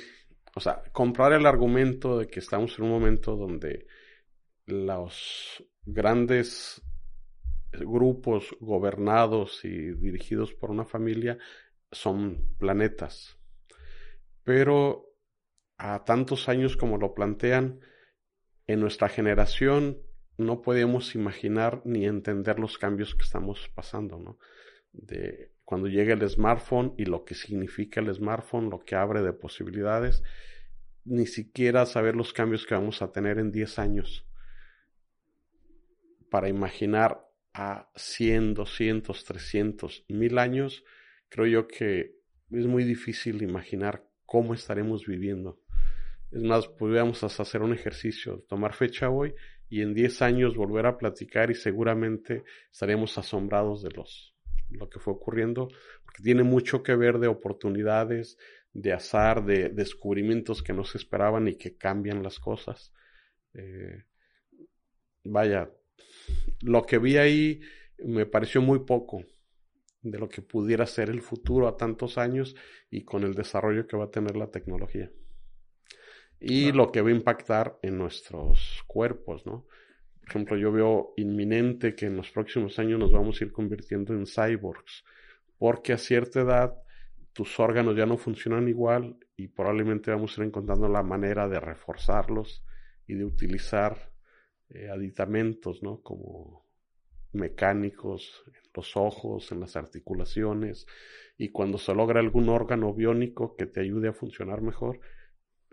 o 0.55 0.61
sea, 0.61 0.83
comprar 0.93 1.33
el 1.33 1.47
argumento 1.47 2.19
de 2.19 2.27
que 2.27 2.41
estamos 2.41 2.79
en 2.79 2.85
un 2.85 2.91
momento 2.91 3.37
donde 3.37 3.87
los 4.67 5.65
grandes 5.85 6.83
grupos 7.73 8.57
gobernados 8.61 9.65
y 9.65 9.93
dirigidos 9.95 10.55
por 10.55 10.71
una 10.71 10.85
familia 10.85 11.39
son 11.91 12.55
planetas. 12.59 13.37
Pero 14.45 15.07
a 15.77 16.05
tantos 16.05 16.49
años 16.49 16.77
como 16.77 16.99
lo 16.99 17.15
plantean, 17.15 17.81
en 18.67 18.81
nuestra 18.81 19.09
generación 19.09 19.99
no 20.37 20.63
podemos 20.63 21.15
imaginar 21.15 21.83
ni 21.85 22.07
entender 22.07 22.59
los 22.59 22.79
cambios 22.79 23.15
que 23.15 23.23
estamos 23.23 23.69
pasando, 23.75 24.19
¿no? 24.19 24.39
Cuando 25.65 25.89
llegue 25.89 26.13
el 26.13 26.29
smartphone 26.29 26.95
y 26.99 27.05
lo 27.05 27.25
que 27.25 27.35
significa 27.35 28.01
el 28.01 28.13
smartphone, 28.15 28.71
lo 28.71 28.81
que 28.81 28.95
abre 28.97 29.23
de 29.23 29.33
posibilidades, 29.33 30.23
ni 31.05 31.27
siquiera 31.27 31.87
saber 31.87 32.17
los 32.17 32.33
cambios 32.33 32.67
que 32.67 32.75
vamos 32.75 33.03
a 33.03 33.13
tener 33.13 33.39
en 33.39 33.51
10 33.51 33.79
años 33.79 34.27
para 36.31 36.49
imaginar 36.49 37.25
a 37.53 37.89
100, 37.95 38.55
200, 38.55 39.25
300, 39.25 40.05
1000 40.09 40.39
años, 40.39 40.85
creo 41.29 41.47
yo 41.47 41.69
que 41.69 42.17
es 42.51 42.67
muy 42.67 42.83
difícil 42.83 43.43
imaginar 43.43 44.05
cómo 44.27 44.53
estaremos 44.55 45.07
viviendo. 45.07 45.61
Es 46.33 46.43
más, 46.43 46.67
podríamos 46.67 47.23
hasta 47.23 47.45
hacer 47.45 47.63
un 47.63 47.73
ejercicio, 47.73 48.45
tomar 48.49 48.75
fecha 48.75 49.11
hoy 49.11 49.35
y 49.69 49.83
en 49.83 49.95
10 49.95 50.23
años 50.23 50.57
volver 50.57 50.87
a 50.87 50.99
platicar 50.99 51.53
y 51.53 51.55
seguramente 51.55 52.43
estaremos 52.73 53.17
asombrados 53.17 53.83
de 53.83 53.91
los 53.91 54.34
lo 54.71 54.89
que 54.89 54.99
fue 54.99 55.15
ocurriendo, 55.15 55.69
porque 56.05 56.23
tiene 56.23 56.43
mucho 56.43 56.83
que 56.83 56.95
ver 56.97 57.19
de 57.19 57.29
oportunidades, 57.29 58.39
de 58.73 58.93
azar, 58.93 59.45
de 59.45 59.69
descubrimientos 59.69 60.63
que 60.63 60.73
no 60.73 60.85
se 60.85 60.99
esperaban 60.99 61.49
y 61.49 61.55
que 61.55 61.77
cambian 61.77 62.23
las 62.23 62.41
cosas. 62.41 62.93
Eh, 63.55 64.05
vaya, 65.25 65.71
lo 66.61 66.85
que 66.85 66.99
vi 66.99 67.17
ahí 67.17 67.61
me 67.99 68.27
pareció 68.27 68.61
muy 68.61 68.81
poco 68.81 69.25
de 70.03 70.19
lo 70.19 70.29
que 70.29 70.43
pudiera 70.43 70.87
ser 70.87 71.09
el 71.09 71.23
futuro 71.23 71.67
a 71.67 71.77
tantos 71.77 72.19
años 72.19 72.55
y 72.91 73.05
con 73.05 73.25
el 73.25 73.35
desarrollo 73.35 73.87
que 73.87 73.97
va 73.97 74.05
a 74.05 74.11
tener 74.11 74.37
la 74.37 74.51
tecnología. 74.51 75.11
Y 76.41 76.73
lo 76.73 76.93
que 76.93 77.01
va 77.01 77.09
a 77.09 77.13
impactar 77.13 77.79
en 77.83 77.97
nuestros 77.97 78.85
cuerpos, 78.87 79.47
¿no? 79.47 79.67
Por 80.25 80.31
ejemplo, 80.31 80.57
yo 80.57 80.73
veo 80.73 81.13
inminente 81.19 81.95
que 81.95 82.07
en 82.07 82.17
los 82.17 82.31
próximos 82.31 82.79
años 82.79 82.99
nos 82.99 83.13
vamos 83.13 83.41
a 83.41 83.45
ir 83.45 83.53
convirtiendo 83.53 84.15
en 84.15 84.27
cyborgs, 84.27 85.05
porque 85.59 85.93
a 85.93 85.99
cierta 85.99 86.41
edad 86.41 86.83
tus 87.35 87.61
órganos 87.61 87.95
ya 87.95 88.07
no 88.07 88.17
funcionan 88.17 88.67
igual 88.69 89.19
y 89.37 89.49
probablemente 89.49 90.11
vamos 90.11 90.37
a 90.37 90.41
ir 90.41 90.47
encontrando 90.49 90.89
la 90.89 91.03
manera 91.03 91.47
de 91.47 91.61
reforzarlos 91.61 92.65
y 93.07 93.15
de 93.15 93.25
utilizar 93.25 94.13
eh, 94.71 94.89
aditamentos, 94.89 95.83
¿no? 95.83 96.01
Como 96.01 96.65
mecánicos 97.33 98.45
en 98.47 98.71
los 98.75 98.97
ojos, 98.97 99.53
en 99.53 99.61
las 99.61 99.77
articulaciones, 99.77 100.87
y 101.37 101.51
cuando 101.51 101.77
se 101.77 101.95
logra 101.95 102.21
algún 102.21 102.49
órgano 102.49 102.95
biónico 102.95 103.57
que 103.57 103.67
te 103.67 103.81
ayude 103.81 104.09
a 104.09 104.15
funcionar 104.15 104.63
mejor, 104.63 105.01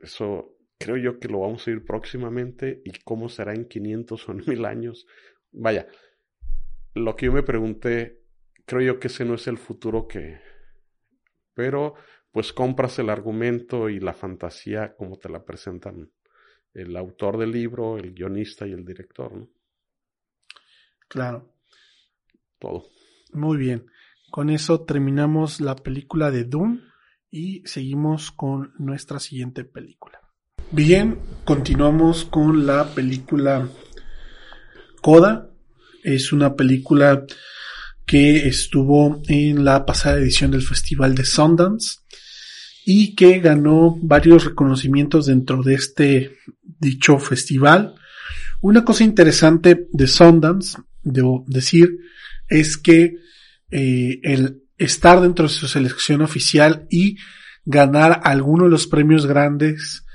eso 0.01 0.57
creo 0.81 0.97
yo 0.97 1.19
que 1.19 1.27
lo 1.27 1.39
vamos 1.39 1.67
a 1.67 1.71
ir 1.71 1.85
próximamente 1.85 2.81
y 2.83 2.91
cómo 3.03 3.29
será 3.29 3.53
en 3.53 3.67
500 3.67 4.27
o 4.27 4.31
en 4.31 4.43
1000 4.45 4.65
años. 4.65 5.07
Vaya, 5.51 5.87
lo 6.93 7.15
que 7.15 7.27
yo 7.27 7.31
me 7.31 7.43
pregunté, 7.43 8.23
creo 8.65 8.81
yo 8.81 8.99
que 8.99 9.07
ese 9.07 9.25
no 9.25 9.35
es 9.35 9.47
el 9.47 9.57
futuro 9.57 10.07
que... 10.07 10.39
Pero 11.53 11.95
pues 12.31 12.53
compras 12.53 12.97
el 12.99 13.09
argumento 13.09 13.89
y 13.89 13.99
la 13.99 14.13
fantasía 14.13 14.95
como 14.95 15.17
te 15.17 15.29
la 15.29 15.43
presentan 15.43 16.11
el 16.73 16.95
autor 16.95 17.37
del 17.37 17.51
libro, 17.51 17.97
el 17.97 18.13
guionista 18.13 18.65
y 18.65 18.71
el 18.71 18.85
director, 18.85 19.33
¿no? 19.35 19.49
Claro. 21.09 21.53
Todo. 22.57 22.85
Muy 23.33 23.57
bien. 23.57 23.85
Con 24.31 24.49
eso 24.49 24.85
terminamos 24.85 25.59
la 25.59 25.75
película 25.75 26.31
de 26.31 26.45
Doom 26.45 26.79
y 27.29 27.61
seguimos 27.65 28.31
con 28.31 28.73
nuestra 28.77 29.19
siguiente 29.19 29.65
película. 29.65 30.20
Bien, 30.73 31.19
continuamos 31.43 32.23
con 32.23 32.65
la 32.65 32.95
película 32.95 33.67
Coda. 35.01 35.49
Es 36.01 36.31
una 36.31 36.55
película 36.55 37.25
que 38.05 38.47
estuvo 38.47 39.21
en 39.27 39.65
la 39.65 39.85
pasada 39.85 40.19
edición 40.19 40.51
del 40.51 40.61
Festival 40.61 41.13
de 41.13 41.25
Sundance 41.25 41.97
y 42.85 43.15
que 43.15 43.41
ganó 43.41 43.99
varios 44.01 44.45
reconocimientos 44.45 45.25
dentro 45.25 45.61
de 45.61 45.73
este 45.73 46.37
dicho 46.79 47.19
festival. 47.19 47.95
Una 48.61 48.85
cosa 48.85 49.03
interesante 49.03 49.89
de 49.91 50.07
Sundance, 50.07 50.77
debo 51.03 51.43
decir, 51.49 51.97
es 52.47 52.77
que 52.77 53.17
eh, 53.71 54.21
el 54.23 54.63
estar 54.77 55.19
dentro 55.19 55.49
de 55.49 55.53
su 55.53 55.67
selección 55.67 56.21
oficial 56.21 56.87
y 56.89 57.17
ganar 57.65 58.21
alguno 58.23 58.63
de 58.63 58.69
los 58.69 58.87
premios 58.87 59.25
grandes 59.25 60.05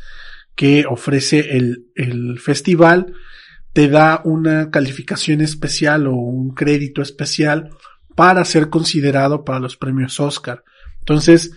que 0.57 0.85
ofrece 0.89 1.57
el, 1.57 1.87
el 1.95 2.41
festival 2.41 3.15
te 3.73 3.89
da 3.89 4.23
una 4.25 4.71
calificación 4.71 5.43
especial 5.43 6.07
o 6.07 6.15
un 6.15 6.55
crédito 6.55 7.03
especial 7.03 7.71
para 8.15 8.43
ser 8.47 8.71
considerado 8.71 9.45
para 9.45 9.61
los 9.61 9.77
premios 9.77 10.19
Oscar. 10.19 10.65
Entonces, 11.01 11.53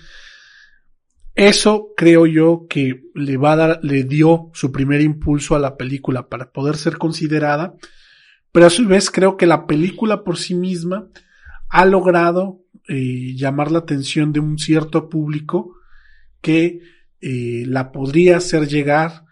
eso 1.34 1.94
creo 1.96 2.26
yo 2.26 2.68
que 2.70 3.04
le 3.16 3.38
va 3.38 3.54
a 3.54 3.56
dar, 3.56 3.80
le 3.82 4.04
dio 4.04 4.52
su 4.54 4.74
primer 4.74 5.00
impulso 5.00 5.56
a 5.56 5.60
la 5.60 5.78
película 5.78 6.28
para 6.28 6.52
poder 6.52 6.76
ser 6.76 6.98
considerada, 6.98 7.76
pero 8.52 8.66
a 8.66 8.70
su 8.70 8.86
vez 8.86 9.10
creo 9.10 9.38
que 9.38 9.46
la 9.46 9.66
película 9.66 10.26
por 10.26 10.38
sí 10.38 10.56
misma 10.56 11.08
ha 11.70 11.86
logrado 11.86 12.60
eh, 12.90 13.34
llamar 13.36 13.72
la 13.72 13.80
atención 13.80 14.34
de 14.34 14.42
un 14.42 14.60
cierto 14.60 15.08
público 15.08 15.76
que 16.42 16.82
eh, 17.22 17.64
la 17.66 17.92
podría 17.92 18.38
hacer 18.38 18.68
llegar, 18.68 19.26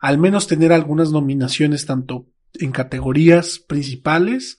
al 0.00 0.18
menos 0.18 0.46
tener 0.46 0.72
algunas 0.72 1.10
nominaciones 1.10 1.86
tanto 1.86 2.26
en 2.54 2.72
categorías 2.72 3.58
principales 3.58 4.58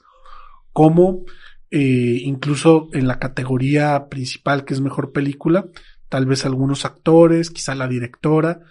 como 0.74 1.26
eh, 1.72 2.22
incluso 2.24 2.90
en 2.94 3.08
la 3.08 3.20
categoría 3.20 4.08
principal 4.10 4.66
que 4.66 4.74
es 4.74 4.82
mejor 4.82 5.12
película 5.12 5.66
tal 6.10 6.26
vez 6.26 6.46
algunos 6.46 6.86
actores, 6.86 7.52
quizá 7.52 7.76
la 7.76 7.88
directora 7.88 8.62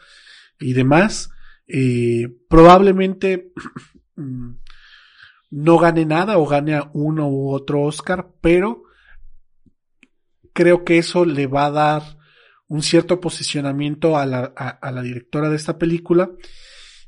y 0.59 0.75
demás. 0.75 1.31
Eh, 1.67 2.29
probablemente 2.49 3.53
mm, 4.17 4.51
no 5.51 5.79
gane 5.79 6.05
nada 6.05 6.39
o 6.39 6.47
gane 6.47 6.81
uno 6.93 7.29
u 7.29 7.51
otro 7.53 7.83
Oscar, 7.83 8.29
pero 8.41 8.83
creo 10.53 10.85
que 10.85 10.99
eso 10.99 11.25
le 11.25 11.47
va 11.47 11.67
a 11.67 11.71
dar 11.71 12.18
un 12.69 12.83
cierto 12.83 13.21
posicionamiento 13.21 14.16
a 14.16 14.27
la, 14.27 14.45
a 14.45 14.93
la 14.93 15.03
directora 15.03 15.49
de 15.49 15.57
esta 15.57 15.79
película 15.79 16.31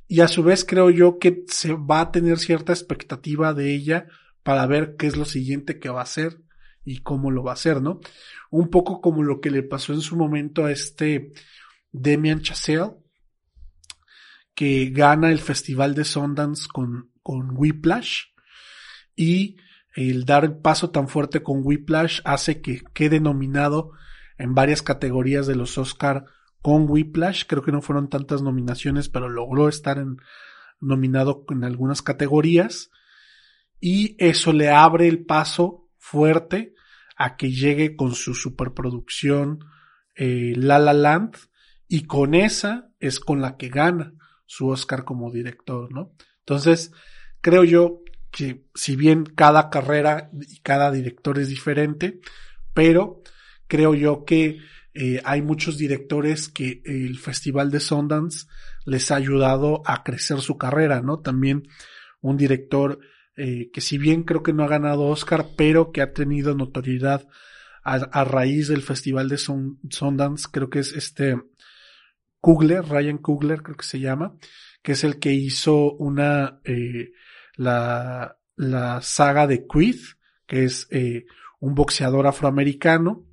y 0.08 0.20
a 0.20 0.28
su 0.28 0.42
vez 0.42 0.64
creo 0.64 0.90
yo 0.90 1.18
que 1.18 1.44
se 1.46 1.74
va 1.74 2.00
a 2.00 2.12
tener 2.12 2.38
cierta 2.38 2.72
expectativa 2.72 3.54
de 3.54 3.74
ella 3.74 4.06
para 4.42 4.66
ver 4.66 4.96
qué 4.96 5.06
es 5.06 5.16
lo 5.16 5.24
siguiente 5.24 5.78
que 5.78 5.90
va 5.90 6.00
a 6.00 6.04
hacer 6.04 6.40
y 6.84 6.98
cómo 6.98 7.30
lo 7.30 7.44
va 7.44 7.52
a 7.52 7.54
hacer, 7.54 7.82
¿no? 7.82 8.00
un 8.50 8.68
poco 8.68 9.00
como 9.00 9.22
lo 9.22 9.40
que 9.40 9.50
le 9.50 9.62
pasó 9.62 9.92
en 9.92 10.00
su 10.00 10.16
momento 10.16 10.64
a 10.64 10.72
este 10.72 11.32
Demian 11.92 12.42
Chazelle, 12.42 12.96
que 14.54 14.90
gana 14.90 15.30
el 15.30 15.38
Festival 15.38 15.94
de 15.94 16.04
Sundance 16.04 16.66
con, 16.70 17.12
con 17.22 17.56
Whiplash 17.56 18.24
y 19.16 19.56
el 19.94 20.24
dar 20.24 20.44
el 20.44 20.58
paso 20.58 20.90
tan 20.90 21.08
fuerte 21.08 21.42
con 21.42 21.60
Whiplash 21.62 22.20
hace 22.24 22.60
que 22.60 22.82
quede 22.92 23.20
nominado 23.20 23.92
en 24.40 24.54
varias 24.54 24.82
categorías 24.82 25.46
de 25.46 25.54
los 25.54 25.78
Oscar 25.78 26.24
con 26.62 26.88
Whiplash. 26.88 27.44
Creo 27.46 27.62
que 27.62 27.72
no 27.72 27.82
fueron 27.82 28.08
tantas 28.08 28.42
nominaciones, 28.42 29.08
pero 29.08 29.28
logró 29.28 29.68
estar 29.68 29.98
en, 29.98 30.16
nominado 30.80 31.44
en 31.50 31.64
algunas 31.64 32.02
categorías. 32.02 32.90
Y 33.80 34.16
eso 34.18 34.52
le 34.52 34.70
abre 34.70 35.08
el 35.08 35.24
paso 35.24 35.88
fuerte 35.98 36.74
a 37.16 37.36
que 37.36 37.50
llegue 37.50 37.96
con 37.96 38.14
su 38.14 38.34
superproducción 38.34 39.64
eh, 40.16 40.54
La 40.56 40.78
La 40.78 40.94
Land 40.94 41.36
y 41.86 42.06
con 42.06 42.34
esa 42.34 42.90
es 42.98 43.20
con 43.20 43.40
la 43.40 43.56
que 43.56 43.68
gana 43.68 44.14
su 44.46 44.68
Oscar 44.68 45.04
como 45.04 45.30
director, 45.30 45.92
¿no? 45.92 46.12
Entonces, 46.40 46.92
creo 47.40 47.64
yo 47.64 48.02
que 48.30 48.64
si 48.74 48.96
bien 48.96 49.24
cada 49.24 49.70
carrera 49.70 50.30
y 50.32 50.60
cada 50.60 50.90
director 50.90 51.38
es 51.38 51.48
diferente, 51.48 52.20
pero 52.74 53.22
creo 53.70 53.94
yo 53.94 54.24
que 54.24 54.58
eh, 54.92 55.22
hay 55.24 55.40
muchos 55.40 55.78
directores 55.78 56.48
que 56.48 56.82
el 56.84 57.16
Festival 57.18 57.70
de 57.70 57.78
Sundance 57.78 58.46
les 58.84 59.12
ha 59.12 59.16
ayudado 59.16 59.82
a 59.86 60.02
crecer 60.02 60.40
su 60.40 60.58
carrera, 60.58 61.00
¿no? 61.00 61.20
También 61.20 61.68
un 62.20 62.36
director 62.36 62.98
eh, 63.36 63.70
que 63.72 63.80
si 63.80 63.96
bien 63.96 64.24
creo 64.24 64.42
que 64.42 64.52
no 64.52 64.64
ha 64.64 64.68
ganado 64.68 65.04
Oscar, 65.04 65.46
pero 65.56 65.92
que 65.92 66.02
ha 66.02 66.12
tenido 66.12 66.54
notoriedad 66.54 67.26
a, 67.82 68.24
raíz 68.24 68.68
del 68.68 68.82
Festival 68.82 69.28
de 69.28 69.38
Sundance, 69.38 70.48
creo 70.52 70.68
que 70.68 70.80
es 70.80 70.92
este 70.92 71.40
Kugler, 72.40 72.84
Ryan 72.84 73.18
Kugler 73.18 73.62
creo 73.62 73.76
que 73.76 73.86
se 73.86 74.00
llama, 74.00 74.36
que 74.82 74.92
es 74.92 75.02
el 75.02 75.18
que 75.18 75.32
hizo 75.32 75.92
una, 75.94 76.60
eh, 76.64 77.12
la, 77.56 78.36
la 78.56 79.00
saga 79.00 79.46
de 79.46 79.66
Creed, 79.66 79.96
que 80.46 80.64
es 80.64 80.88
un 81.58 81.74
boxeador 81.74 82.26
afroamericano, 82.26 83.29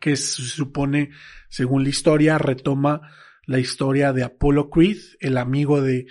que 0.00 0.16
se 0.16 0.42
supone, 0.42 1.10
según 1.48 1.84
la 1.84 1.90
historia, 1.90 2.38
retoma 2.38 3.02
la 3.44 3.58
historia 3.58 4.12
de 4.12 4.24
Apollo 4.24 4.70
Creed, 4.70 4.98
el 5.20 5.36
amigo 5.36 5.80
de, 5.80 6.06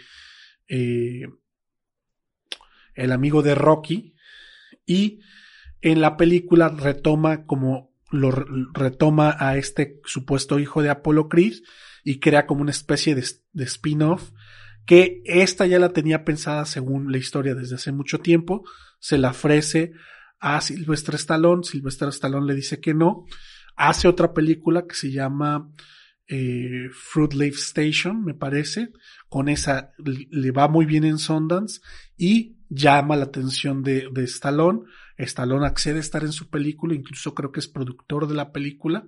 eh, 0.68 1.28
el 2.94 3.12
amigo 3.12 3.42
de 3.42 3.56
Rocky, 3.56 4.16
y 4.86 5.20
en 5.82 6.02
la 6.02 6.18
película 6.18 6.70
retoma 6.70 7.46
como 7.46 7.90
lo 8.12 8.32
retoma 8.32 9.36
a 9.40 9.58
este 9.58 10.02
supuesto 10.04 10.58
hijo 10.60 10.82
de 10.82 10.90
Apollo 10.90 11.30
Creed 11.30 11.54
y 12.04 12.20
crea 12.20 12.48
como 12.48 12.62
una 12.62 12.72
especie 12.72 13.14
de, 13.14 13.24
de 13.54 13.64
spin-off 13.66 14.32
que 14.86 15.22
esta 15.26 15.68
ya 15.68 15.78
la 15.78 15.94
tenía 15.94 16.26
pensada 16.26 16.66
según 16.66 17.12
la 17.12 17.20
historia 17.20 17.54
desde 17.54 17.76
hace 17.76 17.92
mucho 17.92 18.20
tiempo, 18.20 18.64
se 19.00 19.20
la 19.20 19.30
ofrece 19.30 19.94
a 20.40 20.60
Sylvester 20.62 21.14
Stallone, 21.16 21.64
Sylvester 21.64 22.10
Stallone 22.10 22.48
le 22.48 22.56
dice 22.56 22.80
que 22.80 22.96
no, 22.96 23.26
hace 23.80 24.10
otra 24.10 24.34
película 24.34 24.86
que 24.86 24.94
se 24.94 25.10
llama 25.10 25.72
eh, 26.28 26.90
Fruit 26.92 27.34
Leaf 27.34 27.56
Station, 27.56 28.24
me 28.24 28.34
parece, 28.34 28.92
con 29.30 29.48
esa 29.48 29.94
le 29.98 30.52
va 30.52 30.68
muy 30.68 30.86
bien 30.86 31.06
en 31.06 31.18
Sundance 31.18 31.80
y 32.18 32.58
llama 32.68 33.16
la 33.16 33.26
atención 33.26 33.82
de, 33.82 34.10
de 34.12 34.26
Stallone. 34.26 34.82
Stallone 35.18 35.66
accede 35.66 35.98
a 35.98 36.02
estar 36.02 36.24
en 36.24 36.34
su 36.34 36.50
película, 36.50 36.94
incluso 36.94 37.34
creo 37.34 37.54
que 37.54 37.62
es 37.62 37.70
productor 37.70 38.28
de 38.28 38.36
la 38.36 38.52
película. 38.52 39.06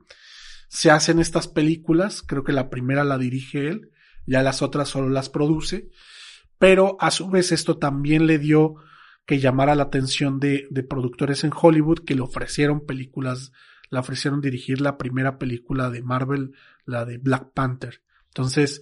Se 0.70 0.90
hacen 0.90 1.20
estas 1.20 1.50
películas, 1.50 2.22
creo 2.22 2.46
que 2.46 2.54
la 2.54 2.70
primera 2.70 3.04
la 3.04 3.18
dirige 3.18 3.68
él, 3.68 3.92
ya 4.26 4.42
las 4.42 4.62
otras 4.62 4.88
solo 4.88 5.10
las 5.10 5.30
produce, 5.30 5.90
pero 6.58 6.96
a 7.02 7.12
su 7.12 7.30
vez 7.30 7.52
esto 7.52 7.78
también 7.78 8.26
le 8.26 8.40
dio 8.40 8.76
que 9.26 9.40
llamara 9.40 9.76
la 9.76 9.84
atención 9.84 10.40
de, 10.40 10.68
de 10.72 10.84
productores 10.84 11.44
en 11.44 11.52
Hollywood 11.54 12.06
que 12.06 12.16
le 12.16 12.22
ofrecieron 12.22 12.86
películas, 12.86 13.52
le 13.92 14.00
ofrecieron 14.00 14.42
dirigir 14.42 14.82
la 14.82 14.98
primera 14.98 15.38
película 15.38 15.90
de 15.90 16.02
Marvel, 16.02 16.54
la 16.86 17.06
de 17.06 17.18
Black 17.18 17.52
Panther. 17.54 18.02
Entonces, 18.28 18.82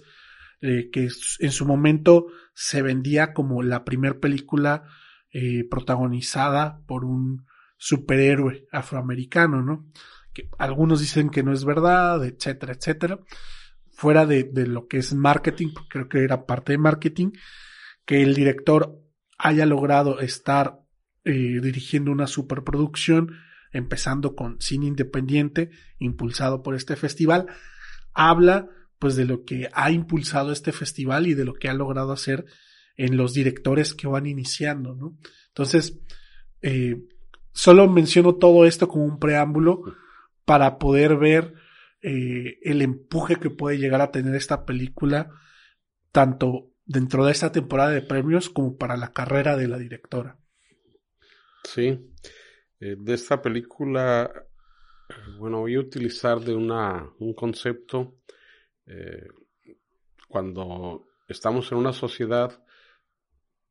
eh, 0.62 0.88
que 0.90 1.08
en 1.40 1.52
su 1.52 1.66
momento 1.66 2.26
se 2.54 2.80
vendía 2.82 3.32
como 3.32 3.62
la 3.62 3.84
primera 3.84 4.18
película 4.18 4.84
eh, 5.32 5.64
protagonizada 5.68 6.80
por 6.86 7.04
un 7.04 7.46
superhéroe 7.76 8.66
afroamericano, 8.70 9.62
¿no? 9.62 9.86
Que 10.32 10.48
algunos 10.58 11.00
dicen 11.00 11.30
que 11.30 11.42
no 11.42 11.52
es 11.52 11.64
verdad, 11.64 12.24
etcétera, 12.24 12.74
etcétera. 12.74 13.18
Fuera 13.90 14.26
de, 14.26 14.48
lo 14.66 14.86
que 14.86 14.98
es 14.98 15.14
marketing, 15.14 15.72
porque 15.74 15.88
creo 15.88 16.08
que 16.08 16.24
era 16.24 16.46
parte 16.46 16.72
de 16.72 16.78
marketing, 16.78 17.32
que 18.04 18.22
el 18.22 18.34
director 18.34 19.00
haya 19.38 19.66
logrado 19.66 20.20
estar 20.20 20.80
eh, 21.24 21.60
dirigiendo 21.62 22.12
una 22.12 22.26
superproducción, 22.26 23.32
empezando 23.72 24.34
con 24.34 24.60
cine 24.60 24.86
independiente, 24.86 25.70
impulsado 25.98 26.62
por 26.62 26.74
este 26.74 26.96
festival, 26.96 27.46
habla 28.12 28.68
pues 28.98 29.16
de 29.16 29.24
lo 29.24 29.44
que 29.44 29.68
ha 29.72 29.90
impulsado 29.90 30.52
este 30.52 30.72
festival 30.72 31.26
y 31.26 31.34
de 31.34 31.44
lo 31.44 31.54
que 31.54 31.68
ha 31.68 31.74
logrado 31.74 32.12
hacer 32.12 32.44
en 32.96 33.16
los 33.16 33.32
directores 33.32 33.94
que 33.94 34.06
van 34.06 34.26
iniciando, 34.26 34.94
¿no? 34.94 35.16
Entonces, 35.48 35.98
eh, 36.60 37.02
solo 37.52 37.88
menciono 37.88 38.34
todo 38.34 38.66
esto 38.66 38.88
como 38.88 39.04
un 39.04 39.18
preámbulo 39.18 39.82
para 40.44 40.78
poder 40.78 41.16
ver 41.16 41.54
eh, 42.02 42.58
el 42.62 42.82
empuje 42.82 43.36
que 43.36 43.50
puede 43.50 43.78
llegar 43.78 44.02
a 44.02 44.10
tener 44.10 44.34
esta 44.34 44.66
película, 44.66 45.30
tanto 46.12 46.72
dentro 46.84 47.24
de 47.24 47.32
esta 47.32 47.52
temporada 47.52 47.90
de 47.90 48.02
premios 48.02 48.50
como 48.50 48.76
para 48.76 48.96
la 48.96 49.12
carrera 49.12 49.56
de 49.56 49.68
la 49.68 49.78
directora. 49.78 50.38
Sí, 51.64 52.00
eh, 52.80 52.96
de 52.98 53.14
esta 53.14 53.40
película, 53.42 54.32
bueno, 55.38 55.60
voy 55.60 55.74
a 55.74 55.80
utilizar 55.80 56.40
de 56.40 56.54
una, 56.54 57.12
un 57.18 57.34
concepto 57.34 58.20
eh, 58.86 59.28
cuando 60.28 61.06
estamos 61.28 61.70
en 61.72 61.78
una 61.78 61.92
sociedad 61.92 62.64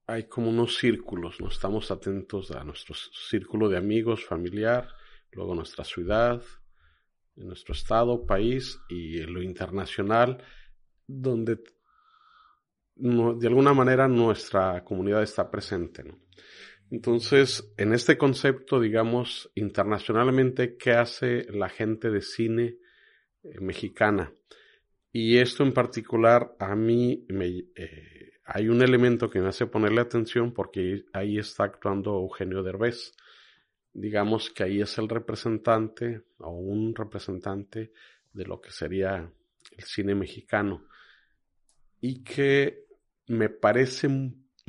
hay 0.06 0.28
como 0.28 0.50
unos 0.50 0.78
círculos, 0.78 1.40
¿no? 1.40 1.50
Estamos 1.50 1.92
atentos 1.92 2.50
a 2.52 2.64
nuestro 2.64 2.96
círculo 2.96 3.70
de 3.70 3.78
amigos, 3.78 4.26
familiar, 4.26 4.88
luego 5.32 5.54
nuestra 5.54 5.84
ciudad, 5.84 6.42
nuestro 7.36 7.74
estado, 7.74 8.26
país 8.26 8.80
y 8.90 9.20
lo 9.22 9.42
internacional, 9.42 10.44
donde 11.06 11.60
de 12.96 13.48
alguna 13.48 13.74
manera 13.74 14.08
nuestra 14.08 14.84
comunidad 14.84 15.22
está 15.24 15.50
presente, 15.50 16.04
¿no? 16.04 16.20
Entonces, 16.92 17.72
en 17.78 17.94
este 17.94 18.18
concepto, 18.18 18.80
digamos, 18.80 19.52
internacionalmente, 19.56 20.76
¿qué 20.76 20.92
hace 20.92 21.46
la 21.52 21.70
gente 21.70 22.10
de 22.10 22.22
cine 22.22 22.78
eh, 23.44 23.60
mexicana? 23.60 24.34
Y 25.12 25.38
esto 25.38 25.64
en 25.64 25.74
particular 25.74 26.56
a 26.60 26.76
mí 26.76 27.26
me, 27.30 27.48
eh, 27.76 28.34
hay 28.46 28.68
un 28.68 28.82
elemento 28.82 29.30
que 29.30 29.40
me 29.40 29.50
hace 29.50 29.68
ponerle 29.68 30.02
atención 30.02 30.54
porque 30.54 31.06
ahí 31.14 31.38
está 31.38 31.66
actuando 31.66 32.16
Eugenio 32.16 32.64
Derbez. 32.64 33.14
Digamos 33.94 34.50
que 34.50 34.64
ahí 34.64 34.82
es 34.82 34.98
el 34.98 35.10
representante 35.10 36.24
o 36.40 36.52
un 36.52 36.96
representante 36.96 37.92
de 38.34 38.46
lo 38.46 38.62
que 38.62 38.72
sería 38.72 39.32
el 39.78 39.84
cine 39.84 40.16
mexicano. 40.16 40.86
Y 42.02 42.24
que 42.24 42.86
me 43.28 43.50
parece 43.50 44.08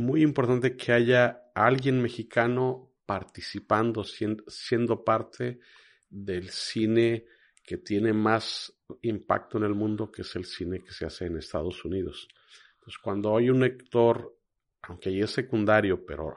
muy 0.01 0.23
importante 0.23 0.77
que 0.77 0.93
haya 0.93 1.51
alguien 1.55 2.03
mexicano 2.03 2.93
participando, 3.07 4.05
siendo, 4.05 5.05
parte 5.05 5.61
del 6.09 6.49
cine 6.51 7.27
que 7.63 7.79
tiene 7.79 8.13
más 8.13 8.73
impacto 9.03 9.59
en 9.59 9.65
el 9.65 9.75
mundo, 9.75 10.11
que 10.11 10.23
es 10.23 10.37
el 10.37 10.45
cine 10.45 10.81
que 10.81 10.93
se 10.93 11.07
hace 11.07 11.27
en 11.27 11.37
Estados 11.37 11.85
Unidos. 11.85 12.29
Entonces, 12.75 12.99
cuando 12.99 13.37
hay 13.37 13.51
un 13.51 13.63
actor, 13.63 14.37
aunque 14.83 15.11
ahí 15.11 15.21
es 15.21 15.31
secundario, 15.31 16.05
pero 16.07 16.35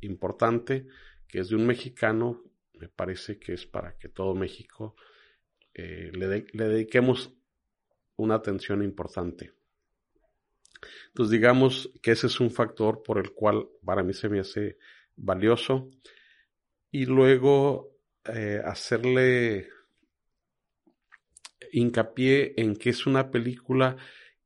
importante, 0.00 0.86
que 1.26 1.40
es 1.40 1.48
de 1.48 1.56
un 1.56 1.66
mexicano, 1.66 2.42
me 2.74 2.88
parece 2.88 3.38
que 3.38 3.54
es 3.54 3.66
para 3.66 3.96
que 3.96 4.08
todo 4.08 4.34
México 4.34 4.96
eh, 5.74 6.10
le, 6.12 6.46
le 6.52 6.68
dediquemos 6.68 7.32
una 8.16 8.36
atención 8.36 8.82
importante. 8.82 9.52
Entonces, 11.08 11.30
digamos 11.30 11.90
que 12.02 12.12
ese 12.12 12.26
es 12.26 12.40
un 12.40 12.50
factor 12.50 13.02
por 13.02 13.18
el 13.18 13.32
cual 13.32 13.68
para 13.84 14.02
mí 14.02 14.12
se 14.12 14.28
me 14.28 14.40
hace 14.40 14.78
valioso. 15.16 15.90
Y 16.90 17.06
luego 17.06 17.96
eh, 18.24 18.60
hacerle 18.64 19.68
hincapié 21.72 22.54
en 22.56 22.76
que 22.76 22.90
es 22.90 23.06
una 23.06 23.30
película 23.30 23.96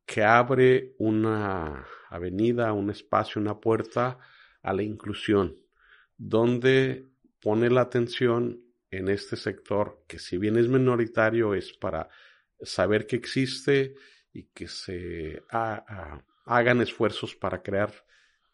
que 0.05 0.23
abre 0.23 0.95
una 0.99 1.87
avenida, 2.09 2.73
un 2.73 2.91
espacio, 2.91 3.41
una 3.41 3.59
puerta 3.59 4.19
a 4.63 4.73
la 4.73 4.83
inclusión, 4.83 5.57
donde 6.17 7.09
pone 7.41 7.69
la 7.69 7.83
atención 7.83 8.61
en 8.91 9.09
este 9.09 9.37
sector 9.37 10.05
que 10.07 10.19
si 10.19 10.39
bien 10.39 10.57
es 10.57 10.69
minoritario 10.69 11.55
es 11.55 11.73
para 11.73 12.09
saber 12.61 13.07
que 13.07 13.17
existe 13.17 13.95
y 14.37 14.43
que 14.53 14.69
se 14.69 15.43
hagan 15.49 16.81
esfuerzos 16.83 17.35
para 17.35 17.63
crear 17.63 17.91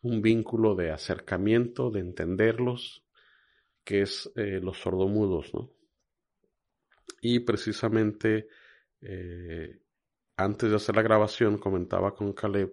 un 0.02 0.22
vínculo 0.22 0.76
de 0.76 0.92
acercamiento, 0.92 1.90
de 1.90 1.98
entenderlos, 1.98 3.04
que 3.82 4.02
es 4.02 4.30
eh, 4.36 4.60
los 4.62 4.78
sordomudos, 4.78 5.52
¿no? 5.52 5.72
Y 7.20 7.40
precisamente 7.40 8.46
eh, 9.00 9.80
antes 10.36 10.70
de 10.70 10.76
hacer 10.76 10.94
la 10.94 11.02
grabación 11.02 11.58
comentaba 11.58 12.14
con 12.14 12.32
Caleb 12.32 12.72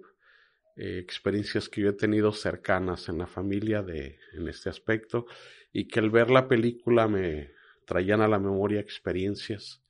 eh, 0.75 0.99
experiencias 0.99 1.67
que 1.67 1.81
yo 1.81 1.89
he 1.89 1.93
tenido 1.93 2.31
cercanas 2.31 3.09
en 3.09 3.17
la 3.17 3.27
familia 3.27 3.81
de, 3.81 4.19
en 4.33 4.47
este 4.47 4.69
aspecto 4.69 5.25
y 5.73 5.87
que 5.87 5.99
al 5.99 6.11
ver 6.11 6.29
la 6.29 6.47
película 6.47 7.07
me 7.07 7.53
traían 7.85 8.21
a 8.21 8.27
la 8.27 8.37
memoria 8.37 8.79
experiencias 8.79 9.83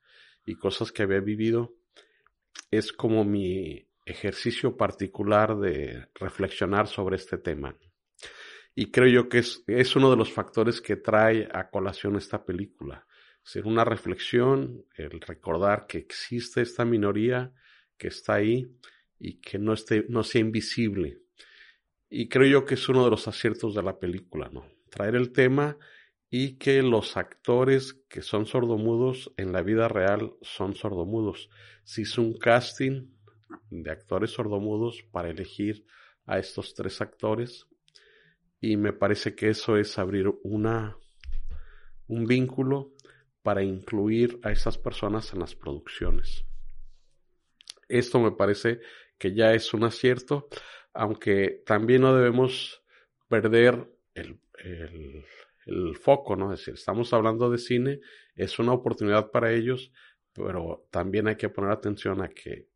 y 0.45 0.55
cosas 0.55 0.93
que 0.93 1.03
había 1.03 1.19
vivido. 1.19 1.78
Es 2.71 2.91
como 2.91 3.23
mi 3.23 3.87
ejercicio 4.05 4.77
particular 4.77 5.57
de 5.57 6.07
reflexionar 6.15 6.87
sobre 6.87 7.15
este 7.17 7.37
tema. 7.37 7.75
Y 8.75 8.91
creo 8.91 9.07
yo 9.07 9.29
que 9.29 9.39
es, 9.39 9.63
es 9.67 9.95
uno 9.95 10.09
de 10.09 10.17
los 10.17 10.31
factores 10.31 10.81
que 10.81 10.95
trae 10.95 11.47
a 11.51 11.69
colación 11.69 12.15
esta 12.15 12.45
película 12.45 13.05
ser 13.49 13.65
una 13.65 13.83
reflexión, 13.83 14.85
el 14.95 15.21
recordar 15.21 15.87
que 15.87 15.97
existe 15.97 16.61
esta 16.61 16.85
minoría 16.85 17.51
que 17.97 18.09
está 18.09 18.35
ahí 18.35 18.71
y 19.17 19.39
que 19.41 19.57
no, 19.57 19.73
esté, 19.73 20.05
no 20.07 20.23
sea 20.23 20.41
invisible. 20.41 21.17
Y 22.11 22.29
creo 22.29 22.47
yo 22.47 22.65
que 22.65 22.75
es 22.75 22.89
uno 22.89 23.03
de 23.03 23.09
los 23.09 23.27
aciertos 23.27 23.73
de 23.73 23.81
la 23.81 23.97
película, 23.97 24.49
¿no? 24.53 24.67
Traer 24.91 25.15
el 25.15 25.31
tema 25.31 25.77
y 26.29 26.57
que 26.57 26.81
los 26.83 27.17
actores 27.17 27.93
que 28.07 28.21
son 28.21 28.45
sordomudos 28.45 29.33
en 29.37 29.51
la 29.51 29.61
vida 29.61 29.87
real 29.87 30.33
son 30.41 30.75
sordomudos. 30.75 31.49
Se 31.83 32.01
hizo 32.01 32.21
un 32.21 32.37
casting 32.37 33.07
de 33.69 33.91
actores 33.91 34.31
sordomudos 34.31 35.03
para 35.11 35.29
elegir 35.29 35.85
a 36.25 36.37
estos 36.37 36.75
tres 36.75 37.01
actores 37.01 37.67
y 38.61 38.77
me 38.77 38.93
parece 38.93 39.35
que 39.35 39.49
eso 39.49 39.77
es 39.77 39.97
abrir 39.97 40.31
una 40.43 40.97
un 42.07 42.25
vínculo 42.25 42.93
para 43.41 43.63
incluir 43.63 44.39
a 44.43 44.51
esas 44.51 44.77
personas 44.77 45.33
en 45.33 45.39
las 45.39 45.55
producciones. 45.55 46.45
Esto 47.87 48.19
me 48.19 48.31
parece 48.31 48.81
que 49.17 49.33
ya 49.33 49.53
es 49.53 49.73
un 49.73 49.83
acierto, 49.83 50.47
aunque 50.93 51.63
también 51.65 52.01
no 52.01 52.15
debemos 52.15 52.83
perder 53.27 53.89
el, 54.13 54.39
foco, 56.01 56.35
¿no? 56.35 56.53
Es 56.53 56.59
decir, 56.59 56.75
estamos 56.75 57.13
hablando 57.13 57.49
de 57.49 57.57
cine, 57.57 57.99
es 58.35 58.59
una 58.59 58.73
oportunidad 58.73 59.31
para 59.31 59.51
ellos, 59.51 59.91
pero 60.33 60.87
también 60.91 61.27
hay 61.27 61.35
que 61.35 61.49
poner 61.49 61.71
atención 61.71 62.21
a 62.21 62.29
que 62.29 62.67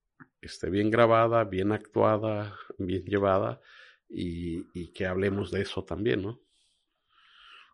esté 0.41 0.69
bien 0.69 0.91
grabada, 0.91 1.43
bien 1.43 1.71
actuada, 1.71 2.55
bien 2.77 3.03
llevada 3.05 3.61
y, 4.09 4.65
y 4.73 4.91
que 4.93 5.05
hablemos 5.05 5.51
de 5.51 5.61
eso 5.61 5.83
también, 5.83 6.21
¿no? 6.21 6.41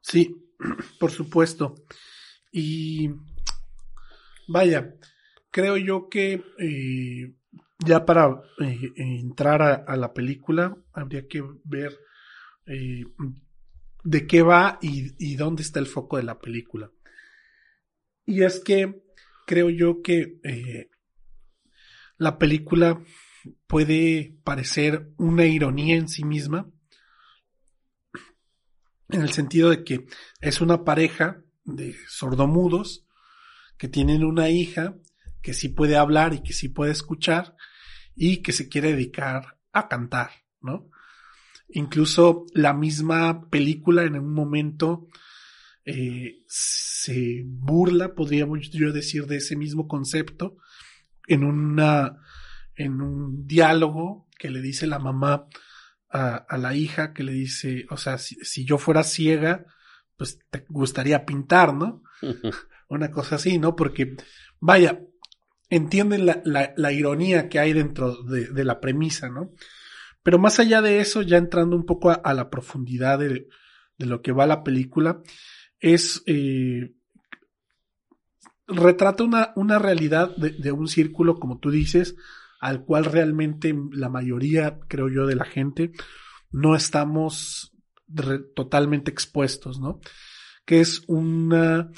Sí, 0.02 0.54
por 1.00 1.12
supuesto. 1.12 1.76
Y 2.52 3.12
vaya, 4.48 4.96
creo 5.52 5.78
yo 5.78 6.10
que 6.10 6.44
eh, 6.58 7.34
ya 7.86 8.06
para 8.06 8.42
eh, 8.60 8.92
entrar 8.96 9.62
a, 9.62 9.96
la 9.96 10.14
película 10.14 10.76
habría 10.94 11.28
que 11.28 11.44
ver 11.64 11.98
eh, 12.66 13.06
de 14.04 14.28
qué 14.28 14.42
va 14.42 14.80
y, 14.82 15.36
dónde 15.36 15.62
está 15.62 15.80
el 15.80 15.88
foco 15.88 16.18
de 16.18 16.24
la 16.24 16.40
película. 16.40 16.92
Y 18.26 18.44
es 18.44 18.60
que 18.60 19.04
creo 19.46 19.70
yo 19.70 20.02
que 20.02 20.40
eh, 20.44 20.90
la 22.18 22.38
película 22.38 23.02
puede 23.68 24.38
parecer 24.44 25.12
una 25.18 25.46
ironía 25.46 25.96
en 25.96 26.08
sí 26.08 26.24
misma, 26.24 26.70
en 29.10 29.22
el 29.22 29.32
sentido 29.32 29.70
de 29.70 29.84
que 29.84 30.06
es 30.40 30.62
una 30.62 30.84
pareja 30.84 31.42
de 31.64 31.96
sordomudos 32.08 33.08
que 33.78 33.88
tienen 33.88 34.24
una 34.24 34.50
hija 34.50 34.96
que 35.42 35.54
sí 35.54 35.70
puede 35.70 35.96
hablar 35.96 36.34
y 36.34 36.44
que 36.44 36.54
sí 36.54 36.70
puede 36.70 36.92
escuchar 36.92 37.56
y 38.16 38.42
que 38.42 38.52
se 38.52 38.70
quiere 38.70 38.92
dedicar 38.92 39.58
a 39.72 39.88
cantar, 39.88 40.32
¿no? 40.62 40.90
Incluso 41.72 42.46
la 42.54 42.74
misma 42.74 43.50
película 43.50 44.04
en 44.04 44.16
un 44.16 44.34
momento 44.34 45.08
eh, 45.86 46.44
se 46.48 47.44
burla, 47.46 48.16
podríamos 48.16 48.70
yo 48.72 48.92
decir, 48.92 49.26
de 49.28 49.38
ese 49.38 49.56
mismo 49.56 49.88
concepto 49.88 50.58
en 51.28 51.44
una 51.44 52.18
en 52.76 53.02
un 53.02 53.46
diálogo 53.46 54.28
que 54.38 54.50
le 54.50 54.62
dice 54.62 54.88
la 54.88 55.00
mamá 55.00 55.48
a, 56.10 56.58
la 56.58 56.74
hija, 56.74 57.14
que 57.14 57.24
le 57.24 57.34
dice, 57.34 57.86
o 57.92 57.98
sea, 57.98 58.18
si, 58.18 58.66
yo 58.66 58.78
fuera 58.78 59.04
ciega, 59.04 59.66
pues 60.18 60.40
te 60.50 60.66
gustaría 60.70 61.26
pintar, 61.26 61.74
¿no? 61.74 62.04
Una 62.88 63.12
cosa 63.12 63.36
así, 63.36 63.60
¿no? 63.60 63.76
Porque, 63.76 64.16
vaya, 64.60 65.02
entienden 65.70 66.26
la, 66.26 66.42
la, 66.44 66.92
ironía 66.92 67.48
que 67.48 67.60
hay 67.60 67.74
dentro 67.74 68.24
de, 68.24 68.64
la 68.64 68.80
premisa, 68.80 69.30
¿no? 69.30 69.54
Pero 70.24 70.40
más 70.40 70.60
allá 70.60 70.82
de 70.82 71.00
eso, 71.00 71.22
ya 71.22 71.38
entrando 71.38 71.76
un 71.76 71.86
poco 71.86 72.12
a, 72.12 72.34
la 72.34 72.50
profundidad 72.50 73.20
de, 73.20 73.48
lo 73.98 74.22
que 74.22 74.32
va 74.32 74.46
la 74.46 74.64
película, 74.64 75.22
es 75.80 76.24
eh, 76.26 76.94
retrata 78.68 79.24
una, 79.24 79.54
una 79.56 79.80
realidad 79.80 80.36
de, 80.36 80.72
un 80.72 80.88
círculo, 80.88 81.40
como 81.40 81.60
tú 81.60 81.72
dices, 81.72 82.16
al 82.60 82.84
cual 82.84 83.06
realmente 83.06 83.74
la 83.92 84.10
mayoría, 84.10 84.80
creo 84.88 85.10
yo, 85.10 85.26
de 85.26 85.36
la 85.36 85.46
gente 85.46 85.92
no 86.52 86.76
estamos 86.76 87.74
totalmente 88.56 89.12
expuestos, 89.12 89.80
¿no? 89.80 90.00
Que 90.66 90.82
es 90.82 91.04
una 91.08 91.92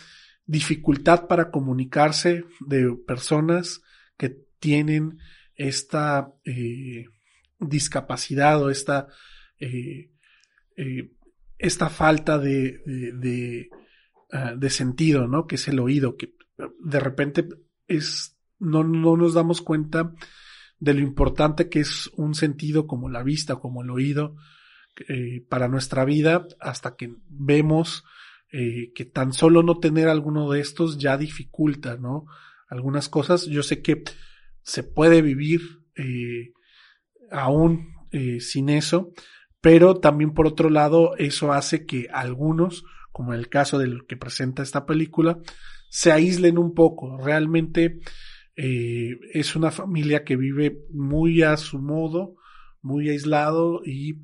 dificultad 0.45 1.27
para 1.27 1.49
comunicarse 1.49 2.45
de 2.59 2.95
personas 3.07 3.81
que 4.17 4.37
tienen 4.59 5.19
esta 5.55 6.33
eh, 6.43 7.05
discapacidad 7.61 8.61
o 8.61 8.69
esta, 8.69 9.07
eh, 9.59 10.11
eh, 10.75 11.11
esta 11.57 11.89
falta 11.89 12.37
de, 12.37 12.81
de, 12.85 13.69
ah, 14.31 14.53
de, 14.57 14.69
sentido, 14.69 15.27
¿no? 15.27 15.47
Que 15.47 15.55
es 15.55 15.67
el 15.67 15.79
oído, 15.79 16.17
que 16.17 16.35
de 16.83 16.99
repente 16.99 17.47
es, 17.87 18.37
no, 18.59 18.83
no 18.83 19.15
nos 19.15 19.33
damos 19.33 19.61
cuenta 19.61 20.13
de 20.79 20.93
lo 20.93 21.01
importante 21.01 21.69
que 21.69 21.79
es 21.79 22.09
un 22.15 22.33
sentido 22.35 22.87
como 22.87 23.09
la 23.09 23.23
vista, 23.23 23.55
como 23.55 23.83
el 23.83 23.91
oído, 23.91 24.35
para 25.47 25.69
nuestra 25.69 26.03
vida, 26.03 26.47
hasta 26.59 26.95
que 26.95 27.15
vemos 27.29 28.03
eh, 28.53 28.91
que 28.93 29.05
tan 29.05 29.31
solo 29.31 29.63
no 29.63 29.79
tener 29.79 30.09
alguno 30.09 30.51
de 30.51 30.59
estos 30.59 30.97
ya 30.97 31.17
dificulta, 31.17 31.95
¿no? 31.95 32.25
Algunas 32.67 33.07
cosas. 33.07 33.45
Yo 33.45 33.63
sé 33.63 33.81
que 33.81 34.03
se 34.61 34.83
puede 34.83 35.21
vivir 35.21 35.61
eh, 35.95 36.51
aún 37.31 37.93
eh, 38.11 38.39
sin 38.39 38.69
eso, 38.69 39.11
pero 39.61 39.95
también 39.95 40.33
por 40.33 40.47
otro 40.47 40.69
lado 40.69 41.15
eso 41.17 41.53
hace 41.53 41.85
que 41.85 42.07
algunos, 42.11 42.83
como 43.11 43.33
el 43.33 43.49
caso 43.49 43.79
del 43.79 44.05
que 44.07 44.17
presenta 44.17 44.63
esta 44.63 44.85
película, 44.85 45.39
se 45.89 46.11
aíslen 46.11 46.57
un 46.57 46.73
poco. 46.73 47.17
Realmente 47.17 47.99
es 48.53 49.55
una 49.55 49.71
familia 49.71 50.23
que 50.23 50.35
vive 50.35 50.85
muy 50.91 51.41
a 51.41 51.57
su 51.57 51.79
modo, 51.79 52.35
muy 52.81 53.09
aislado 53.09 53.81
y 53.83 54.19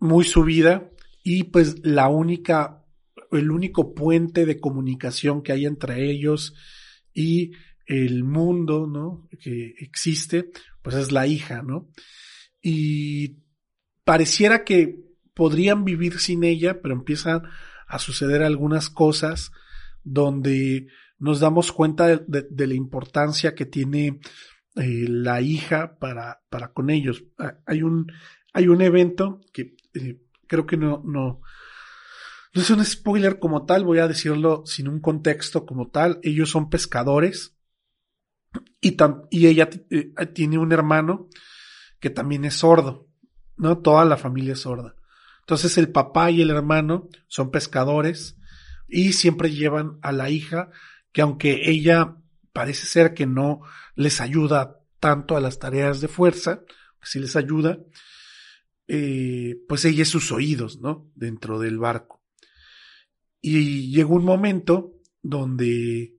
muy 0.00 0.24
su 0.24 0.44
vida 0.44 0.90
y 1.22 1.44
pues 1.44 1.84
la 1.84 2.08
única, 2.08 2.84
el 3.32 3.50
único 3.50 3.94
puente 3.94 4.46
de 4.46 4.60
comunicación 4.60 5.42
que 5.42 5.52
hay 5.52 5.66
entre 5.66 6.10
ellos 6.10 6.54
y 7.12 7.52
el 7.88 8.22
mundo, 8.22 8.86
¿no? 8.86 9.26
Que 9.40 9.74
existe, 9.78 10.50
pues 10.82 10.94
es 10.94 11.10
la 11.10 11.26
hija, 11.26 11.62
¿no? 11.62 11.88
Y 12.60 13.38
pareciera 14.04 14.62
que 14.62 15.00
podrían 15.34 15.84
vivir 15.84 16.20
sin 16.20 16.44
ella, 16.44 16.80
pero 16.82 16.94
empiezan 16.94 17.42
a 17.86 17.98
suceder 17.98 18.42
algunas 18.42 18.90
cosas 18.90 19.50
donde 20.04 20.88
nos 21.18 21.40
damos 21.40 21.72
cuenta 21.72 22.06
de, 22.06 22.66
la 22.66 22.74
importancia 22.74 23.54
que 23.54 23.64
tiene 23.64 24.20
eh, 24.76 25.06
la 25.08 25.40
hija 25.40 25.98
para, 25.98 26.42
para 26.50 26.72
con 26.72 26.90
ellos. 26.90 27.24
Ah, 27.38 27.58
hay 27.66 27.82
un, 27.82 28.12
hay 28.52 28.68
un 28.68 28.82
evento 28.82 29.40
que 29.52 29.76
eh, 29.94 30.20
creo 30.46 30.66
que 30.66 30.76
no, 30.76 31.02
no, 31.06 31.40
no 32.54 32.62
es 32.62 32.70
un 32.70 32.84
spoiler 32.84 33.38
como 33.38 33.64
tal, 33.64 33.84
voy 33.84 33.98
a 33.98 34.08
decirlo 34.08 34.62
sin 34.66 34.88
un 34.88 35.00
contexto 35.00 35.64
como 35.64 35.88
tal. 35.88 36.20
Ellos 36.22 36.50
son 36.50 36.68
pescadores 36.68 37.57
y, 38.80 38.96
y 39.30 39.46
ella 39.46 39.68
eh, 39.90 40.12
tiene 40.34 40.58
un 40.58 40.72
hermano 40.72 41.28
que 42.00 42.10
también 42.10 42.44
es 42.44 42.54
sordo, 42.54 43.08
¿no? 43.56 43.78
Toda 43.78 44.04
la 44.04 44.16
familia 44.16 44.52
es 44.52 44.60
sorda. 44.60 44.94
Entonces 45.40 45.78
el 45.78 45.90
papá 45.90 46.30
y 46.30 46.42
el 46.42 46.50
hermano 46.50 47.08
son 47.26 47.50
pescadores 47.50 48.36
y 48.86 49.12
siempre 49.12 49.50
llevan 49.50 49.98
a 50.02 50.12
la 50.12 50.30
hija 50.30 50.70
que 51.12 51.22
aunque 51.22 51.70
ella 51.70 52.16
parece 52.52 52.86
ser 52.86 53.14
que 53.14 53.26
no 53.26 53.60
les 53.94 54.20
ayuda 54.20 54.80
tanto 55.00 55.36
a 55.36 55.40
las 55.40 55.58
tareas 55.58 56.00
de 56.00 56.08
fuerza, 56.08 56.62
sí 57.02 57.18
les 57.18 57.36
ayuda, 57.36 57.78
eh, 58.86 59.56
pues 59.68 59.84
ella 59.84 60.02
es 60.02 60.08
sus 60.08 60.32
oídos, 60.32 60.80
¿no? 60.80 61.10
Dentro 61.14 61.58
del 61.58 61.78
barco. 61.78 62.22
Y 63.40 63.90
llegó 63.90 64.14
un 64.14 64.24
momento 64.24 65.00
donde 65.22 66.14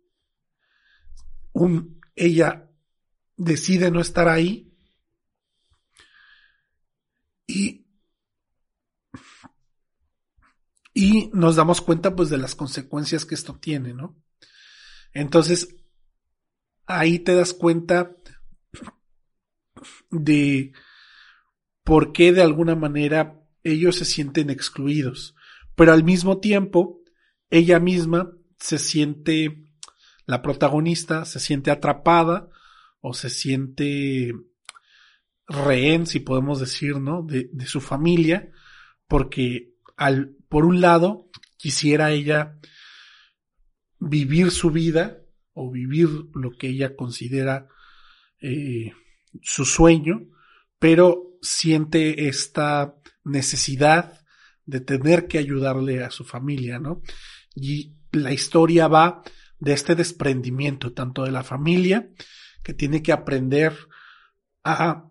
un, 1.52 1.99
ella 2.20 2.70
decide 3.38 3.92
no 3.92 4.02
estar 4.02 4.28
ahí 4.28 4.74
y, 7.48 7.88
y 10.94 11.30
nos 11.34 11.56
damos 11.56 11.82
cuenta 11.82 12.16
pues 12.16 12.30
de 12.30 12.38
las 12.38 12.56
consecuencias 12.56 13.26
que 13.26 13.36
esto 13.36 13.56
tiene, 13.56 13.94
¿no? 13.94 14.16
Entonces, 15.14 15.76
ahí 16.86 17.20
te 17.20 17.34
das 17.34 17.54
cuenta 17.54 18.16
de 20.12 20.74
por 21.84 22.12
qué 22.12 22.34
de 22.34 22.42
alguna 22.42 22.76
manera 22.76 23.42
ellos 23.64 23.96
se 23.96 24.06
sienten 24.06 24.50
excluidos. 24.50 25.36
Pero 25.76 25.94
al 25.94 26.04
mismo 26.04 26.40
tiempo, 26.40 27.02
ella 27.50 27.80
misma 27.80 28.36
se 28.60 28.78
siente, 28.78 29.69
la 30.30 30.44
protagonista 30.44 31.26
se 31.26 31.40
siente 31.40 31.72
atrapada 31.72 32.50
o 33.02 33.16
se 33.16 33.32
siente 33.32 34.32
rehén, 35.48 36.06
si 36.06 36.20
podemos 36.20 36.60
decir, 36.60 37.00
¿no? 37.00 37.24
De, 37.24 37.50
su 37.66 37.82
familia, 37.82 38.52
porque 39.08 39.74
al, 39.98 40.36
por 40.48 40.66
un 40.66 40.82
lado, 40.82 41.32
quisiera 41.58 42.12
ella 42.12 42.60
vivir 43.98 44.52
su 44.52 44.70
vida 44.70 45.18
o 45.54 45.72
vivir 45.72 46.08
lo 46.36 46.52
que 46.52 46.68
ella 46.68 46.96
considera 46.96 47.68
eh, 48.40 48.94
su 49.42 49.66
sueño, 49.66 50.28
pero 50.78 51.40
siente 51.42 52.28
esta 52.28 52.94
necesidad 53.24 54.22
de 54.64 54.80
tener 54.80 55.28
que 55.28 55.40
ayudarle 55.40 56.04
a 56.04 56.12
su 56.12 56.24
familia, 56.24 56.78
¿no? 56.78 57.02
Y 57.56 57.96
la 58.12 58.32
historia 58.32 58.88
va 58.88 59.24
de 59.60 59.74
este 59.74 59.95
desprendimiento, 59.95 60.93
tanto 60.93 61.24
de 61.24 61.32
la 61.32 61.43
familia, 61.43 62.10
que 62.64 62.74
tiene 62.74 63.01
que 63.01 63.12
aprender 63.12 63.74
a 64.64 65.10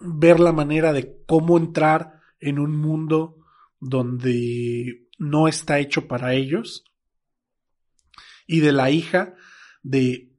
ver 0.00 0.40
la 0.40 0.52
manera 0.52 0.92
de 0.92 1.16
cómo 1.26 1.58
entrar 1.58 2.20
en 2.40 2.58
un 2.58 2.76
mundo 2.76 3.36
donde 3.80 5.08
no 5.18 5.48
está 5.48 5.78
hecho 5.78 6.06
para 6.06 6.34
ellos, 6.34 6.84
y 8.46 8.60
de 8.60 8.72
la 8.72 8.90
hija 8.90 9.34
de 9.82 10.32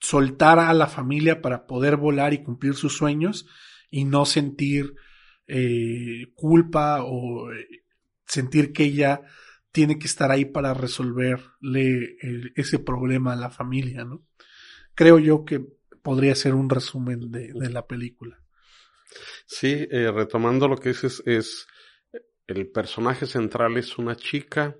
soltar 0.00 0.58
a 0.58 0.72
la 0.74 0.86
familia 0.86 1.40
para 1.40 1.66
poder 1.66 1.96
volar 1.96 2.32
y 2.32 2.42
cumplir 2.42 2.74
sus 2.74 2.96
sueños 2.96 3.46
y 3.90 4.04
no 4.04 4.24
sentir 4.24 4.94
eh, 5.46 6.32
culpa 6.34 7.04
o 7.04 7.52
eh, 7.52 7.84
sentir 8.26 8.72
que 8.72 8.84
ella 8.84 9.22
tiene 9.74 9.98
que 9.98 10.06
estar 10.06 10.30
ahí 10.30 10.44
para 10.44 10.72
resolverle 10.72 12.16
ese 12.54 12.78
problema 12.78 13.32
a 13.32 13.36
la 13.36 13.50
familia, 13.50 14.04
¿no? 14.04 14.24
Creo 14.94 15.18
yo 15.18 15.44
que 15.44 15.66
podría 16.00 16.36
ser 16.36 16.54
un 16.54 16.70
resumen 16.70 17.32
de, 17.32 17.70
la 17.70 17.84
película. 17.84 18.40
Sí, 19.46 19.88
eh, 19.90 20.12
retomando 20.12 20.68
lo 20.68 20.76
que 20.76 20.90
dices, 20.90 21.24
es 21.26 21.66
el 22.46 22.70
personaje 22.70 23.26
central 23.26 23.76
es 23.76 23.98
una 23.98 24.14
chica, 24.14 24.76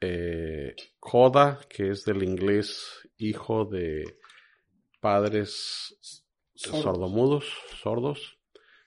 eh, 0.00 0.74
Koda, 0.98 1.60
que 1.70 1.90
es 1.90 2.04
del 2.04 2.24
inglés 2.24 3.08
hijo 3.16 3.64
de 3.64 4.18
padres 4.98 6.20
sordomudos, 6.52 7.44
sordos. 7.80 8.40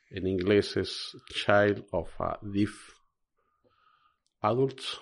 En 0.09 0.27
inglés 0.27 0.75
es 0.75 1.15
Child 1.33 1.85
of 1.91 2.09
a 2.19 2.39
Deaf 2.41 2.94
Adults. 4.41 5.01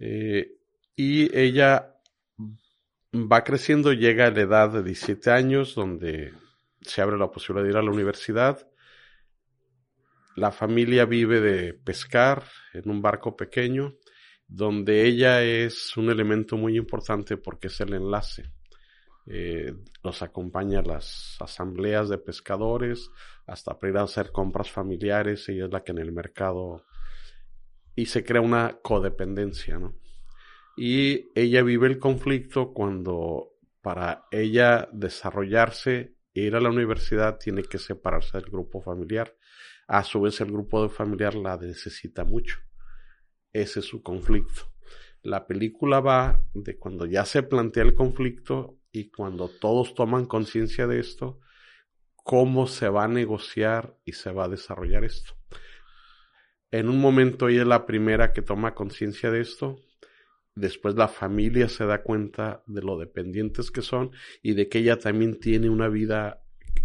Eh, 0.00 0.56
y 0.96 1.38
ella 1.38 1.96
va 3.14 3.44
creciendo, 3.44 3.92
llega 3.92 4.26
a 4.26 4.30
la 4.30 4.40
edad 4.40 4.70
de 4.72 4.82
17 4.82 5.30
años, 5.30 5.74
donde 5.74 6.32
se 6.80 7.02
abre 7.02 7.16
la 7.16 7.30
posibilidad 7.30 7.64
de 7.64 7.70
ir 7.70 7.76
a 7.76 7.82
la 7.82 7.90
universidad. 7.90 8.68
La 10.34 10.52
familia 10.52 11.04
vive 11.04 11.40
de 11.40 11.74
pescar 11.74 12.44
en 12.74 12.90
un 12.90 13.00
barco 13.00 13.36
pequeño, 13.36 13.94
donde 14.48 15.04
ella 15.06 15.42
es 15.42 15.96
un 15.96 16.10
elemento 16.10 16.56
muy 16.56 16.76
importante 16.76 17.36
porque 17.36 17.68
es 17.68 17.80
el 17.80 17.94
enlace. 17.94 18.52
Eh, 19.28 19.74
los 20.04 20.22
acompaña 20.22 20.80
a 20.80 20.82
las 20.82 21.36
asambleas 21.40 22.08
de 22.08 22.18
pescadores, 22.18 23.10
hasta 23.46 23.76
para 23.78 23.90
ir 23.90 23.98
a 23.98 24.02
hacer 24.02 24.30
compras 24.30 24.70
familiares, 24.70 25.48
ella 25.48 25.64
es 25.64 25.72
la 25.72 25.82
que 25.82 25.92
en 25.92 25.98
el 25.98 26.12
mercado 26.12 26.84
y 27.96 28.06
se 28.06 28.24
crea 28.24 28.42
una 28.42 28.78
codependencia, 28.82 29.78
¿no? 29.78 29.96
Y 30.76 31.30
ella 31.34 31.62
vive 31.62 31.86
el 31.86 31.98
conflicto 31.98 32.74
cuando 32.74 33.54
para 33.80 34.26
ella 34.30 34.88
desarrollarse, 34.92 36.14
ir 36.34 36.54
a 36.54 36.60
la 36.60 36.68
universidad, 36.68 37.38
tiene 37.38 37.62
que 37.62 37.78
separarse 37.78 38.36
del 38.36 38.50
grupo 38.50 38.82
familiar. 38.82 39.34
A 39.88 40.04
su 40.04 40.20
vez, 40.20 40.40
el 40.40 40.52
grupo 40.52 40.88
familiar 40.90 41.34
la 41.34 41.56
necesita 41.56 42.24
mucho. 42.24 42.58
Ese 43.52 43.80
es 43.80 43.86
su 43.86 44.02
conflicto. 44.02 44.72
La 45.22 45.46
película 45.46 46.00
va 46.00 46.44
de 46.52 46.76
cuando 46.78 47.06
ya 47.06 47.24
se 47.24 47.42
plantea 47.42 47.84
el 47.84 47.94
conflicto 47.94 48.78
y 48.92 49.10
cuando 49.10 49.48
todos 49.48 49.94
toman 49.94 50.26
conciencia 50.26 50.86
de 50.86 51.00
esto, 51.00 51.40
cómo 52.16 52.66
se 52.66 52.88
va 52.88 53.04
a 53.04 53.08
negociar 53.08 53.96
y 54.04 54.12
se 54.12 54.30
va 54.30 54.44
a 54.44 54.48
desarrollar 54.48 55.04
esto. 55.04 55.32
En 56.70 56.88
un 56.88 57.00
momento 57.00 57.48
ella 57.48 57.62
es 57.62 57.68
la 57.68 57.86
primera 57.86 58.32
que 58.32 58.42
toma 58.42 58.74
conciencia 58.74 59.30
de 59.30 59.40
esto, 59.40 59.76
después 60.54 60.94
la 60.94 61.08
familia 61.08 61.68
se 61.68 61.84
da 61.84 62.02
cuenta 62.02 62.62
de 62.66 62.82
lo 62.82 62.98
dependientes 62.98 63.70
que 63.70 63.82
son 63.82 64.10
y 64.42 64.54
de 64.54 64.68
que 64.68 64.78
ella 64.78 64.98
también 64.98 65.38
tiene 65.38 65.70
una 65.70 65.88
vida 65.88 66.42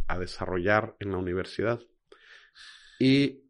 a 0.07 0.19
desarrollar 0.19 0.95
en 0.99 1.11
la 1.11 1.17
universidad. 1.17 1.79
Y 2.99 3.45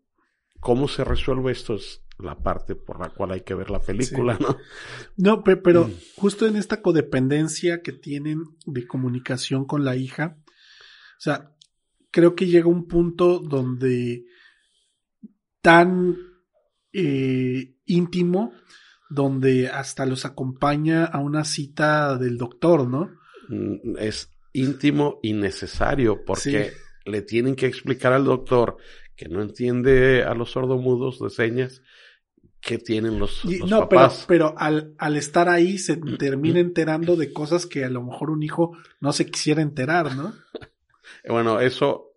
cómo 0.60 0.88
se 0.88 1.04
resuelve 1.04 1.52
esto 1.52 1.76
es 1.76 2.02
la 2.20 2.38
parte 2.38 2.76
por 2.76 3.00
la 3.00 3.10
cual 3.10 3.32
hay 3.32 3.42
que 3.42 3.56
ver 3.56 3.70
la 3.70 3.82
película, 3.82 4.38
¿no? 4.40 4.58
No, 5.18 5.44
pero, 5.44 5.88
mm. 5.88 5.94
justo 6.16 6.46
en 6.46 6.56
esta 6.56 6.82
codependencia 6.82 7.82
que 7.82 7.92
tienen 7.92 8.44
de 8.66 8.86
comunicación 8.86 9.66
con 9.66 9.84
la 9.84 9.96
hija, 9.96 10.38
o 10.38 11.20
sea, 11.20 11.56
creo 12.12 12.36
que 12.36 12.46
llega 12.46 12.68
un 12.68 12.88
punto 12.88 13.40
donde 13.40 14.26
tan 15.62 16.18
eh, 16.94 17.76
íntimo 17.86 18.54
donde 19.10 19.68
hasta 19.70 20.06
los 20.06 20.26
acompaña 20.26 21.06
a 21.06 21.20
una 21.20 21.44
cita 21.44 22.18
del 22.18 22.38
doctor, 22.38 22.88
¿no? 22.88 23.12
Mm, 23.50 23.98
es 24.00 24.30
íntimo 24.54 25.20
y 25.22 25.34
necesario 25.34 26.24
porque 26.26 26.74
le 27.06 27.22
tienen 27.22 27.56
que 27.56 27.68
explicar 27.68 28.14
al 28.14 28.26
doctor 28.26 28.78
que 29.16 29.30
no 29.30 29.42
entiende 29.42 30.24
a 30.24 30.34
los 30.34 30.52
sordomudos 30.52 31.20
de 31.20 31.30
señas 31.30 31.82
que 32.62 32.78
tienen 32.78 33.20
los, 33.20 33.44
no, 33.44 33.82
papás. 33.82 34.26
Pero, 34.28 34.50
pero 34.50 34.60
al, 34.60 34.94
al, 34.98 35.18
estar 35.18 35.50
ahí 35.50 35.78
se 35.78 35.98
termina 35.98 36.60
enterando 36.60 37.16
de 37.16 37.34
cosas 37.34 37.66
que 37.66 37.84
a 37.84 37.90
lo 37.90 38.04
mejor 38.04 38.30
un 38.30 38.44
hijo 38.44 38.78
no 39.00 39.12
se 39.14 39.26
quisiera 39.26 39.62
enterar, 39.62 40.16
¿no? 40.16 40.34
bueno, 41.28 41.60
eso 41.60 42.12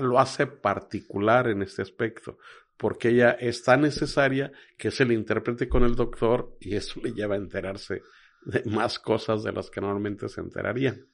lo 0.00 0.18
hace 0.18 0.46
particular 0.46 1.48
en 1.48 1.62
este 1.62 1.82
aspecto, 1.82 2.38
porque 2.82 3.10
ella 3.10 3.30
es 3.30 3.62
tan 3.62 3.82
necesaria 3.82 4.50
que 4.76 4.90
se 4.90 5.04
le 5.04 5.14
interprete 5.14 5.68
con 5.68 5.84
el 5.84 5.94
doctor 5.94 6.56
y 6.58 6.74
eso 6.74 7.00
le 7.00 7.12
lleva 7.12 7.36
a 7.36 7.38
enterarse 7.38 8.02
de 8.44 8.64
más 8.64 8.98
cosas 8.98 9.44
de 9.44 9.52
las 9.52 9.70
que 9.70 9.80
normalmente 9.80 10.28
se 10.28 10.40
enterarían. 10.40 11.06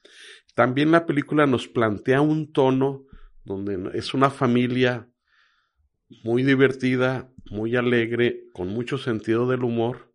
También 0.55 0.89
la 0.89 1.05
película 1.05 1.45
nos 1.45 1.67
plantea 1.67 2.21
un 2.21 2.51
tono 2.51 3.05
donde 3.43 3.95
es 3.95 4.15
una 4.15 4.31
familia 4.31 5.11
muy 6.23 6.41
divertida, 6.41 7.31
muy 7.51 7.75
alegre, 7.75 8.45
con 8.51 8.69
mucho 8.69 8.97
sentido 8.97 9.47
del 9.47 9.63
humor, 9.63 10.11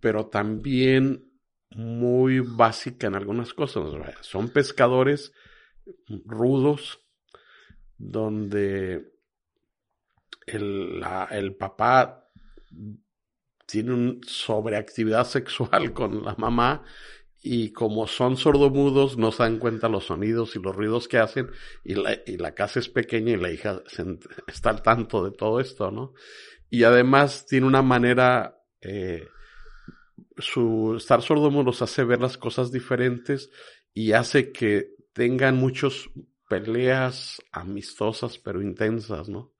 pero 0.00 0.26
también 0.26 1.24
muy 1.70 2.40
básica 2.40 3.06
en 3.06 3.14
algunas 3.14 3.54
cosas. 3.54 3.84
Son 4.22 4.48
pescadores 4.48 5.32
rudos, 6.24 7.06
donde 7.96 9.15
el, 10.46 11.04
el 11.30 11.56
papá 11.56 12.30
tiene 13.66 13.92
una 13.92 14.14
sobreactividad 14.26 15.24
sexual 15.26 15.92
con 15.92 16.24
la 16.24 16.34
mamá 16.36 16.84
y 17.42 17.72
como 17.72 18.08
son 18.08 18.36
sordomudos 18.36 19.16
no 19.16 19.30
se 19.30 19.44
dan 19.44 19.58
cuenta 19.58 19.88
los 19.88 20.06
sonidos 20.06 20.56
y 20.56 20.58
los 20.58 20.74
ruidos 20.74 21.06
que 21.06 21.18
hacen 21.18 21.50
y 21.84 21.94
la, 21.94 22.18
y 22.26 22.38
la 22.38 22.54
casa 22.54 22.80
es 22.80 22.88
pequeña 22.88 23.32
y 23.32 23.36
la 23.36 23.52
hija 23.52 23.82
está 24.48 24.70
al 24.70 24.82
tanto 24.82 25.24
de 25.24 25.30
todo 25.30 25.60
esto, 25.60 25.90
¿no? 25.92 26.12
Y 26.70 26.82
además 26.82 27.46
tiene 27.46 27.66
una 27.68 27.82
manera, 27.82 28.60
eh, 28.80 29.28
su 30.38 30.96
estar 30.96 31.22
sordomudo 31.22 31.70
hace 31.70 32.02
ver 32.02 32.20
las 32.20 32.36
cosas 32.36 32.72
diferentes 32.72 33.50
y 33.94 34.12
hace 34.12 34.50
que 34.50 34.96
tengan 35.12 35.56
muchas 35.56 36.10
peleas 36.48 37.40
amistosas 37.52 38.38
pero 38.38 38.60
intensas, 38.60 39.28
¿no? 39.28 39.55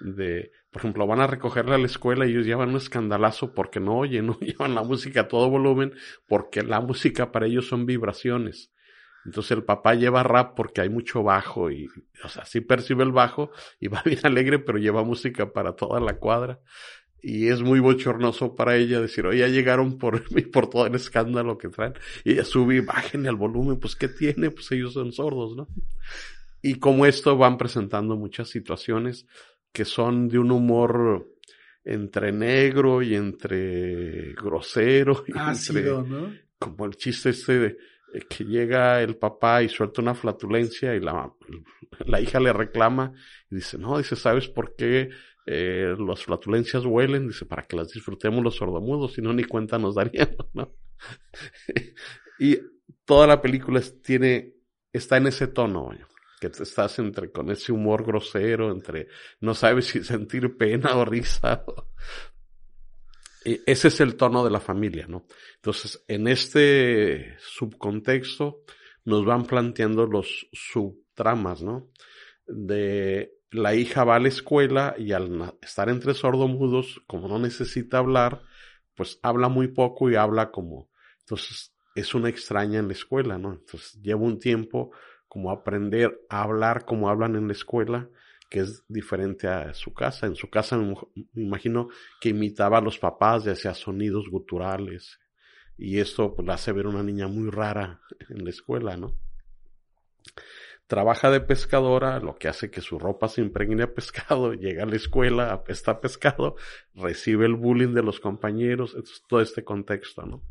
De, 0.00 0.52
por 0.70 0.80
ejemplo, 0.80 1.06
van 1.06 1.20
a 1.20 1.26
recogerla 1.26 1.76
a 1.76 1.78
la 1.78 1.86
escuela 1.86 2.26
y 2.26 2.30
ellos 2.30 2.46
llevan 2.46 2.70
un 2.70 2.76
escandalazo 2.76 3.54
porque 3.54 3.80
no 3.80 3.98
oyen, 3.98 4.26
no 4.26 4.38
llevan 4.40 4.74
la 4.74 4.82
música 4.82 5.22
a 5.22 5.28
todo 5.28 5.48
volumen, 5.50 5.92
porque 6.26 6.62
la 6.62 6.80
música 6.80 7.32
para 7.32 7.46
ellos 7.46 7.68
son 7.68 7.86
vibraciones. 7.86 8.72
Entonces 9.24 9.50
el 9.52 9.64
papá 9.64 9.94
lleva 9.94 10.22
rap 10.22 10.54
porque 10.54 10.80
hay 10.80 10.88
mucho 10.88 11.24
bajo 11.24 11.70
y, 11.70 11.88
o 12.22 12.28
sea, 12.28 12.44
sí 12.44 12.60
percibe 12.60 13.02
el 13.02 13.10
bajo 13.10 13.50
y 13.80 13.88
va 13.88 14.02
bien 14.04 14.20
alegre, 14.22 14.58
pero 14.60 14.78
lleva 14.78 15.02
música 15.02 15.52
para 15.52 15.74
toda 15.74 16.00
la 16.00 16.18
cuadra. 16.18 16.60
Y 17.20 17.48
es 17.48 17.60
muy 17.60 17.80
bochornoso 17.80 18.54
para 18.54 18.76
ella 18.76 19.00
decir, 19.00 19.26
oye, 19.26 19.40
ya 19.40 19.48
llegaron 19.48 19.98
por, 19.98 20.22
por 20.52 20.70
todo 20.70 20.86
el 20.86 20.94
escándalo 20.94 21.58
que 21.58 21.68
traen. 21.68 21.94
Y 22.22 22.32
ella 22.32 22.44
sube 22.44 22.76
y 22.76 22.80
bájenle 22.80 23.28
al 23.28 23.34
volumen, 23.34 23.80
pues 23.80 23.96
¿qué 23.96 24.08
tiene? 24.08 24.50
Pues 24.50 24.70
ellos 24.70 24.92
son 24.92 25.10
sordos, 25.10 25.56
¿no? 25.56 25.66
Y 26.62 26.76
como 26.76 27.04
esto 27.04 27.36
van 27.36 27.58
presentando 27.58 28.16
muchas 28.16 28.48
situaciones 28.48 29.26
que 29.76 29.84
son 29.84 30.26
de 30.26 30.38
un 30.38 30.50
humor 30.52 31.36
entre 31.84 32.32
negro 32.32 33.02
y 33.02 33.14
entre 33.14 34.32
grosero. 34.32 35.22
Y 35.28 35.32
Ácido, 35.36 36.02
¿no? 36.02 36.32
Como 36.58 36.86
el 36.86 36.96
chiste 36.96 37.28
este 37.28 37.58
de 37.58 37.66
eh, 38.14 38.20
que 38.26 38.44
llega 38.44 39.02
el 39.02 39.18
papá 39.18 39.62
y 39.62 39.68
suelta 39.68 40.00
una 40.00 40.14
flatulencia 40.14 40.94
y 40.94 41.00
la, 41.00 41.30
la 42.06 42.20
hija 42.22 42.40
le 42.40 42.54
reclama 42.54 43.12
y 43.50 43.56
dice, 43.56 43.76
no, 43.76 43.98
dice, 43.98 44.16
¿sabes 44.16 44.48
por 44.48 44.74
qué 44.76 45.10
eh, 45.44 45.94
las 45.98 46.24
flatulencias 46.24 46.86
huelen? 46.86 47.28
Dice, 47.28 47.44
para 47.44 47.66
que 47.66 47.76
las 47.76 47.90
disfrutemos 47.90 48.42
los 48.42 48.56
sordomudos, 48.56 49.12
si 49.12 49.20
no 49.20 49.34
ni 49.34 49.44
cuenta 49.44 49.78
nos 49.78 49.96
daríamos, 49.96 50.48
¿no? 50.54 50.72
y 52.38 52.58
toda 53.04 53.26
la 53.26 53.42
película 53.42 53.82
tiene, 54.02 54.54
está 54.90 55.18
en 55.18 55.26
ese 55.26 55.48
tono, 55.48 55.90
que 56.50 56.62
estás 56.62 56.98
entre 56.98 57.30
con 57.30 57.50
ese 57.50 57.72
humor 57.72 58.04
grosero, 58.04 58.70
entre 58.70 59.08
no 59.40 59.54
sabes 59.54 59.86
si 59.86 60.04
sentir 60.04 60.56
pena 60.56 60.96
o 60.96 61.04
risa. 61.04 61.64
Ese 63.44 63.88
es 63.88 64.00
el 64.00 64.16
tono 64.16 64.44
de 64.44 64.50
la 64.50 64.60
familia, 64.60 65.06
¿no? 65.06 65.26
Entonces, 65.56 66.04
en 66.08 66.26
este 66.26 67.36
subcontexto 67.38 68.64
nos 69.04 69.24
van 69.24 69.46
planteando 69.46 70.06
los 70.06 70.48
subtramas, 70.52 71.62
¿no? 71.62 71.90
De 72.46 73.36
la 73.50 73.74
hija 73.74 74.04
va 74.04 74.16
a 74.16 74.20
la 74.20 74.28
escuela 74.28 74.94
y 74.98 75.12
al 75.12 75.54
estar 75.62 75.88
entre 75.88 76.14
sordomudos, 76.14 77.02
como 77.06 77.28
no 77.28 77.38
necesita 77.38 77.98
hablar, 77.98 78.42
pues 78.94 79.18
habla 79.22 79.48
muy 79.48 79.68
poco 79.68 80.10
y 80.10 80.16
habla 80.16 80.50
como, 80.50 80.90
entonces 81.20 81.72
es 81.94 82.14
una 82.14 82.28
extraña 82.28 82.78
en 82.78 82.88
la 82.88 82.94
escuela, 82.94 83.38
¿no? 83.38 83.54
Entonces 83.54 84.00
lleva 84.02 84.20
un 84.20 84.38
tiempo 84.38 84.90
como 85.28 85.50
aprender 85.50 86.20
a 86.28 86.42
hablar 86.42 86.84
como 86.84 87.08
hablan 87.08 87.36
en 87.36 87.46
la 87.46 87.52
escuela, 87.52 88.08
que 88.48 88.60
es 88.60 88.84
diferente 88.88 89.48
a 89.48 89.74
su 89.74 89.92
casa. 89.92 90.26
En 90.26 90.36
su 90.36 90.48
casa 90.50 90.76
me, 90.78 90.94
imagino 91.34 91.88
que 92.20 92.30
imitaba 92.30 92.78
a 92.78 92.82
los 92.82 92.98
papás 92.98 93.46
y 93.46 93.50
hacía 93.50 93.74
sonidos 93.74 94.28
guturales. 94.30 95.18
Y 95.76 95.98
esto 95.98 96.34
pues, 96.34 96.46
la 96.46 96.54
hace 96.54 96.72
ver 96.72 96.86
una 96.86 97.02
niña 97.02 97.28
muy 97.28 97.50
rara 97.50 98.00
en 98.28 98.44
la 98.44 98.50
escuela, 98.50 98.96
¿no? 98.96 99.14
trabaja 100.86 101.30
de 101.30 101.40
pescadora, 101.40 102.20
lo 102.20 102.36
que 102.36 102.48
hace 102.48 102.70
que 102.70 102.80
su 102.80 102.98
ropa 102.98 103.28
se 103.28 103.40
impregne 103.40 103.82
a 103.82 103.92
pescado, 103.92 104.52
llega 104.54 104.84
a 104.84 104.86
la 104.86 104.96
escuela, 104.96 105.52
apesta 105.52 105.92
a 105.92 106.00
pescado, 106.00 106.56
recibe 106.94 107.46
el 107.46 107.54
bullying 107.54 107.94
de 107.94 108.02
los 108.02 108.20
compañeros, 108.20 108.94
es 108.94 109.22
todo 109.28 109.40
este 109.40 109.64
contexto, 109.64 110.24
¿no? 110.24 110.42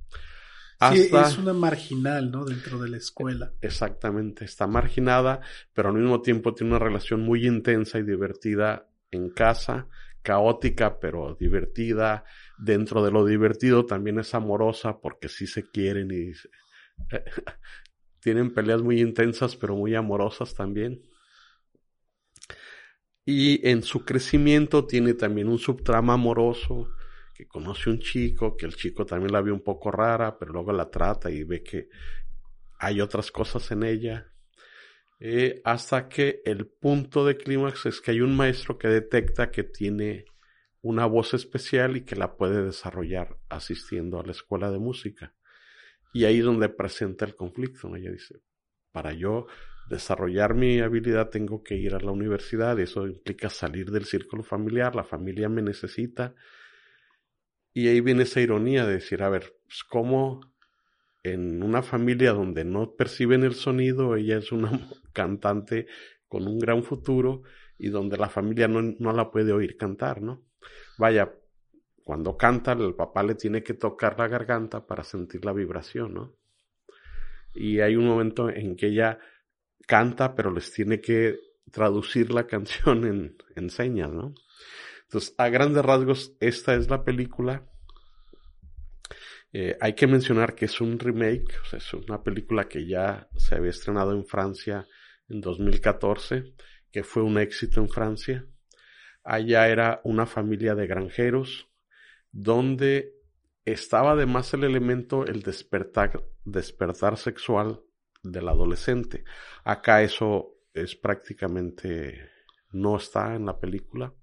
Sí, 0.91 1.09
es 1.11 1.37
una 1.37 1.53
marginal, 1.53 2.31
¿no? 2.31 2.45
Dentro 2.45 2.79
de 2.79 2.89
la 2.89 2.97
escuela. 2.97 3.53
Exactamente, 3.61 4.45
está 4.45 4.67
marginada, 4.67 5.41
pero 5.73 5.89
al 5.89 5.95
mismo 5.95 6.21
tiempo 6.21 6.53
tiene 6.53 6.71
una 6.75 6.83
relación 6.83 7.21
muy 7.21 7.45
intensa 7.47 7.99
y 7.99 8.03
divertida 8.03 8.87
en 9.11 9.29
casa, 9.29 9.87
caótica 10.21 10.99
pero 10.99 11.35
divertida. 11.39 12.25
Dentro 12.57 13.03
de 13.03 13.11
lo 13.11 13.25
divertido 13.25 13.85
también 13.85 14.19
es 14.19 14.33
amorosa 14.33 14.99
porque 14.99 15.29
sí 15.29 15.47
se 15.47 15.63
quieren 15.63 16.11
y 16.11 16.31
tienen 18.19 18.53
peleas 18.53 18.81
muy 18.81 19.01
intensas 19.01 19.55
pero 19.55 19.75
muy 19.75 19.95
amorosas 19.95 20.53
también. 20.53 21.01
Y 23.25 23.67
en 23.67 23.81
su 23.81 24.05
crecimiento 24.05 24.85
tiene 24.85 25.15
también 25.15 25.47
un 25.47 25.57
subtrama 25.57 26.13
amoroso 26.13 26.94
que 27.35 27.47
conoce 27.47 27.89
un 27.89 27.99
chico, 27.99 28.55
que 28.55 28.65
el 28.65 28.75
chico 28.75 29.05
también 29.05 29.33
la 29.33 29.41
ve 29.41 29.51
un 29.51 29.61
poco 29.61 29.91
rara, 29.91 30.39
pero 30.39 30.53
luego 30.53 30.71
la 30.71 30.89
trata 30.89 31.29
y 31.29 31.43
ve 31.43 31.61
que 31.61 31.89
hay 32.79 33.01
otras 33.01 33.29
cosas 33.29 33.69
en 33.71 33.83
ella. 33.83 34.31
Eh, 35.19 35.61
hasta 35.65 36.07
que 36.07 36.41
el 36.45 36.65
punto 36.67 37.25
de 37.25 37.35
clímax 37.35 37.87
es 37.87 37.99
que 37.99 38.11
hay 38.11 38.21
un 38.21 38.35
maestro 38.35 38.77
que 38.77 38.87
detecta 38.87 39.51
que 39.51 39.63
tiene 39.63 40.25
una 40.81 41.05
voz 41.07 41.33
especial 41.33 41.97
y 41.97 42.05
que 42.05 42.15
la 42.15 42.37
puede 42.37 42.63
desarrollar 42.63 43.37
asistiendo 43.49 44.19
a 44.19 44.25
la 44.25 44.31
escuela 44.31 44.71
de 44.71 44.79
música. 44.79 45.33
Y 46.13 46.23
ahí 46.23 46.39
es 46.39 46.45
donde 46.45 46.69
presenta 46.69 47.25
el 47.25 47.35
conflicto. 47.35 47.93
Ella 47.97 48.11
dice, 48.11 48.35
para 48.93 49.11
yo 49.11 49.47
desarrollar 49.89 50.53
mi 50.53 50.79
habilidad 50.79 51.29
tengo 51.29 51.63
que 51.63 51.75
ir 51.75 51.95
a 51.95 51.99
la 51.99 52.11
universidad, 52.11 52.79
eso 52.79 53.07
implica 53.07 53.49
salir 53.49 53.91
del 53.91 54.05
círculo 54.05 54.41
familiar, 54.41 54.95
la 54.95 55.03
familia 55.03 55.49
me 55.49 55.61
necesita, 55.61 56.33
y 57.75 57.89
ahí 57.89 57.99
viene 57.99 58.23
esa 58.23 58.39
ironía 58.39 58.85
de 58.85 58.93
decir, 58.93 59.21
a 59.21 59.27
ver, 59.27 59.53
pues 59.65 59.83
cómo 59.83 60.39
en 61.23 61.61
una 61.61 61.83
familia 61.83 62.31
donde 62.31 62.63
no 62.63 62.95
perciben 62.95 63.43
el 63.43 63.53
sonido, 63.53 64.15
ella 64.15 64.37
es 64.37 64.53
una 64.53 64.71
cantante 65.13 65.85
con 66.29 66.47
un 66.47 66.57
gran 66.57 66.85
futuro 66.85 67.43
y 67.77 67.89
donde 67.89 68.15
la 68.15 68.29
familia 68.29 68.69
no, 68.69 68.81
no 68.81 69.11
la 69.11 69.29
puede 69.29 69.51
oír 69.51 69.75
cantar, 69.75 70.21
¿no? 70.21 70.45
Vaya, 70.97 71.35
cuando 72.05 72.37
canta, 72.37 72.71
el 72.71 72.95
papá 72.95 73.23
le 73.23 73.35
tiene 73.35 73.61
que 73.61 73.73
tocar 73.73 74.17
la 74.17 74.29
garganta 74.29 74.87
para 74.87 75.03
sentir 75.03 75.43
la 75.43 75.51
vibración, 75.51 76.13
¿no? 76.13 76.33
Y 77.53 77.81
hay 77.81 77.97
un 77.97 78.07
momento 78.07 78.49
en 78.49 78.77
que 78.77 78.87
ella 78.87 79.19
canta, 79.85 80.33
pero 80.33 80.49
les 80.49 80.71
tiene 80.71 81.01
que 81.01 81.37
traducir 81.73 82.31
la 82.31 82.47
canción 82.47 83.05
en, 83.05 83.35
en 83.57 83.69
señas, 83.69 84.13
¿no? 84.13 84.33
Entonces, 85.15 85.35
a 85.37 85.47
grandes 85.47 85.85
rasgos, 85.85 86.35
esta 86.41 86.75
es 86.75 86.89
la 86.89 87.05
película. 87.05 87.65
Eh, 89.53 89.77
hay 89.79 89.93
que 89.93 90.07
mencionar 90.07 90.55
que 90.55 90.65
es 90.65 90.81
un 90.81 90.99
remake, 90.99 91.55
es 91.71 91.93
una 91.93 92.21
película 92.21 92.67
que 92.67 92.85
ya 92.85 93.29
se 93.37 93.55
había 93.55 93.69
estrenado 93.69 94.11
en 94.11 94.25
Francia 94.25 94.85
en 95.29 95.39
2014, 95.39 96.53
que 96.91 97.05
fue 97.05 97.23
un 97.23 97.37
éxito 97.37 97.79
en 97.79 97.87
Francia. 97.87 98.45
Allá 99.23 99.69
era 99.69 100.01
una 100.03 100.25
familia 100.25 100.75
de 100.75 100.85
granjeros, 100.85 101.69
donde 102.33 103.13
estaba 103.63 104.11
además 104.11 104.53
el 104.53 104.65
elemento 104.65 105.25
el 105.25 105.43
despertar, 105.43 106.25
despertar 106.43 107.15
sexual 107.15 107.79
del 108.21 108.49
adolescente. 108.49 109.23
Acá 109.63 110.03
eso 110.03 110.57
es 110.73 110.93
prácticamente 110.97 112.31
no 112.73 112.97
está 112.97 113.33
en 113.33 113.45
la 113.45 113.57
película. 113.57 114.13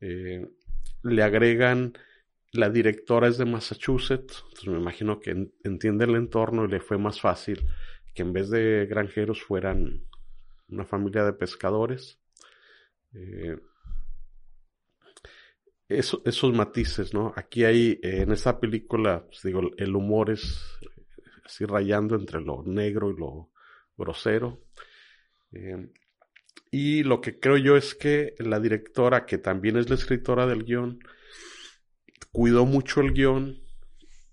Eh, 0.00 0.46
le 1.02 1.22
agregan, 1.22 1.92
la 2.52 2.70
directora 2.70 3.28
es 3.28 3.38
de 3.38 3.44
Massachusetts, 3.44 4.44
entonces 4.44 4.68
me 4.68 4.78
imagino 4.78 5.20
que 5.20 5.50
entiende 5.64 6.04
el 6.04 6.16
entorno 6.16 6.64
y 6.64 6.68
le 6.68 6.80
fue 6.80 6.98
más 6.98 7.20
fácil 7.20 7.66
que 8.14 8.22
en 8.22 8.32
vez 8.32 8.50
de 8.50 8.86
granjeros 8.86 9.42
fueran 9.42 10.02
una 10.68 10.84
familia 10.84 11.24
de 11.24 11.32
pescadores. 11.32 12.18
Eh, 13.14 13.56
esos 15.88 16.52
matices, 16.52 17.14
¿no? 17.14 17.32
Aquí 17.34 17.64
hay, 17.64 17.98
en 18.02 18.30
esta 18.32 18.60
película, 18.60 19.24
pues 19.26 19.42
digo, 19.42 19.62
el 19.78 19.96
humor 19.96 20.30
es 20.30 20.60
así 21.44 21.64
rayando 21.64 22.14
entre 22.14 22.42
lo 22.42 22.62
negro 22.62 23.10
y 23.10 23.18
lo 23.18 23.50
grosero. 23.96 24.66
Eh, 25.52 25.90
y 26.70 27.02
lo 27.02 27.20
que 27.20 27.38
creo 27.38 27.56
yo 27.56 27.76
es 27.76 27.94
que 27.94 28.34
la 28.38 28.60
directora, 28.60 29.26
que 29.26 29.38
también 29.38 29.76
es 29.76 29.88
la 29.88 29.94
escritora 29.94 30.46
del 30.46 30.64
guion, 30.64 30.98
cuidó 32.30 32.66
mucho 32.66 33.00
el 33.00 33.12
guion, 33.12 33.62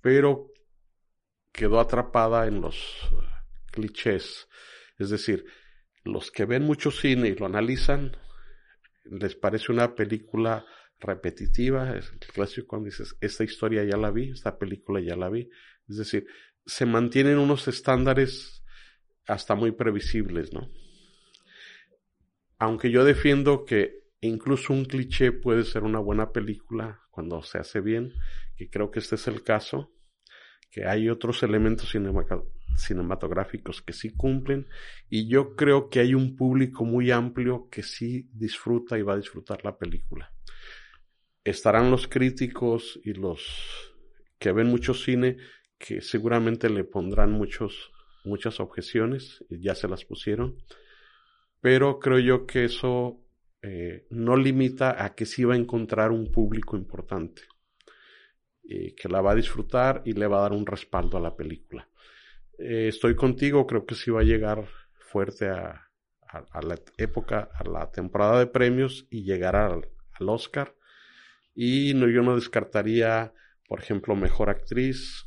pero 0.01 0.51
quedó 1.51 1.79
atrapada 1.79 2.47
en 2.47 2.61
los 2.61 2.77
clichés. 3.71 4.47
Es 4.97 5.09
decir, 5.09 5.45
los 6.03 6.31
que 6.31 6.45
ven 6.45 6.63
mucho 6.63 6.91
cine 6.91 7.29
y 7.29 7.35
lo 7.35 7.45
analizan, 7.45 8.15
les 9.05 9.35
parece 9.35 9.71
una 9.71 9.95
película 9.95 10.65
repetitiva. 10.99 11.95
Es 11.97 12.11
el 12.11 12.19
clásico 12.19 12.67
cuando 12.67 12.85
dices, 12.85 13.15
esta 13.21 13.43
historia 13.43 13.83
ya 13.83 13.97
la 13.97 14.11
vi, 14.11 14.31
esta 14.31 14.57
película 14.57 14.99
ya 14.99 15.15
la 15.15 15.29
vi. 15.29 15.49
Es 15.87 15.97
decir, 15.97 16.27
se 16.65 16.85
mantienen 16.85 17.37
unos 17.37 17.67
estándares 17.67 18.63
hasta 19.27 19.55
muy 19.55 19.71
previsibles, 19.71 20.53
¿no? 20.53 20.69
Aunque 22.57 22.91
yo 22.91 23.03
defiendo 23.03 23.65
que 23.65 24.05
incluso 24.21 24.73
un 24.73 24.85
cliché 24.85 25.31
puede 25.31 25.63
ser 25.63 25.83
una 25.83 25.99
buena 25.99 26.31
película 26.31 27.01
cuando 27.09 27.41
se 27.43 27.57
hace 27.57 27.81
bien, 27.81 28.13
que 28.55 28.69
creo 28.69 28.91
que 28.91 28.99
este 28.99 29.15
es 29.15 29.27
el 29.27 29.43
caso, 29.43 29.91
que 30.71 30.85
hay 30.85 31.09
otros 31.09 31.43
elementos 31.43 31.95
cinematográficos 32.77 33.81
que 33.81 33.93
sí 33.93 34.13
cumplen 34.13 34.67
y 35.09 35.29
yo 35.29 35.55
creo 35.55 35.89
que 35.89 36.01
hay 36.01 36.13
un 36.13 36.35
público 36.35 36.83
muy 36.83 37.11
amplio 37.11 37.69
que 37.69 37.83
sí 37.83 38.29
disfruta 38.33 38.97
y 38.97 39.01
va 39.01 39.13
a 39.13 39.17
disfrutar 39.17 39.63
la 39.63 39.77
película. 39.77 40.33
Estarán 41.43 41.91
los 41.91 42.07
críticos 42.07 42.99
y 43.03 43.13
los 43.13 43.93
que 44.39 44.51
ven 44.51 44.67
mucho 44.67 44.93
cine 44.93 45.37
que 45.77 46.01
seguramente 46.01 46.69
le 46.69 46.83
pondrán 46.83 47.31
muchos, 47.31 47.91
muchas 48.23 48.59
objeciones, 48.59 49.45
ya 49.49 49.75
se 49.75 49.87
las 49.87 50.03
pusieron, 50.03 50.57
pero 51.65 51.97
creo 51.97 52.19
yo 52.19 52.45
que 52.45 52.65
eso 52.65 53.25
eh, 53.63 54.05
no 54.11 54.37
limita 54.37 55.03
a 55.03 55.15
que 55.15 55.25
sí 55.25 55.43
va 55.43 55.55
a 55.55 55.57
encontrar 55.57 56.11
un 56.11 56.31
público 56.31 56.77
importante, 56.77 57.41
y 58.61 58.93
que 58.93 59.09
la 59.09 59.19
va 59.19 59.31
a 59.31 59.35
disfrutar 59.35 60.03
y 60.05 60.13
le 60.13 60.27
va 60.27 60.37
a 60.37 60.41
dar 60.41 60.53
un 60.53 60.67
respaldo 60.67 61.17
a 61.17 61.21
la 61.21 61.35
película. 61.35 61.89
Eh, 62.59 62.89
estoy 62.89 63.15
contigo, 63.15 63.65
creo 63.65 63.83
que 63.83 63.95
sí 63.95 64.11
va 64.11 64.21
a 64.21 64.23
llegar 64.23 64.67
fuerte 64.99 65.49
a, 65.49 65.89
la 66.61 66.79
época, 66.97 67.49
a 67.55 67.67
la 67.67 67.91
temporada 67.91 68.37
de 68.37 68.45
premios 68.45 69.07
y 69.09 69.23
llegar 69.23 69.55
al, 69.55 69.89
Oscar. 70.19 70.75
Y 71.55 71.95
no, 71.95 72.07
yo 72.07 72.21
no 72.21 72.35
descartaría, 72.35 73.33
por 73.67 73.79
ejemplo, 73.79 74.15
mejor 74.15 74.51
actriz. 74.51 75.25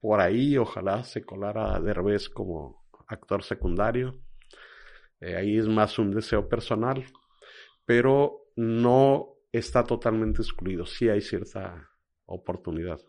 Por 0.00 0.20
ahí, 0.22 0.56
ojalá 0.56 1.04
se 1.04 1.26
colara 1.26 1.78
Derbez 1.78 2.30
como 2.30 2.86
actor 3.06 3.42
secundario. 3.42 4.23
Eh, 5.24 5.36
ahí 5.36 5.56
es 5.56 5.66
más 5.66 5.98
un 5.98 6.10
deseo 6.10 6.48
personal, 6.48 7.02
pero 7.86 8.50
no 8.56 9.38
está 9.52 9.82
totalmente 9.82 10.42
excluido. 10.42 10.84
Sí 10.84 11.08
hay 11.08 11.22
cierta 11.22 11.90
oportunidad. 12.26 13.00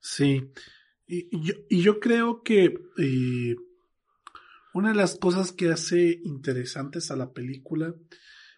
Sí, 0.00 0.50
y, 1.06 1.82
yo, 1.82 2.00
creo 2.00 2.42
que 2.42 2.74
eh, 2.98 3.54
una 4.74 4.88
de 4.88 4.94
las 4.96 5.16
cosas 5.16 5.52
que 5.52 5.70
hace 5.70 6.20
interesantes 6.24 7.12
a 7.12 7.16
la 7.16 7.32
película 7.32 7.94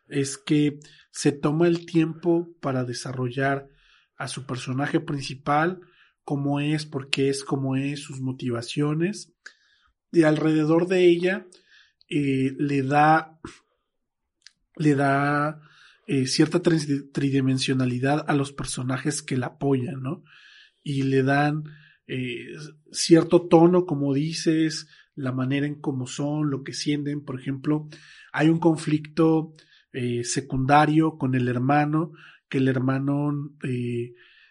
es 0.09 0.39
que 0.39 0.79
se 1.11 1.33
toma 1.33 1.67
el 1.67 1.85
tiempo 1.85 2.57
para 2.61 2.85
desarrollar 2.85 3.69
a 4.17 4.29
su 4.29 4.47
personaje 4.47 5.01
principal, 5.01 5.81
cómo 6.23 6.61
es, 6.61 6.87
por 6.87 7.11
qué 7.11 7.29
es, 7.29 7.45
cómo 7.45 7.77
es, 7.77 8.01
sus 8.01 8.21
motivaciones, 8.21 9.35
y 10.13 10.23
alrededor 10.23 10.87
de 10.87 11.07
ella 11.07 11.47
eh, 12.09 12.55
le 12.59 12.83
da, 12.83 13.41
le 14.77 14.95
da 14.95 15.61
eh, 16.07 16.27
cierta 16.27 16.61
tridimensionalidad 16.61 18.25
a 18.29 18.35
los 18.35 18.53
personajes 18.53 19.23
que 19.23 19.37
la 19.37 19.47
apoyan, 19.47 20.03
¿no? 20.03 20.25
Y 20.83 21.05
le 21.05 21.23
dan 21.23 21.65
eh, 22.07 22.47
cierto 22.93 23.49
tono, 23.49 23.87
como 23.87 24.13
dices, 24.13 24.89
la 25.15 25.33
manera 25.33 25.67
en 25.67 25.81
cómo 25.81 26.07
son, 26.07 26.51
lo 26.51 26.63
que 26.63 26.75
sienten. 26.75 27.25
Por 27.25 27.41
ejemplo, 27.41 27.89
hay 28.33 28.49
un 28.49 28.59
conflicto 28.59 29.55
secundario 30.25 31.19
con 31.19 31.37
el 31.37 31.47
hermano, 31.47 32.11
que 32.49 32.59
el 32.59 32.67
hermano 32.67 33.55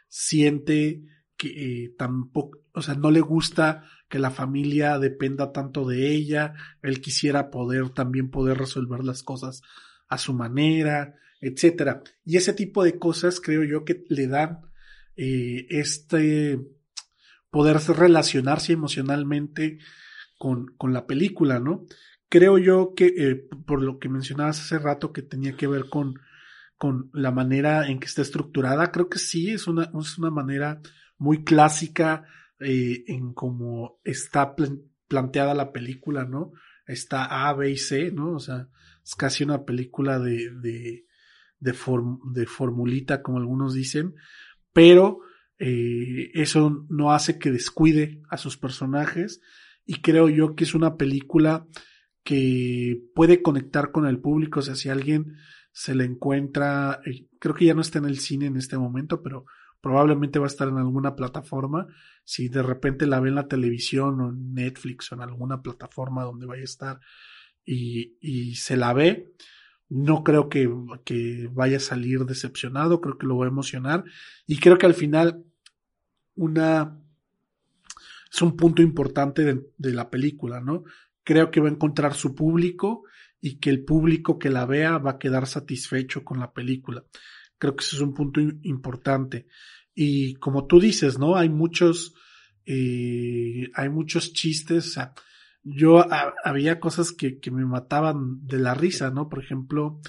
siente 0.07 1.03
que 1.35 1.93
tampoco, 1.97 2.63
o 2.71 2.81
sea, 2.81 2.95
no 2.95 3.11
le 3.11 3.19
gusta 3.19 3.83
que 4.13 4.19
la 4.19 4.29
familia 4.29 4.99
dependa 4.99 5.51
tanto 5.51 5.87
de 5.87 6.11
ella, 6.11 6.53
él 6.83 7.01
quisiera 7.01 7.49
poder 7.49 7.89
también 7.89 8.29
poder 8.29 8.59
resolver 8.59 9.03
las 9.03 9.23
cosas 9.23 9.63
a 10.07 10.19
su 10.19 10.35
manera, 10.35 11.15
etcétera. 11.41 12.03
Y 12.23 12.37
ese 12.37 12.53
tipo 12.53 12.83
de 12.83 12.99
cosas 12.99 13.41
creo 13.41 13.63
yo 13.63 13.85
que 13.85 14.03
le 14.09 14.27
dan 14.27 14.61
eh, 15.17 15.65
este 15.71 16.59
poder 17.49 17.77
relacionarse 17.77 18.73
emocionalmente 18.73 19.79
con, 20.37 20.67
con 20.77 20.93
la 20.93 21.07
película, 21.07 21.59
¿no? 21.59 21.87
Creo 22.29 22.59
yo 22.59 22.93
que, 22.95 23.15
eh, 23.17 23.47
por 23.65 23.81
lo 23.81 23.97
que 23.97 24.09
mencionabas 24.09 24.59
hace 24.59 24.77
rato, 24.77 25.11
que 25.11 25.23
tenía 25.23 25.57
que 25.57 25.65
ver 25.65 25.89
con, 25.89 26.19
con 26.77 27.09
la 27.13 27.31
manera 27.31 27.87
en 27.87 27.99
que 27.99 28.05
está 28.05 28.21
estructurada, 28.21 28.91
creo 28.91 29.09
que 29.09 29.17
sí, 29.17 29.49
es 29.49 29.65
una, 29.65 29.89
es 29.99 30.19
una 30.19 30.29
manera 30.29 30.81
muy 31.17 31.43
clásica 31.43 32.27
eh, 32.59 33.03
en 33.07 33.33
cómo 33.33 33.99
está 34.03 34.55
planteada 35.07 35.53
la 35.53 35.71
película, 35.71 36.25
¿no? 36.25 36.51
Está 36.85 37.47
A, 37.47 37.53
B 37.53 37.71
y 37.71 37.77
C, 37.77 38.11
¿no? 38.11 38.33
O 38.33 38.39
sea, 38.39 38.69
es 39.03 39.15
casi 39.15 39.43
una 39.43 39.65
película 39.65 40.19
de, 40.19 40.49
de, 40.61 41.05
de, 41.59 41.73
de 42.33 42.45
formulita, 42.45 43.21
como 43.21 43.37
algunos 43.37 43.73
dicen, 43.73 44.15
pero 44.73 45.19
eh, 45.59 46.31
eso 46.33 46.85
no 46.89 47.13
hace 47.13 47.39
que 47.39 47.51
descuide 47.51 48.21
a 48.29 48.37
sus 48.37 48.57
personajes 48.57 49.41
y 49.85 50.01
creo 50.01 50.29
yo 50.29 50.55
que 50.55 50.63
es 50.63 50.73
una 50.73 50.97
película 50.97 51.67
que 52.23 53.01
puede 53.13 53.41
conectar 53.41 53.91
con 53.91 54.05
el 54.05 54.19
público, 54.19 54.59
o 54.59 54.63
sea, 54.63 54.75
si 54.75 54.89
alguien 54.89 55.35
se 55.71 55.95
le 55.95 56.05
encuentra, 56.05 57.01
eh, 57.05 57.27
creo 57.39 57.53
que 57.53 57.65
ya 57.65 57.73
no 57.73 57.81
está 57.81 57.99
en 57.99 58.05
el 58.05 58.19
cine 58.19 58.45
en 58.45 58.57
este 58.57 58.77
momento, 58.77 59.21
pero 59.21 59.45
probablemente 59.83 60.39
va 60.39 60.45
a 60.45 60.47
estar 60.47 60.69
en 60.69 60.77
alguna 60.77 61.13
plataforma, 61.13 61.87
si 62.23 62.47
de 62.47 62.63
repente 62.63 63.05
la 63.05 63.19
ve 63.19 63.27
en 63.27 63.35
la 63.35 63.49
televisión 63.49 64.21
o 64.21 64.29
en 64.29 64.53
Netflix 64.53 65.11
o 65.11 65.15
en 65.15 65.21
alguna 65.21 65.61
plataforma 65.61 66.23
donde 66.23 66.45
vaya 66.45 66.61
a 66.61 66.63
estar 66.63 66.99
y, 67.65 68.55
se 68.55 68.77
la 68.77 68.93
ve, 68.93 69.33
no 69.89 70.23
creo 70.23 70.47
que, 70.47 70.73
que, 71.03 71.49
vaya 71.51 71.77
a 71.77 71.81
salir 71.81 72.21
decepcionado, 72.21 73.01
creo 73.01 73.17
que 73.17 73.27
lo 73.27 73.37
va 73.37 73.43
a 73.43 73.49
emocionar 73.49 74.05
y 74.47 74.57
creo 74.59 74.77
que 74.77 74.85
al 74.85 74.93
final 74.93 75.43
una 76.35 76.97
es 78.33 78.41
un 78.41 78.55
punto 78.55 78.81
importante 78.81 79.43
de, 79.43 79.67
de, 79.77 79.93
la 79.93 80.09
película, 80.09 80.61
¿no? 80.61 80.85
Creo 81.25 81.51
que 81.51 81.59
va 81.59 81.67
a 81.67 81.73
encontrar 81.73 82.13
su 82.13 82.33
público 82.33 83.03
y 83.41 83.59
que 83.59 83.69
el 83.69 83.83
público 83.83 84.39
que 84.39 84.49
la 84.49 84.65
vea 84.65 84.97
va 84.97 85.11
a 85.11 85.19
quedar 85.19 85.45
satisfecho 85.45 86.23
con 86.23 86.39
la 86.39 86.53
película. 86.53 87.03
Creo 87.63 87.77
que 87.77 87.85
ese 87.85 87.95
es 87.95 88.01
un 88.01 88.13
punto 88.13 88.41
importante. 88.41 89.47
Y 89.95 90.33
como 90.33 90.67
tú 90.67 90.81
dices, 90.81 91.17
¿no? 91.17 91.37
Hay 91.37 91.47
muchos, 91.47 92.13
eh, 92.65 93.71
hay 93.73 93.87
muchos 93.87 94.33
chistes, 94.33 94.87
o 94.87 94.89
sea, 94.89 95.13
yo 95.63 96.05
había 96.43 96.81
cosas 96.81 97.13
que, 97.13 97.39
que, 97.39 97.51
me 97.51 97.63
mataban 97.65 98.45
de 98.45 98.59
la 98.59 98.73
risa, 98.73 99.11
¿no? 99.11 99.29
Por 99.29 99.41
ejemplo, 99.41 100.01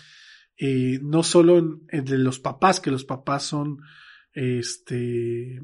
eh, 0.57 0.99
no 1.01 1.23
solo 1.23 1.59
en, 1.59 2.05
de 2.05 2.19
los 2.19 2.41
papás, 2.41 2.81
que 2.81 2.91
los 2.91 3.05
papás 3.05 3.45
son, 3.45 3.79
este, 4.33 5.61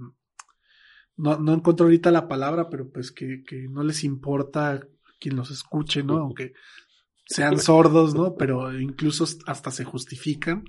no, 1.17 1.41
no 1.41 1.55
encuentro 1.55 1.87
ahorita 1.87 2.13
la 2.13 2.29
palabra, 2.29 2.71
pero 2.71 2.89
pues 2.89 3.11
que, 3.11 3.43
que 3.45 3.67
no 3.69 3.83
les 3.83 4.05
importa 4.05 4.81
quien 5.19 5.35
los 5.35 5.51
escuche, 5.51 6.05
¿no? 6.05 6.19
Aunque 6.23 6.53
sean 7.27 7.59
sordos, 7.59 8.15
¿no? 8.15 8.37
Pero 8.37 8.79
incluso 8.79 9.27
hasta 9.47 9.73
se 9.73 9.83
justifican. 9.83 10.63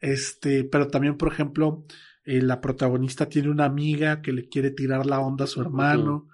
Este, 0.00 0.64
pero 0.64 0.88
también, 0.88 1.16
por 1.16 1.32
ejemplo, 1.32 1.84
eh, 2.24 2.42
la 2.42 2.60
protagonista 2.60 3.28
tiene 3.28 3.50
una 3.50 3.64
amiga 3.64 4.20
que 4.20 4.32
le 4.32 4.48
quiere 4.48 4.70
tirar 4.70 5.06
la 5.06 5.20
onda 5.20 5.44
a 5.44 5.48
su 5.48 5.60
hermano 5.60 6.28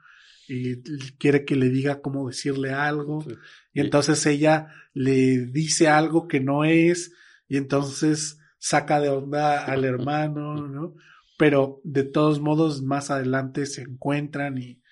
y 0.49 0.83
quiere 1.19 1.45
que 1.45 1.57
le 1.57 1.71
diga 1.71 2.01
cómo 2.01 2.29
decirle 2.29 2.73
algo. 2.73 3.25
Y 3.73 3.81
entonces 3.81 4.25
ella 4.27 4.69
le 4.93 5.47
dice 5.47 5.89
algo 5.89 6.29
que 6.29 6.41
no 6.41 6.65
es 6.65 7.13
y 7.49 7.57
entonces 7.57 8.39
saca 8.59 9.01
de 9.01 9.09
onda 9.09 9.65
al 9.65 9.85
hermano, 9.85 10.67
¿no? 10.69 10.95
Pero 11.39 11.81
de 11.85 12.05
todos 12.05 12.41
modos 12.41 12.83
más 12.83 13.11
adelante 13.11 13.67
se 13.67 13.83
encuentran 13.83 14.59
y, 14.59 14.83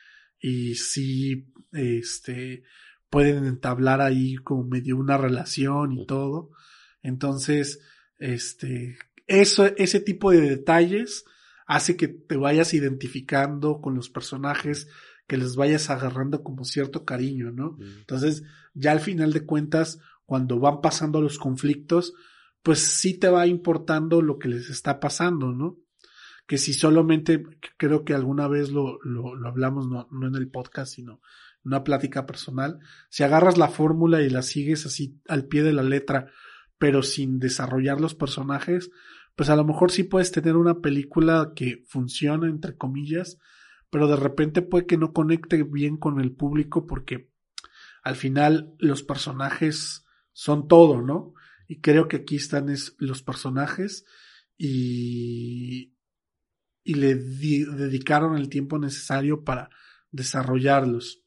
y 0.40 0.74
sí, 0.74 1.52
este, 1.72 2.64
pueden 3.08 3.44
entablar 3.44 4.00
ahí 4.00 4.36
como 4.36 4.64
medio 4.64 4.96
una 4.96 5.16
relación 5.16 5.92
y 5.92 6.06
todo. 6.06 6.50
Entonces, 7.02 7.80
este, 8.20 8.98
eso, 9.26 9.66
ese 9.76 10.00
tipo 10.00 10.30
de 10.30 10.40
detalles 10.40 11.24
hace 11.66 11.96
que 11.96 12.08
te 12.08 12.36
vayas 12.36 12.74
identificando 12.74 13.80
con 13.80 13.94
los 13.94 14.10
personajes 14.10 14.88
que 15.26 15.36
les 15.36 15.54
vayas 15.54 15.90
agarrando 15.90 16.42
como 16.42 16.64
cierto 16.64 17.04
cariño, 17.04 17.52
¿no? 17.52 17.78
Entonces, 17.80 18.42
ya 18.74 18.90
al 18.90 18.98
final 18.98 19.32
de 19.32 19.46
cuentas, 19.46 20.00
cuando 20.26 20.58
van 20.58 20.80
pasando 20.80 21.20
los 21.20 21.38
conflictos, 21.38 22.14
pues 22.64 22.80
sí 22.80 23.14
te 23.14 23.28
va 23.28 23.46
importando 23.46 24.22
lo 24.22 24.38
que 24.40 24.48
les 24.48 24.68
está 24.70 24.98
pasando, 24.98 25.52
¿no? 25.52 25.78
Que 26.48 26.58
si 26.58 26.72
solamente, 26.72 27.44
creo 27.76 28.04
que 28.04 28.14
alguna 28.14 28.48
vez 28.48 28.70
lo, 28.70 28.98
lo, 29.04 29.36
lo 29.36 29.48
hablamos, 29.48 29.88
no, 29.88 30.08
no 30.10 30.26
en 30.26 30.34
el 30.34 30.50
podcast, 30.50 30.94
sino 30.94 31.20
en 31.64 31.72
una 31.72 31.84
plática 31.84 32.26
personal, 32.26 32.80
si 33.08 33.22
agarras 33.22 33.56
la 33.56 33.68
fórmula 33.68 34.22
y 34.22 34.30
la 34.30 34.42
sigues 34.42 34.84
así 34.86 35.20
al 35.28 35.46
pie 35.46 35.62
de 35.62 35.72
la 35.72 35.84
letra, 35.84 36.32
pero 36.80 37.02
sin 37.02 37.38
desarrollar 37.40 38.00
los 38.00 38.14
personajes, 38.14 38.90
pues 39.36 39.50
a 39.50 39.54
lo 39.54 39.66
mejor 39.66 39.90
sí 39.90 40.02
puedes 40.02 40.32
tener 40.32 40.56
una 40.56 40.80
película 40.80 41.52
que 41.54 41.84
funciona, 41.86 42.48
entre 42.48 42.74
comillas, 42.74 43.38
pero 43.90 44.08
de 44.08 44.16
repente 44.16 44.62
puede 44.62 44.86
que 44.86 44.96
no 44.96 45.12
conecte 45.12 45.62
bien 45.62 45.98
con 45.98 46.22
el 46.22 46.32
público 46.32 46.86
porque 46.86 47.28
al 48.02 48.16
final 48.16 48.72
los 48.78 49.02
personajes 49.02 50.06
son 50.32 50.68
todo, 50.68 51.02
¿no? 51.02 51.34
Y 51.68 51.82
creo 51.82 52.08
que 52.08 52.16
aquí 52.16 52.36
están 52.36 52.70
es, 52.70 52.96
los 52.96 53.22
personajes 53.22 54.06
y, 54.56 55.92
y 56.82 56.94
le 56.94 57.14
dedicaron 57.14 58.38
el 58.38 58.48
tiempo 58.48 58.78
necesario 58.78 59.44
para 59.44 59.68
desarrollarlos. 60.12 61.22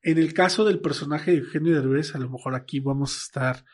En 0.00 0.16
el 0.16 0.32
caso 0.32 0.64
del 0.64 0.80
personaje 0.80 1.32
de 1.32 1.38
Eugenio 1.38 1.74
Derbez, 1.74 2.14
a 2.14 2.18
lo 2.18 2.30
mejor 2.30 2.54
aquí 2.54 2.80
vamos 2.80 3.14
a 3.14 3.18
estar 3.18 3.64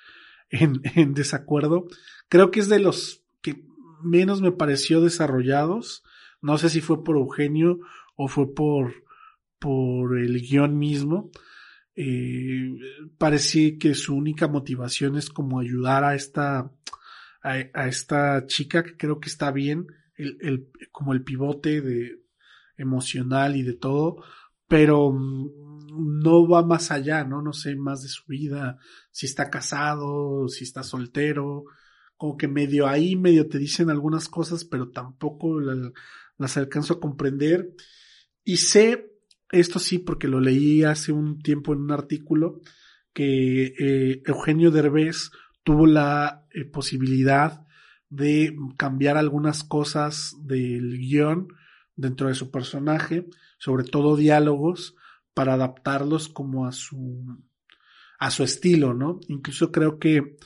en, 0.55 1.15
desacuerdo. 1.15 1.87
Creo 2.29 2.51
que 2.51 2.61
es 2.61 2.69
de 2.69 2.79
los 2.79 3.23
que 3.43 3.65
menos 4.03 4.41
me 4.41 4.53
pareció 4.53 5.01
desarrollados. 5.01 6.03
No 6.41 6.59
sé 6.59 6.69
si 6.69 6.81
fue 6.81 7.05
por 7.05 7.17
Eugenio 7.17 7.81
o 8.17 8.29
fue 8.29 8.55
por, 8.55 9.05
por 9.59 10.19
el 10.19 10.41
guion 10.41 10.79
mismo. 10.79 11.31
Eh, 11.97 12.75
parecía 13.19 13.79
que 13.79 13.95
su 13.95 14.17
única 14.17 14.49
motivación 14.49 15.17
es 15.17 15.31
como 15.31 15.61
ayudar 15.61 16.05
a 16.05 16.15
esta, 16.15 16.73
a, 17.43 17.89
esta 17.89 18.47
chica 18.47 18.83
que 18.83 18.97
creo 18.97 19.21
que 19.21 19.29
está 19.29 19.53
bien, 19.53 19.87
el, 20.17 20.39
el, 20.41 20.69
como 20.91 21.13
el 21.13 21.23
pivote 21.23 21.81
de 21.81 22.21
emocional 22.77 23.55
y 23.55 23.63
de 23.63 23.75
todo, 23.75 24.25
pero 24.67 25.13
mm, 25.13 25.64
no 25.97 26.49
va 26.49 26.65
más 26.65 26.91
allá, 26.91 27.25
¿no? 27.25 27.43
No 27.43 27.53
sé 27.53 27.77
más 27.77 28.03
de 28.03 28.09
su 28.09 28.25
vida, 28.27 28.79
si 29.11 29.27
está 29.27 29.51
casado, 29.51 30.49
si 30.49 30.65
está 30.65 30.83
soltero, 30.83 31.65
como 32.17 32.37
que 32.37 32.49
medio 32.49 32.87
ahí, 32.87 33.17
medio 33.17 33.49
te 33.49 33.59
dicen 33.59 33.91
algunas 33.91 34.29
cosas, 34.29 34.65
pero 34.65 34.91
tampoco 34.91 35.61
las 35.61 36.57
alcanzo 36.57 36.95
a 36.95 37.01
comprender. 37.01 37.75
Y 38.45 38.59
sé, 38.59 39.13
esto 39.51 39.79
sí, 39.79 39.99
porque 39.99 40.29
lo 40.29 40.41
leí 40.41 40.85
hace 40.85 41.13
un 41.13 41.41
tiempo 41.41 41.73
en 41.73 41.81
un 41.81 41.91
artículo, 41.91 42.61
que 43.13 43.75
eh, 43.79 44.23
Eugenio 44.27 44.71
Derbez 44.71 45.31
tuvo 45.63 45.87
la 45.87 46.47
eh, 46.53 46.65
posibilidad 46.65 47.65
de 48.11 48.57
cambiar 48.77 49.17
algunas 49.17 49.65
cosas 49.65 50.35
del 50.43 50.99
guion 50.99 51.49
dentro 51.97 52.29
de 52.29 52.35
su 52.35 52.51
personaje, 52.51 53.27
sobre 53.59 53.85
todo 53.85 54.17
diálogos, 54.17 54.95
para 55.35 55.55
adaptarlos 55.55 56.29
como 56.29 56.67
a 56.67 56.73
su 56.73 57.39
a 58.19 58.31
su 58.31 58.45
estilo, 58.45 58.95
¿no? 58.95 59.21
Incluso 59.29 59.71
creo 59.71 59.99
que 59.99 60.37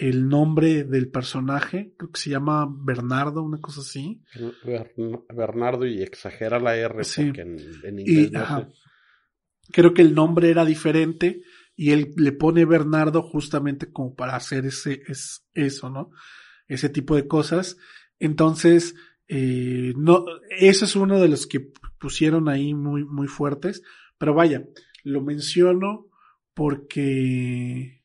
el 0.00 0.28
nombre 0.28 0.84
del 0.84 1.10
personaje, 1.10 1.92
creo 1.96 2.10
que 2.10 2.20
se 2.20 2.30
llama 2.30 2.66
Bernardo, 2.68 3.42
una 3.42 3.60
cosa 3.60 3.82
así. 3.82 4.22
Bernardo 5.28 5.86
y 5.86 6.02
exagera 6.02 6.58
la 6.58 6.74
R 6.74 6.94
porque 6.94 7.40
en, 7.42 7.98
inglés 7.98 8.32
Creo 9.72 9.94
que 9.94 10.02
el 10.02 10.14
nombre 10.14 10.50
era 10.50 10.64
diferente 10.64 11.42
y 11.76 11.92
él 11.92 12.12
le 12.16 12.32
pone 12.32 12.64
Bernardo 12.64 13.22
justamente 13.22 13.92
como 13.92 14.14
para 14.14 14.36
hacer 14.36 14.66
ese, 14.66 15.02
es, 15.06 15.46
eso, 15.54 15.90
¿no? 15.90 16.10
Ese 16.66 16.88
tipo 16.88 17.14
de 17.14 17.28
cosas. 17.28 17.76
Entonces, 18.18 18.94
eh, 19.28 19.92
no, 19.96 20.24
eso 20.48 20.86
es 20.86 20.96
uno 20.96 21.20
de 21.20 21.28
los 21.28 21.46
que 21.46 21.72
pusieron 21.98 22.48
ahí 22.48 22.74
muy, 22.74 23.04
muy 23.04 23.28
fuertes. 23.28 23.82
Pero 24.20 24.34
vaya, 24.34 24.66
lo 25.02 25.22
menciono 25.22 26.08
porque 26.52 28.04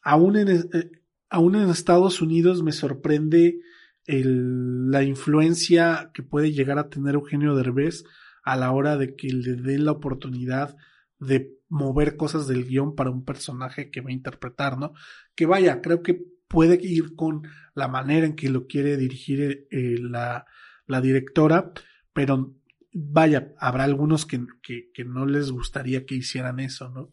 aún 0.00 0.36
en, 0.36 0.48
eh, 0.48 0.90
aún 1.28 1.56
en 1.56 1.68
Estados 1.68 2.22
Unidos 2.22 2.62
me 2.62 2.70
sorprende 2.70 3.58
la 4.06 5.02
influencia 5.02 6.12
que 6.14 6.22
puede 6.22 6.52
llegar 6.52 6.78
a 6.78 6.88
tener 6.88 7.14
Eugenio 7.14 7.56
Derbez 7.56 8.04
a 8.44 8.56
la 8.56 8.70
hora 8.70 8.96
de 8.96 9.16
que 9.16 9.32
le 9.32 9.54
den 9.54 9.84
la 9.84 9.92
oportunidad 9.92 10.76
de 11.18 11.56
mover 11.68 12.16
cosas 12.16 12.46
del 12.46 12.64
guion 12.64 12.94
para 12.94 13.10
un 13.10 13.24
personaje 13.24 13.90
que 13.90 14.00
va 14.00 14.10
a 14.10 14.12
interpretar, 14.12 14.78
¿no? 14.78 14.92
Que 15.34 15.46
vaya, 15.46 15.82
creo 15.82 16.04
que 16.04 16.24
puede 16.46 16.78
ir 16.80 17.16
con 17.16 17.42
la 17.74 17.88
manera 17.88 18.26
en 18.26 18.36
que 18.36 18.48
lo 18.48 18.68
quiere 18.68 18.96
dirigir 18.96 19.66
eh, 19.70 19.96
la, 19.98 20.46
la, 20.86 21.00
directora, 21.00 21.72
pero 22.12 22.54
vaya, 22.92 23.52
habrá 23.58 23.84
algunos 23.84 24.26
que, 24.26 24.44
que, 24.62 24.90
que, 24.92 25.04
no 25.04 25.26
les 25.26 25.50
gustaría 25.50 26.04
que 26.04 26.14
hicieran 26.14 26.60
eso, 26.60 26.90
¿no? 26.90 27.12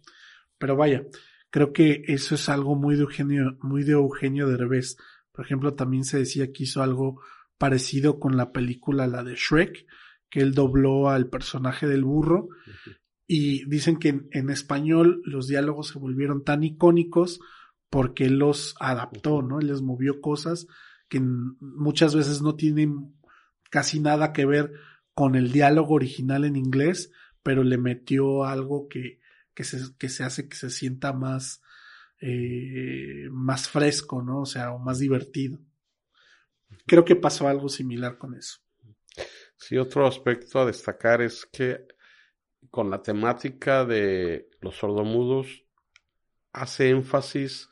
Pero 0.57 0.75
vaya, 0.75 1.03
creo 1.49 1.73
que 1.73 2.03
eso 2.07 2.35
es 2.35 2.49
algo 2.49 2.75
muy 2.75 2.95
de 2.95 3.03
Eugenio, 3.03 3.57
muy 3.61 3.83
de 3.83 3.93
Eugenio 3.93 4.47
Derbez. 4.47 4.97
Por 5.31 5.45
ejemplo, 5.45 5.73
también 5.73 6.03
se 6.03 6.19
decía 6.19 6.51
que 6.51 6.63
hizo 6.63 6.83
algo 6.83 7.21
parecido 7.57 8.19
con 8.19 8.37
la 8.37 8.51
película, 8.51 9.07
la 9.07 9.23
de 9.23 9.35
Shrek, 9.35 9.85
que 10.29 10.41
él 10.41 10.53
dobló 10.53 11.09
al 11.09 11.29
personaje 11.29 11.87
del 11.87 12.03
burro. 12.03 12.49
Y 13.27 13.65
dicen 13.69 13.97
que 13.97 14.27
en, 14.31 14.49
español 14.49 15.21
los 15.23 15.47
diálogos 15.47 15.89
se 15.89 15.99
volvieron 15.99 16.43
tan 16.43 16.63
icónicos 16.63 17.39
porque 17.89 18.25
él 18.25 18.37
los 18.39 18.75
adaptó, 18.79 19.41
¿no? 19.41 19.59
Él 19.59 19.67
les 19.67 19.81
movió 19.81 20.19
cosas 20.21 20.67
que 21.09 21.19
muchas 21.19 22.15
veces 22.15 22.41
no 22.41 22.55
tienen 22.55 23.15
casi 23.69 23.99
nada 23.99 24.31
que 24.33 24.45
ver 24.45 24.71
con 25.19 25.35
el 25.35 25.51
diálogo 25.51 25.95
original 25.95 26.45
en 26.45 26.55
inglés, 26.55 27.11
pero 27.43 27.61
le 27.61 27.77
metió 27.77 28.45
algo 28.45 28.87
que, 28.87 29.19
que, 29.53 29.65
se, 29.65 29.93
que 29.97 30.07
se 30.07 30.23
hace 30.23 30.47
que 30.47 30.55
se 30.55 30.69
sienta 30.69 31.11
más, 31.11 31.61
eh, 32.21 33.27
más 33.29 33.67
fresco, 33.67 34.21
¿no? 34.21 34.43
O 34.43 34.45
sea, 34.45 34.71
o 34.71 34.79
más 34.79 34.97
divertido. 34.99 35.59
Creo 36.87 37.03
que 37.03 37.17
pasó 37.17 37.49
algo 37.49 37.67
similar 37.67 38.17
con 38.17 38.33
eso. 38.33 38.59
Sí, 39.57 39.77
otro 39.77 40.07
aspecto 40.07 40.61
a 40.61 40.65
destacar 40.65 41.21
es 41.21 41.45
que 41.45 41.85
con 42.71 42.89
la 42.89 43.01
temática 43.01 43.83
de 43.83 44.49
los 44.61 44.77
sordomudos 44.77 45.65
hace 46.53 46.91
énfasis 46.91 47.67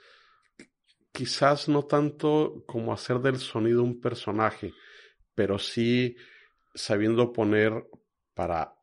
quizás 1.14 1.69
no 1.69 1.86
tanto 1.86 2.65
como 2.68 2.91
hacer 2.91 3.19
del 3.19 3.38
sonido 3.38 3.84
un 3.84 4.02
personaje, 4.02 4.74
pero 5.34 5.57
sí 5.57 6.18
sabiendo 6.78 7.34
poner 7.34 7.88
para 8.34 8.76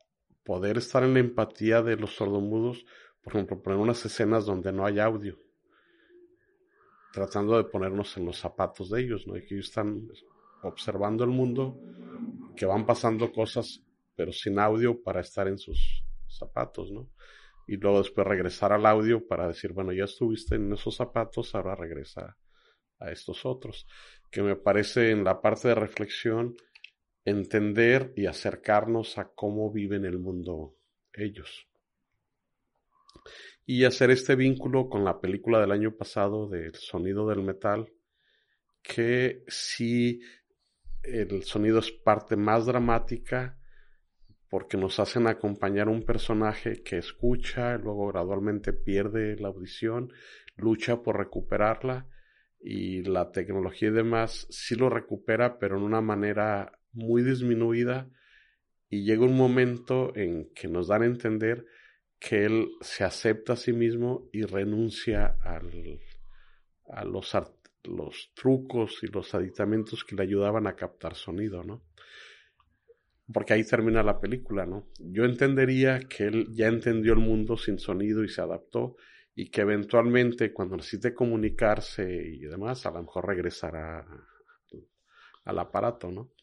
poder 0.42 0.78
estar 0.78 1.02
en 1.04 1.14
la 1.14 1.20
empatía 1.20 1.80
de 1.80 1.96
los 1.96 2.16
sordomudos, 2.16 2.84
por 3.22 3.34
ejemplo, 3.34 3.62
poner 3.62 3.78
unas 3.78 4.04
escenas 4.04 4.44
donde 4.44 4.72
no 4.72 4.84
hay 4.84 4.98
audio, 4.98 5.38
tratando 7.12 7.56
de 7.56 7.64
ponernos 7.64 8.16
en 8.16 8.26
los 8.26 8.38
zapatos 8.38 8.90
de 8.90 9.00
ellos, 9.00 9.26
¿no? 9.26 9.36
Y 9.36 9.46
que 9.46 9.54
ellos 9.54 9.68
están 9.68 10.08
observando 10.62 11.24
el 11.24 11.30
mundo, 11.30 11.80
que 12.56 12.66
van 12.66 12.84
pasando 12.84 13.32
cosas, 13.32 13.82
pero 14.14 14.32
sin 14.32 14.58
audio 14.58 15.02
para 15.02 15.20
estar 15.20 15.48
en 15.48 15.58
sus 15.58 16.04
zapatos, 16.28 16.90
¿no? 16.90 17.10
Y 17.66 17.76
luego 17.76 17.98
después 17.98 18.26
regresar 18.26 18.72
al 18.72 18.84
audio 18.84 19.26
para 19.26 19.48
decir, 19.48 19.72
bueno, 19.72 19.92
ya 19.92 20.04
estuviste 20.04 20.56
en 20.56 20.72
esos 20.72 20.96
zapatos, 20.96 21.54
ahora 21.54 21.74
regresa 21.74 22.36
a 22.98 23.10
estos 23.10 23.46
otros. 23.46 23.86
Que 24.30 24.42
me 24.42 24.56
parece 24.56 25.12
en 25.12 25.24
la 25.24 25.40
parte 25.40 25.68
de 25.68 25.74
reflexión 25.74 26.56
entender 27.24 28.12
y 28.16 28.26
acercarnos 28.26 29.18
a 29.18 29.30
cómo 29.34 29.72
viven 29.72 30.04
el 30.04 30.18
mundo 30.18 30.76
ellos. 31.12 31.66
Y 33.66 33.84
hacer 33.84 34.10
este 34.10 34.36
vínculo 34.36 34.88
con 34.88 35.04
la 35.04 35.20
película 35.20 35.60
del 35.60 35.72
año 35.72 35.96
pasado 35.96 36.48
del 36.48 36.74
sonido 36.74 37.26
del 37.28 37.42
metal, 37.42 37.90
que 38.82 39.42
sí 39.48 40.20
el 41.02 41.42
sonido 41.44 41.78
es 41.78 41.90
parte 41.90 42.36
más 42.36 42.66
dramática 42.66 43.58
porque 44.48 44.76
nos 44.76 45.00
hacen 45.00 45.26
acompañar 45.26 45.88
un 45.88 46.04
personaje 46.04 46.82
que 46.82 46.98
escucha, 46.98 47.76
luego 47.76 48.08
gradualmente 48.08 48.72
pierde 48.72 49.36
la 49.36 49.48
audición, 49.48 50.12
lucha 50.56 51.02
por 51.02 51.18
recuperarla 51.18 52.06
y 52.60 53.02
la 53.02 53.32
tecnología 53.32 53.88
y 53.88 53.92
demás 53.92 54.46
sí 54.50 54.76
lo 54.76 54.88
recupera, 54.88 55.58
pero 55.58 55.76
en 55.76 55.82
una 55.82 56.00
manera 56.00 56.78
muy 56.94 57.22
disminuida 57.22 58.08
y 58.88 59.04
llega 59.04 59.24
un 59.24 59.36
momento 59.36 60.14
en 60.16 60.52
que 60.54 60.68
nos 60.68 60.88
dan 60.88 61.02
a 61.02 61.06
entender 61.06 61.66
que 62.18 62.44
él 62.44 62.68
se 62.80 63.04
acepta 63.04 63.52
a 63.54 63.56
sí 63.56 63.72
mismo 63.72 64.28
y 64.32 64.44
renuncia 64.44 65.36
a 65.42 67.04
los, 67.04 67.36
los 67.84 68.32
trucos 68.34 69.02
y 69.02 69.08
los 69.08 69.34
aditamentos 69.34 70.04
que 70.04 70.16
le 70.16 70.22
ayudaban 70.22 70.66
a 70.66 70.74
captar 70.76 71.14
sonido, 71.14 71.62
¿no? 71.64 71.84
Porque 73.32 73.54
ahí 73.54 73.64
termina 73.64 74.02
la 74.02 74.20
película, 74.20 74.64
¿no? 74.66 74.88
Yo 74.98 75.24
entendería 75.24 76.00
que 76.00 76.24
él 76.24 76.48
ya 76.52 76.68
entendió 76.68 77.14
el 77.14 77.20
mundo 77.20 77.56
sin 77.56 77.78
sonido 77.78 78.22
y 78.22 78.28
se 78.28 78.42
adaptó 78.42 78.96
y 79.34 79.50
que 79.50 79.62
eventualmente 79.62 80.52
cuando 80.52 80.76
necesite 80.76 81.14
comunicarse 81.14 82.04
y 82.04 82.40
demás, 82.40 82.86
a 82.86 82.90
lo 82.90 83.02
mejor 83.02 83.26
regresará 83.26 84.06
al 85.44 85.58
aparato, 85.58 86.10
¿no? 86.10 86.33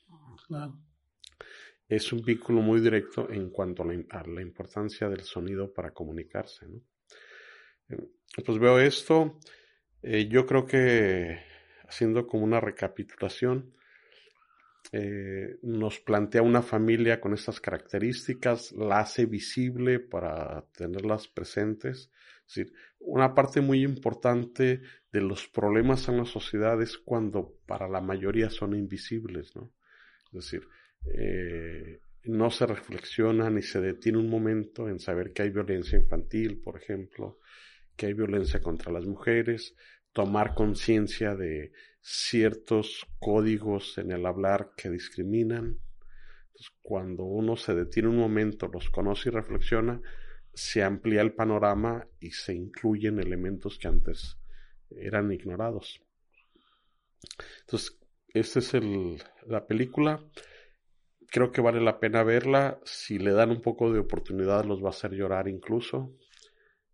Es 1.88 2.14
un 2.14 2.22
vínculo 2.22 2.62
muy 2.62 2.80
directo 2.80 3.30
en 3.30 3.50
cuanto 3.50 3.84
a 3.84 4.24
la, 4.28 4.42
importancia 4.42 5.10
del 5.10 5.22
sonido 5.22 5.74
para 5.74 5.92
comunicarse, 5.92 6.68
¿no? 6.68 6.82
Eh, 7.90 7.98
pues 8.46 8.58
veo 8.60 8.80
esto, 8.80 9.40
eh, 10.02 10.28
yo 10.28 10.46
creo 10.46 10.66
que 10.66 11.40
haciendo 11.88 12.26
como 12.26 12.46
una 12.46 12.62
recapitulación, 12.62 13.74
eh, 14.94 15.58
nos 15.62 16.00
plantea 16.00 16.42
una 16.42 16.62
familia 16.62 17.22
con 17.22 17.34
estas 17.34 17.62
características, 17.62 18.74
la 18.74 19.00
hace 19.00 19.26
visible 19.26 20.00
para 20.00 20.66
tenerlas 20.76 21.28
presentes. 21.28 22.12
Es 22.48 22.56
decir, 22.56 22.74
una 23.00 23.34
parte 23.34 23.62
muy 23.62 23.84
importante 23.84 24.82
de 25.12 25.22
los 25.22 25.48
problemas 25.48 26.10
en 26.10 26.18
la 26.18 26.26
sociedad 26.26 26.82
es 26.82 26.98
cuando 26.98 27.58
para 27.66 27.88
la 27.88 28.02
mayoría 28.02 28.50
son 28.50 28.76
invisibles, 28.76 29.56
¿no? 29.56 29.72
Es 30.32 30.46
decir, 30.46 30.68
eh, 31.06 32.02
no 32.24 32.52
se 32.52 32.66
reflexiona 32.66 33.50
ni 33.50 33.62
se 33.62 33.82
detiene 33.82 34.20
un 34.20 34.30
momento 34.30 34.88
en 34.88 35.00
saber 35.00 35.34
que 35.34 35.44
hay 35.44 35.50
violencia 35.50 35.98
infantil, 35.98 36.62
por 36.62 36.78
ejemplo, 36.78 37.40
que 37.96 38.08
hay 38.08 38.14
violencia 38.14 38.62
contra 38.62 38.92
las 38.92 39.06
mujeres, 39.06 39.76
tomar 40.14 40.54
conciencia 40.54 41.36
de 41.36 41.72
ciertos 42.02 43.08
códigos 43.20 43.98
en 43.98 44.12
el 44.12 44.26
hablar 44.26 44.72
que 44.76 44.90
discriminan. 44.90 45.80
cuando 46.84 47.24
uno 47.24 47.56
se 47.56 47.74
detiene 47.74 48.10
un 48.10 48.18
momento, 48.18 48.68
los 48.68 48.92
conoce 48.92 49.30
y 49.30 49.32
reflexiona, 49.32 50.00
se 50.54 50.84
amplía 50.84 51.22
el 51.22 51.34
panorama 51.34 52.08
y 52.20 52.32
se 52.32 52.54
incluyen 52.54 53.20
elementos 53.20 53.80
que 53.80 53.88
antes 53.88 54.38
eran 54.92 55.32
ignorados. 55.32 56.02
Entonces, 57.62 58.01
esta 58.34 58.60
es 58.60 58.74
el, 58.74 59.22
la 59.48 59.66
película. 59.68 60.24
Creo 61.28 61.52
que 61.52 61.62
vale 61.62 61.82
la 61.82 62.00
pena 62.00 62.24
verla. 62.24 62.80
Si 62.84 63.20
le 63.20 63.32
dan 63.32 63.52
un 63.52 63.62
poco 63.62 63.92
de 63.92 64.00
oportunidad, 64.00 64.66
los 64.66 64.84
va 64.84 64.88
a 64.88 64.92
hacer 64.92 65.12
llorar 65.12 65.48
incluso. 65.48 66.16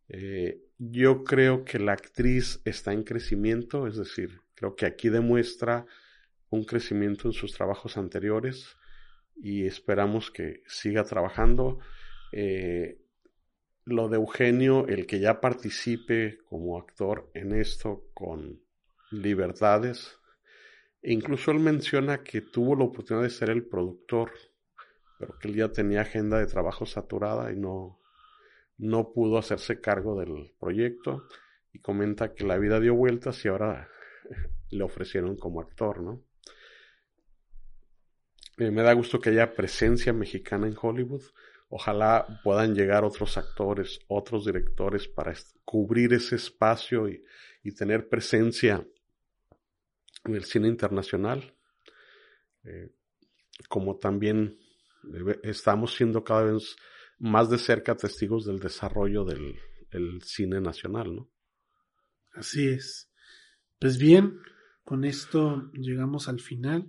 Eh, 0.09 0.61
yo 0.77 1.23
creo 1.23 1.63
que 1.65 1.79
la 1.79 1.93
actriz 1.93 2.61
está 2.65 2.93
en 2.93 3.03
crecimiento, 3.03 3.87
es 3.87 3.97
decir, 3.97 4.41
creo 4.55 4.75
que 4.75 4.85
aquí 4.85 5.09
demuestra 5.09 5.85
un 6.49 6.63
crecimiento 6.63 7.27
en 7.27 7.33
sus 7.33 7.53
trabajos 7.53 7.97
anteriores 7.97 8.77
y 9.35 9.65
esperamos 9.65 10.31
que 10.31 10.63
siga 10.67 11.03
trabajando. 11.03 11.79
Eh, 12.31 12.99
lo 13.85 14.09
de 14.09 14.17
Eugenio, 14.17 14.87
el 14.87 15.07
que 15.07 15.19
ya 15.19 15.39
participe 15.39 16.39
como 16.49 16.77
actor 16.77 17.29
en 17.33 17.53
esto 17.53 18.09
con 18.13 18.61
libertades. 19.11 20.16
Incluso 21.03 21.51
él 21.51 21.59
menciona 21.59 22.23
que 22.23 22.41
tuvo 22.41 22.75
la 22.75 22.85
oportunidad 22.85 23.23
de 23.23 23.29
ser 23.29 23.49
el 23.49 23.65
productor, 23.65 24.31
pero 25.19 25.37
que 25.39 25.47
él 25.47 25.55
ya 25.55 25.71
tenía 25.71 26.01
agenda 26.01 26.39
de 26.39 26.47
trabajo 26.47 26.85
saturada 26.85 27.51
y 27.51 27.55
no, 27.55 27.99
no 28.77 29.11
pudo 29.13 29.37
hacerse 29.37 29.79
cargo 29.79 30.19
del 30.19 30.53
proyecto 30.59 31.27
y 31.73 31.79
comenta 31.79 32.33
que 32.33 32.45
la 32.45 32.57
vida 32.57 32.79
dio 32.79 32.95
vueltas 32.95 33.43
y 33.45 33.47
ahora 33.47 33.89
le 34.69 34.83
ofrecieron 34.83 35.37
como 35.37 35.61
actor, 35.61 36.01
¿no? 36.01 36.23
Eh, 38.57 38.71
me 38.71 38.81
da 38.81 38.93
gusto 38.93 39.19
que 39.19 39.29
haya 39.29 39.53
presencia 39.53 40.13
mexicana 40.13 40.67
en 40.67 40.75
Hollywood. 40.79 41.21
Ojalá 41.69 42.25
puedan 42.43 42.73
llegar 42.73 43.03
otros 43.03 43.37
actores, 43.37 43.99
otros 44.07 44.45
directores 44.45 45.07
para 45.07 45.33
cubrir 45.63 46.13
ese 46.13 46.35
espacio 46.35 47.07
y, 47.07 47.23
tener 47.75 48.07
presencia 48.07 48.87
en 50.27 50.35
el 50.35 50.45
cine 50.45 50.67
internacional. 50.67 51.55
Eh, 52.63 52.91
como 53.69 53.97
también 53.97 54.59
estamos 55.43 55.95
siendo 55.95 56.23
cada 56.23 56.43
vez 56.43 56.75
más 57.17 57.49
de 57.49 57.57
cerca 57.57 57.95
testigos 57.95 58.45
del 58.45 58.59
desarrollo 58.59 59.25
del 59.25 60.21
cine 60.21 60.61
nacional, 60.61 61.15
¿no? 61.15 61.29
Así 62.33 62.67
es. 62.67 63.09
Pues 63.79 63.97
bien, 63.97 64.39
con 64.83 65.05
esto 65.05 65.71
llegamos 65.73 66.27
al 66.27 66.39
final. 66.39 66.85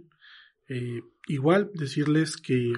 Eh, 0.68 1.00
igual 1.28 1.70
decirles 1.74 2.36
que 2.36 2.74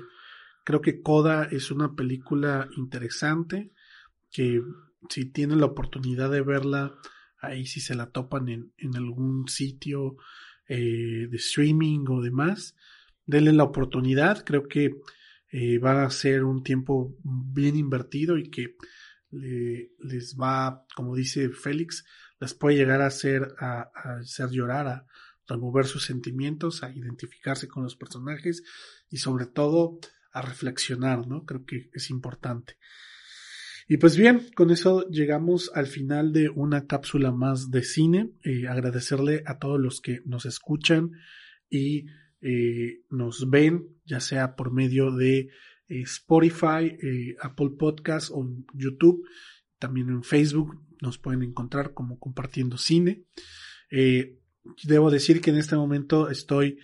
Creo 0.65 0.81
que 0.81 1.03
Coda 1.03 1.49
es 1.51 1.71
una 1.71 1.95
película 1.95 2.69
interesante 2.77 3.73
que 4.31 4.63
si 5.09 5.25
tienen 5.27 5.61
la 5.61 5.67
oportunidad 5.67 6.31
de 6.31 6.43
verla, 6.43 6.95
ahí 7.41 7.67
si 7.67 7.81
se 7.81 7.95
la 7.95 8.11
topan 8.11 8.49
en, 8.49 8.73
en 8.77 8.97
algún 8.97 9.49
sitio 9.49 10.17
eh, 10.73 11.27
de 11.29 11.37
streaming 11.37 12.05
o 12.09 12.23
demás, 12.23 12.77
denle 13.27 13.53
la 13.53 13.65
oportunidad. 13.65 14.45
Creo 14.45 14.69
que 14.69 15.01
eh, 15.51 15.79
va 15.79 16.05
a 16.05 16.11
ser 16.11 16.45
un 16.45 16.63
tiempo 16.63 17.19
bien 17.25 17.75
invertido 17.75 18.39
y 18.39 18.51
que 18.51 18.77
les 19.33 20.37
va, 20.37 20.87
como 20.95 21.17
dice 21.17 21.51
Félix, 21.51 22.05
les 22.39 22.55
puede 22.55 22.77
llegar 22.77 23.03
a 23.03 23.07
hacer, 23.07 23.55
a, 23.59 23.91
hacer 24.21 24.51
llorar, 24.51 24.87
a 24.87 25.07
remover 25.49 25.87
sus 25.87 26.05
sentimientos, 26.05 26.85
a 26.85 26.91
identificarse 26.91 27.67
con 27.67 27.83
los 27.83 27.97
personajes 27.97 28.63
y 29.09 29.17
sobre 29.17 29.47
todo 29.47 29.99
a 30.33 30.41
reflexionar, 30.41 31.27
¿no? 31.27 31.45
Creo 31.45 31.65
que 31.65 31.91
es 31.93 32.11
importante. 32.11 32.79
Y 33.93 33.97
pues 33.97 34.17
bien, 34.17 34.47
con 34.55 34.71
eso 34.71 35.09
llegamos 35.09 35.73
al 35.75 35.89
final 35.89 36.33
de 36.33 36.49
una 36.49 36.87
cápsula 36.87 37.33
más 37.33 37.73
de 37.73 37.83
cine. 37.83 38.31
Eh, 38.45 38.69
agradecerle 38.69 39.43
a 39.47 39.59
todos 39.59 39.81
los 39.81 40.01
que 40.01 40.21
nos 40.25 40.47
escuchan 40.47 41.11
y 41.69 42.07
eh, 42.41 43.01
nos 43.11 43.51
ven, 43.51 43.89
ya 44.05 44.21
sea 44.21 44.55
por 44.55 44.73
medio 44.73 45.11
de 45.11 45.39
eh, 45.89 46.03
Spotify, 46.03 46.97
Apple 47.41 47.71
Podcast 47.77 48.31
o 48.33 48.49
YouTube, 48.75 49.27
también 49.81 50.09
en 50.11 50.23
Facebook 50.23 50.81
nos 51.03 51.19
pueden 51.19 51.43
encontrar 51.43 51.93
como 51.93 52.21
compartiendo 52.21 52.79
cine. 52.79 53.25
debo 53.91 55.11
decir 55.11 55.41
que 55.41 55.51
en 55.51 55.57
este 55.57 55.75
momento 55.75 56.31
estoy 56.31 56.79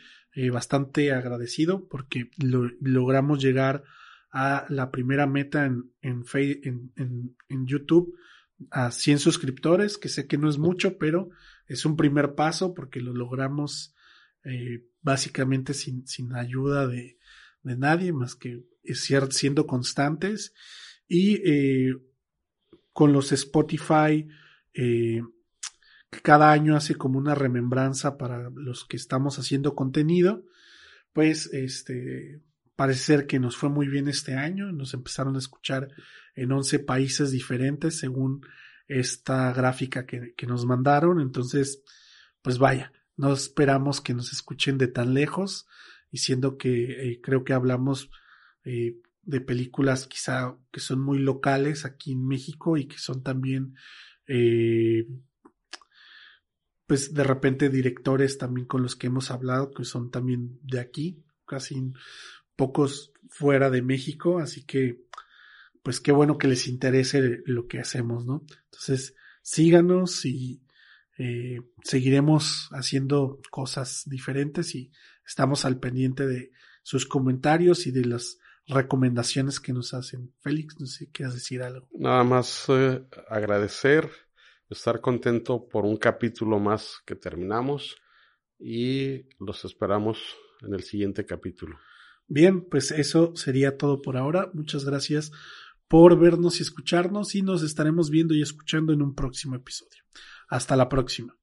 bastante 0.53 1.13
agradecido 1.13 1.87
porque 1.89 2.31
logramos 2.81 3.41
llegar 3.41 3.77
a 3.77 3.85
la 4.33 4.91
primera 4.91 5.27
meta 5.27 5.65
en, 5.65 5.93
en, 6.03 7.67
YouTube 7.67 8.15
a 8.71 8.91
100 8.91 9.19
suscriptores, 9.19 9.99
que 9.99 10.09
sé 10.09 10.27
que 10.27 10.39
no 10.39 10.49
es 10.49 10.59
mucho, 10.59 10.99
pero 10.99 11.31
es 11.67 11.85
un 11.85 11.97
primer 11.97 12.35
paso 12.35 12.75
porque 12.75 13.01
lo 13.01 13.15
logramos 13.15 13.95
eh, 14.45 14.85
básicamente 15.01 15.75
sin, 15.75 16.07
sin 16.07 16.35
ayuda 16.35 16.87
de, 16.87 17.19
de, 17.63 17.77
nadie, 17.77 18.13
más 18.13 18.35
que 18.35 18.65
siendo 19.31 19.67
constantes. 19.67 20.53
Y 21.09 21.41
eh, 21.45 21.97
con 22.93 23.13
los 23.13 23.33
Spotify, 23.33 24.29
eh, 24.75 25.23
cada 26.23 26.53
año 26.53 26.77
hace 26.77 26.95
como 26.95 27.19
una 27.19 27.35
remembranza 27.35 28.17
para 28.17 28.51
los 28.51 28.85
que 28.85 28.97
estamos 28.97 29.39
haciendo 29.39 29.75
contenido, 29.75 30.45
pues 31.13 31.53
este 31.53 32.43
parece 32.77 33.01
ser 33.01 33.27
que 33.27 33.41
nos 33.41 33.57
fue 33.57 33.69
muy 33.69 33.89
bien 33.89 34.09
este 34.09 34.35
año, 34.35 34.71
nos 34.71 34.95
empezaron 34.95 35.35
a 35.35 35.39
escuchar 35.39 35.89
en 36.35 36.53
11 36.53 36.81
países 36.81 37.31
diferentes 37.31 37.99
según 37.99 38.47
esta 38.87 39.53
gráfica 39.53 40.07
que, 40.07 40.35
nos 40.47 40.65
mandaron, 40.67 41.21
entonces, 41.21 41.83
pues 42.43 42.59
vaya, 42.59 42.93
no 43.17 43.33
esperamos 43.33 44.01
que 44.01 44.15
nos 44.15 44.33
escuchen 44.33 44.79
de 44.79 44.87
tan 44.87 45.15
lejos, 45.15 45.67
y 46.11 46.19
siendo 46.19 46.57
que 46.57 47.11
eh, 47.11 47.21
creo 47.21 47.45
que 47.45 47.53
hablamos 47.53 48.11
eh, 48.65 48.97
de 49.23 49.41
películas 49.41 50.07
quizá 50.07 50.57
que 50.71 50.81
son 50.81 51.01
muy 51.01 51.19
locales 51.19 51.85
aquí 51.85 52.13
en 52.13 52.27
México 52.27 52.77
y 52.77 52.87
que 52.87 52.99
son 52.99 53.23
también 53.23 53.75
eh, 54.29 55.07
pues 56.87 57.13
de 57.13 57.25
repente 57.25 57.69
directores 57.69 58.39
también 58.39 58.67
con 58.67 58.83
los 58.83 58.95
que 58.95 59.09
hemos 59.09 59.31
hablado 59.31 59.73
que 59.73 59.85
son 59.85 60.11
también 60.11 60.61
de 60.63 60.81
aquí 60.81 61.25
casi 61.45 61.93
pocos 62.57 63.13
fuera 63.29 63.71
de 63.71 63.83
México, 63.83 64.39
así 64.39 64.65
que 64.65 65.05
pues 65.83 66.01
qué 66.01 66.11
bueno 66.11 66.37
que 66.37 66.49
les 66.49 66.67
interese 66.67 67.43
lo 67.45 67.69
que 67.69 67.79
hacemos, 67.79 68.27
¿no? 68.27 68.43
Entonces, 68.65 69.15
síganos 69.43 70.25
y 70.25 70.61
eh, 71.19 71.61
seguiremos 71.85 72.69
haciendo 72.73 73.41
cosas 73.51 74.03
diferentes 74.07 74.75
y 74.75 74.91
estamos 75.25 75.65
al 75.65 75.79
pendiente 75.79 76.27
de 76.27 76.51
sus 76.83 77.07
comentarios 77.07 77.87
y 77.87 77.93
de 77.93 78.05
las 78.05 78.39
recomendaciones 78.67 79.61
que 79.61 79.73
nos 79.73 79.95
hacen. 79.95 80.33
Félix, 80.41 80.81
no 80.81 80.87
sé 80.87 81.05
si 81.05 81.07
quieres 81.13 81.35
decir 81.35 81.63
algo. 81.63 81.89
Nada 81.93 82.25
más 82.25 82.65
eh, 82.69 83.05
agradecer, 83.29 84.11
estar 84.69 85.01
contento 85.01 85.69
por 85.69 85.85
un 85.85 85.97
capítulo 85.97 86.59
más 86.59 87.01
que 87.07 87.15
terminamos 87.15 87.97
y 88.59 89.29
los 89.39 89.65
esperamos 89.65 90.19
en 90.63 90.75
el 90.75 90.83
siguiente 90.83 91.25
capítulo. 91.25 91.79
Bien, 92.29 92.63
pues 92.69 92.91
eso 92.91 93.35
sería 93.37 93.77
todo 93.77 94.03
por 94.03 94.17
ahora. 94.17 94.51
Muchas 94.53 94.85
gracias 94.85 95.31
por 95.89 96.19
vernos 96.19 96.59
y 96.59 96.63
escucharnos 96.63 97.35
y 97.35 97.43
nos 97.43 97.63
estaremos 97.63 98.11
viendo 98.11 98.35
y 98.35 98.43
escuchando 98.43 98.93
en 98.93 99.03
un 99.03 99.15
próximo 99.15 99.55
episodio. 99.55 100.03
Hasta 100.49 100.77
la 100.77 100.89
próxima. 100.89 101.37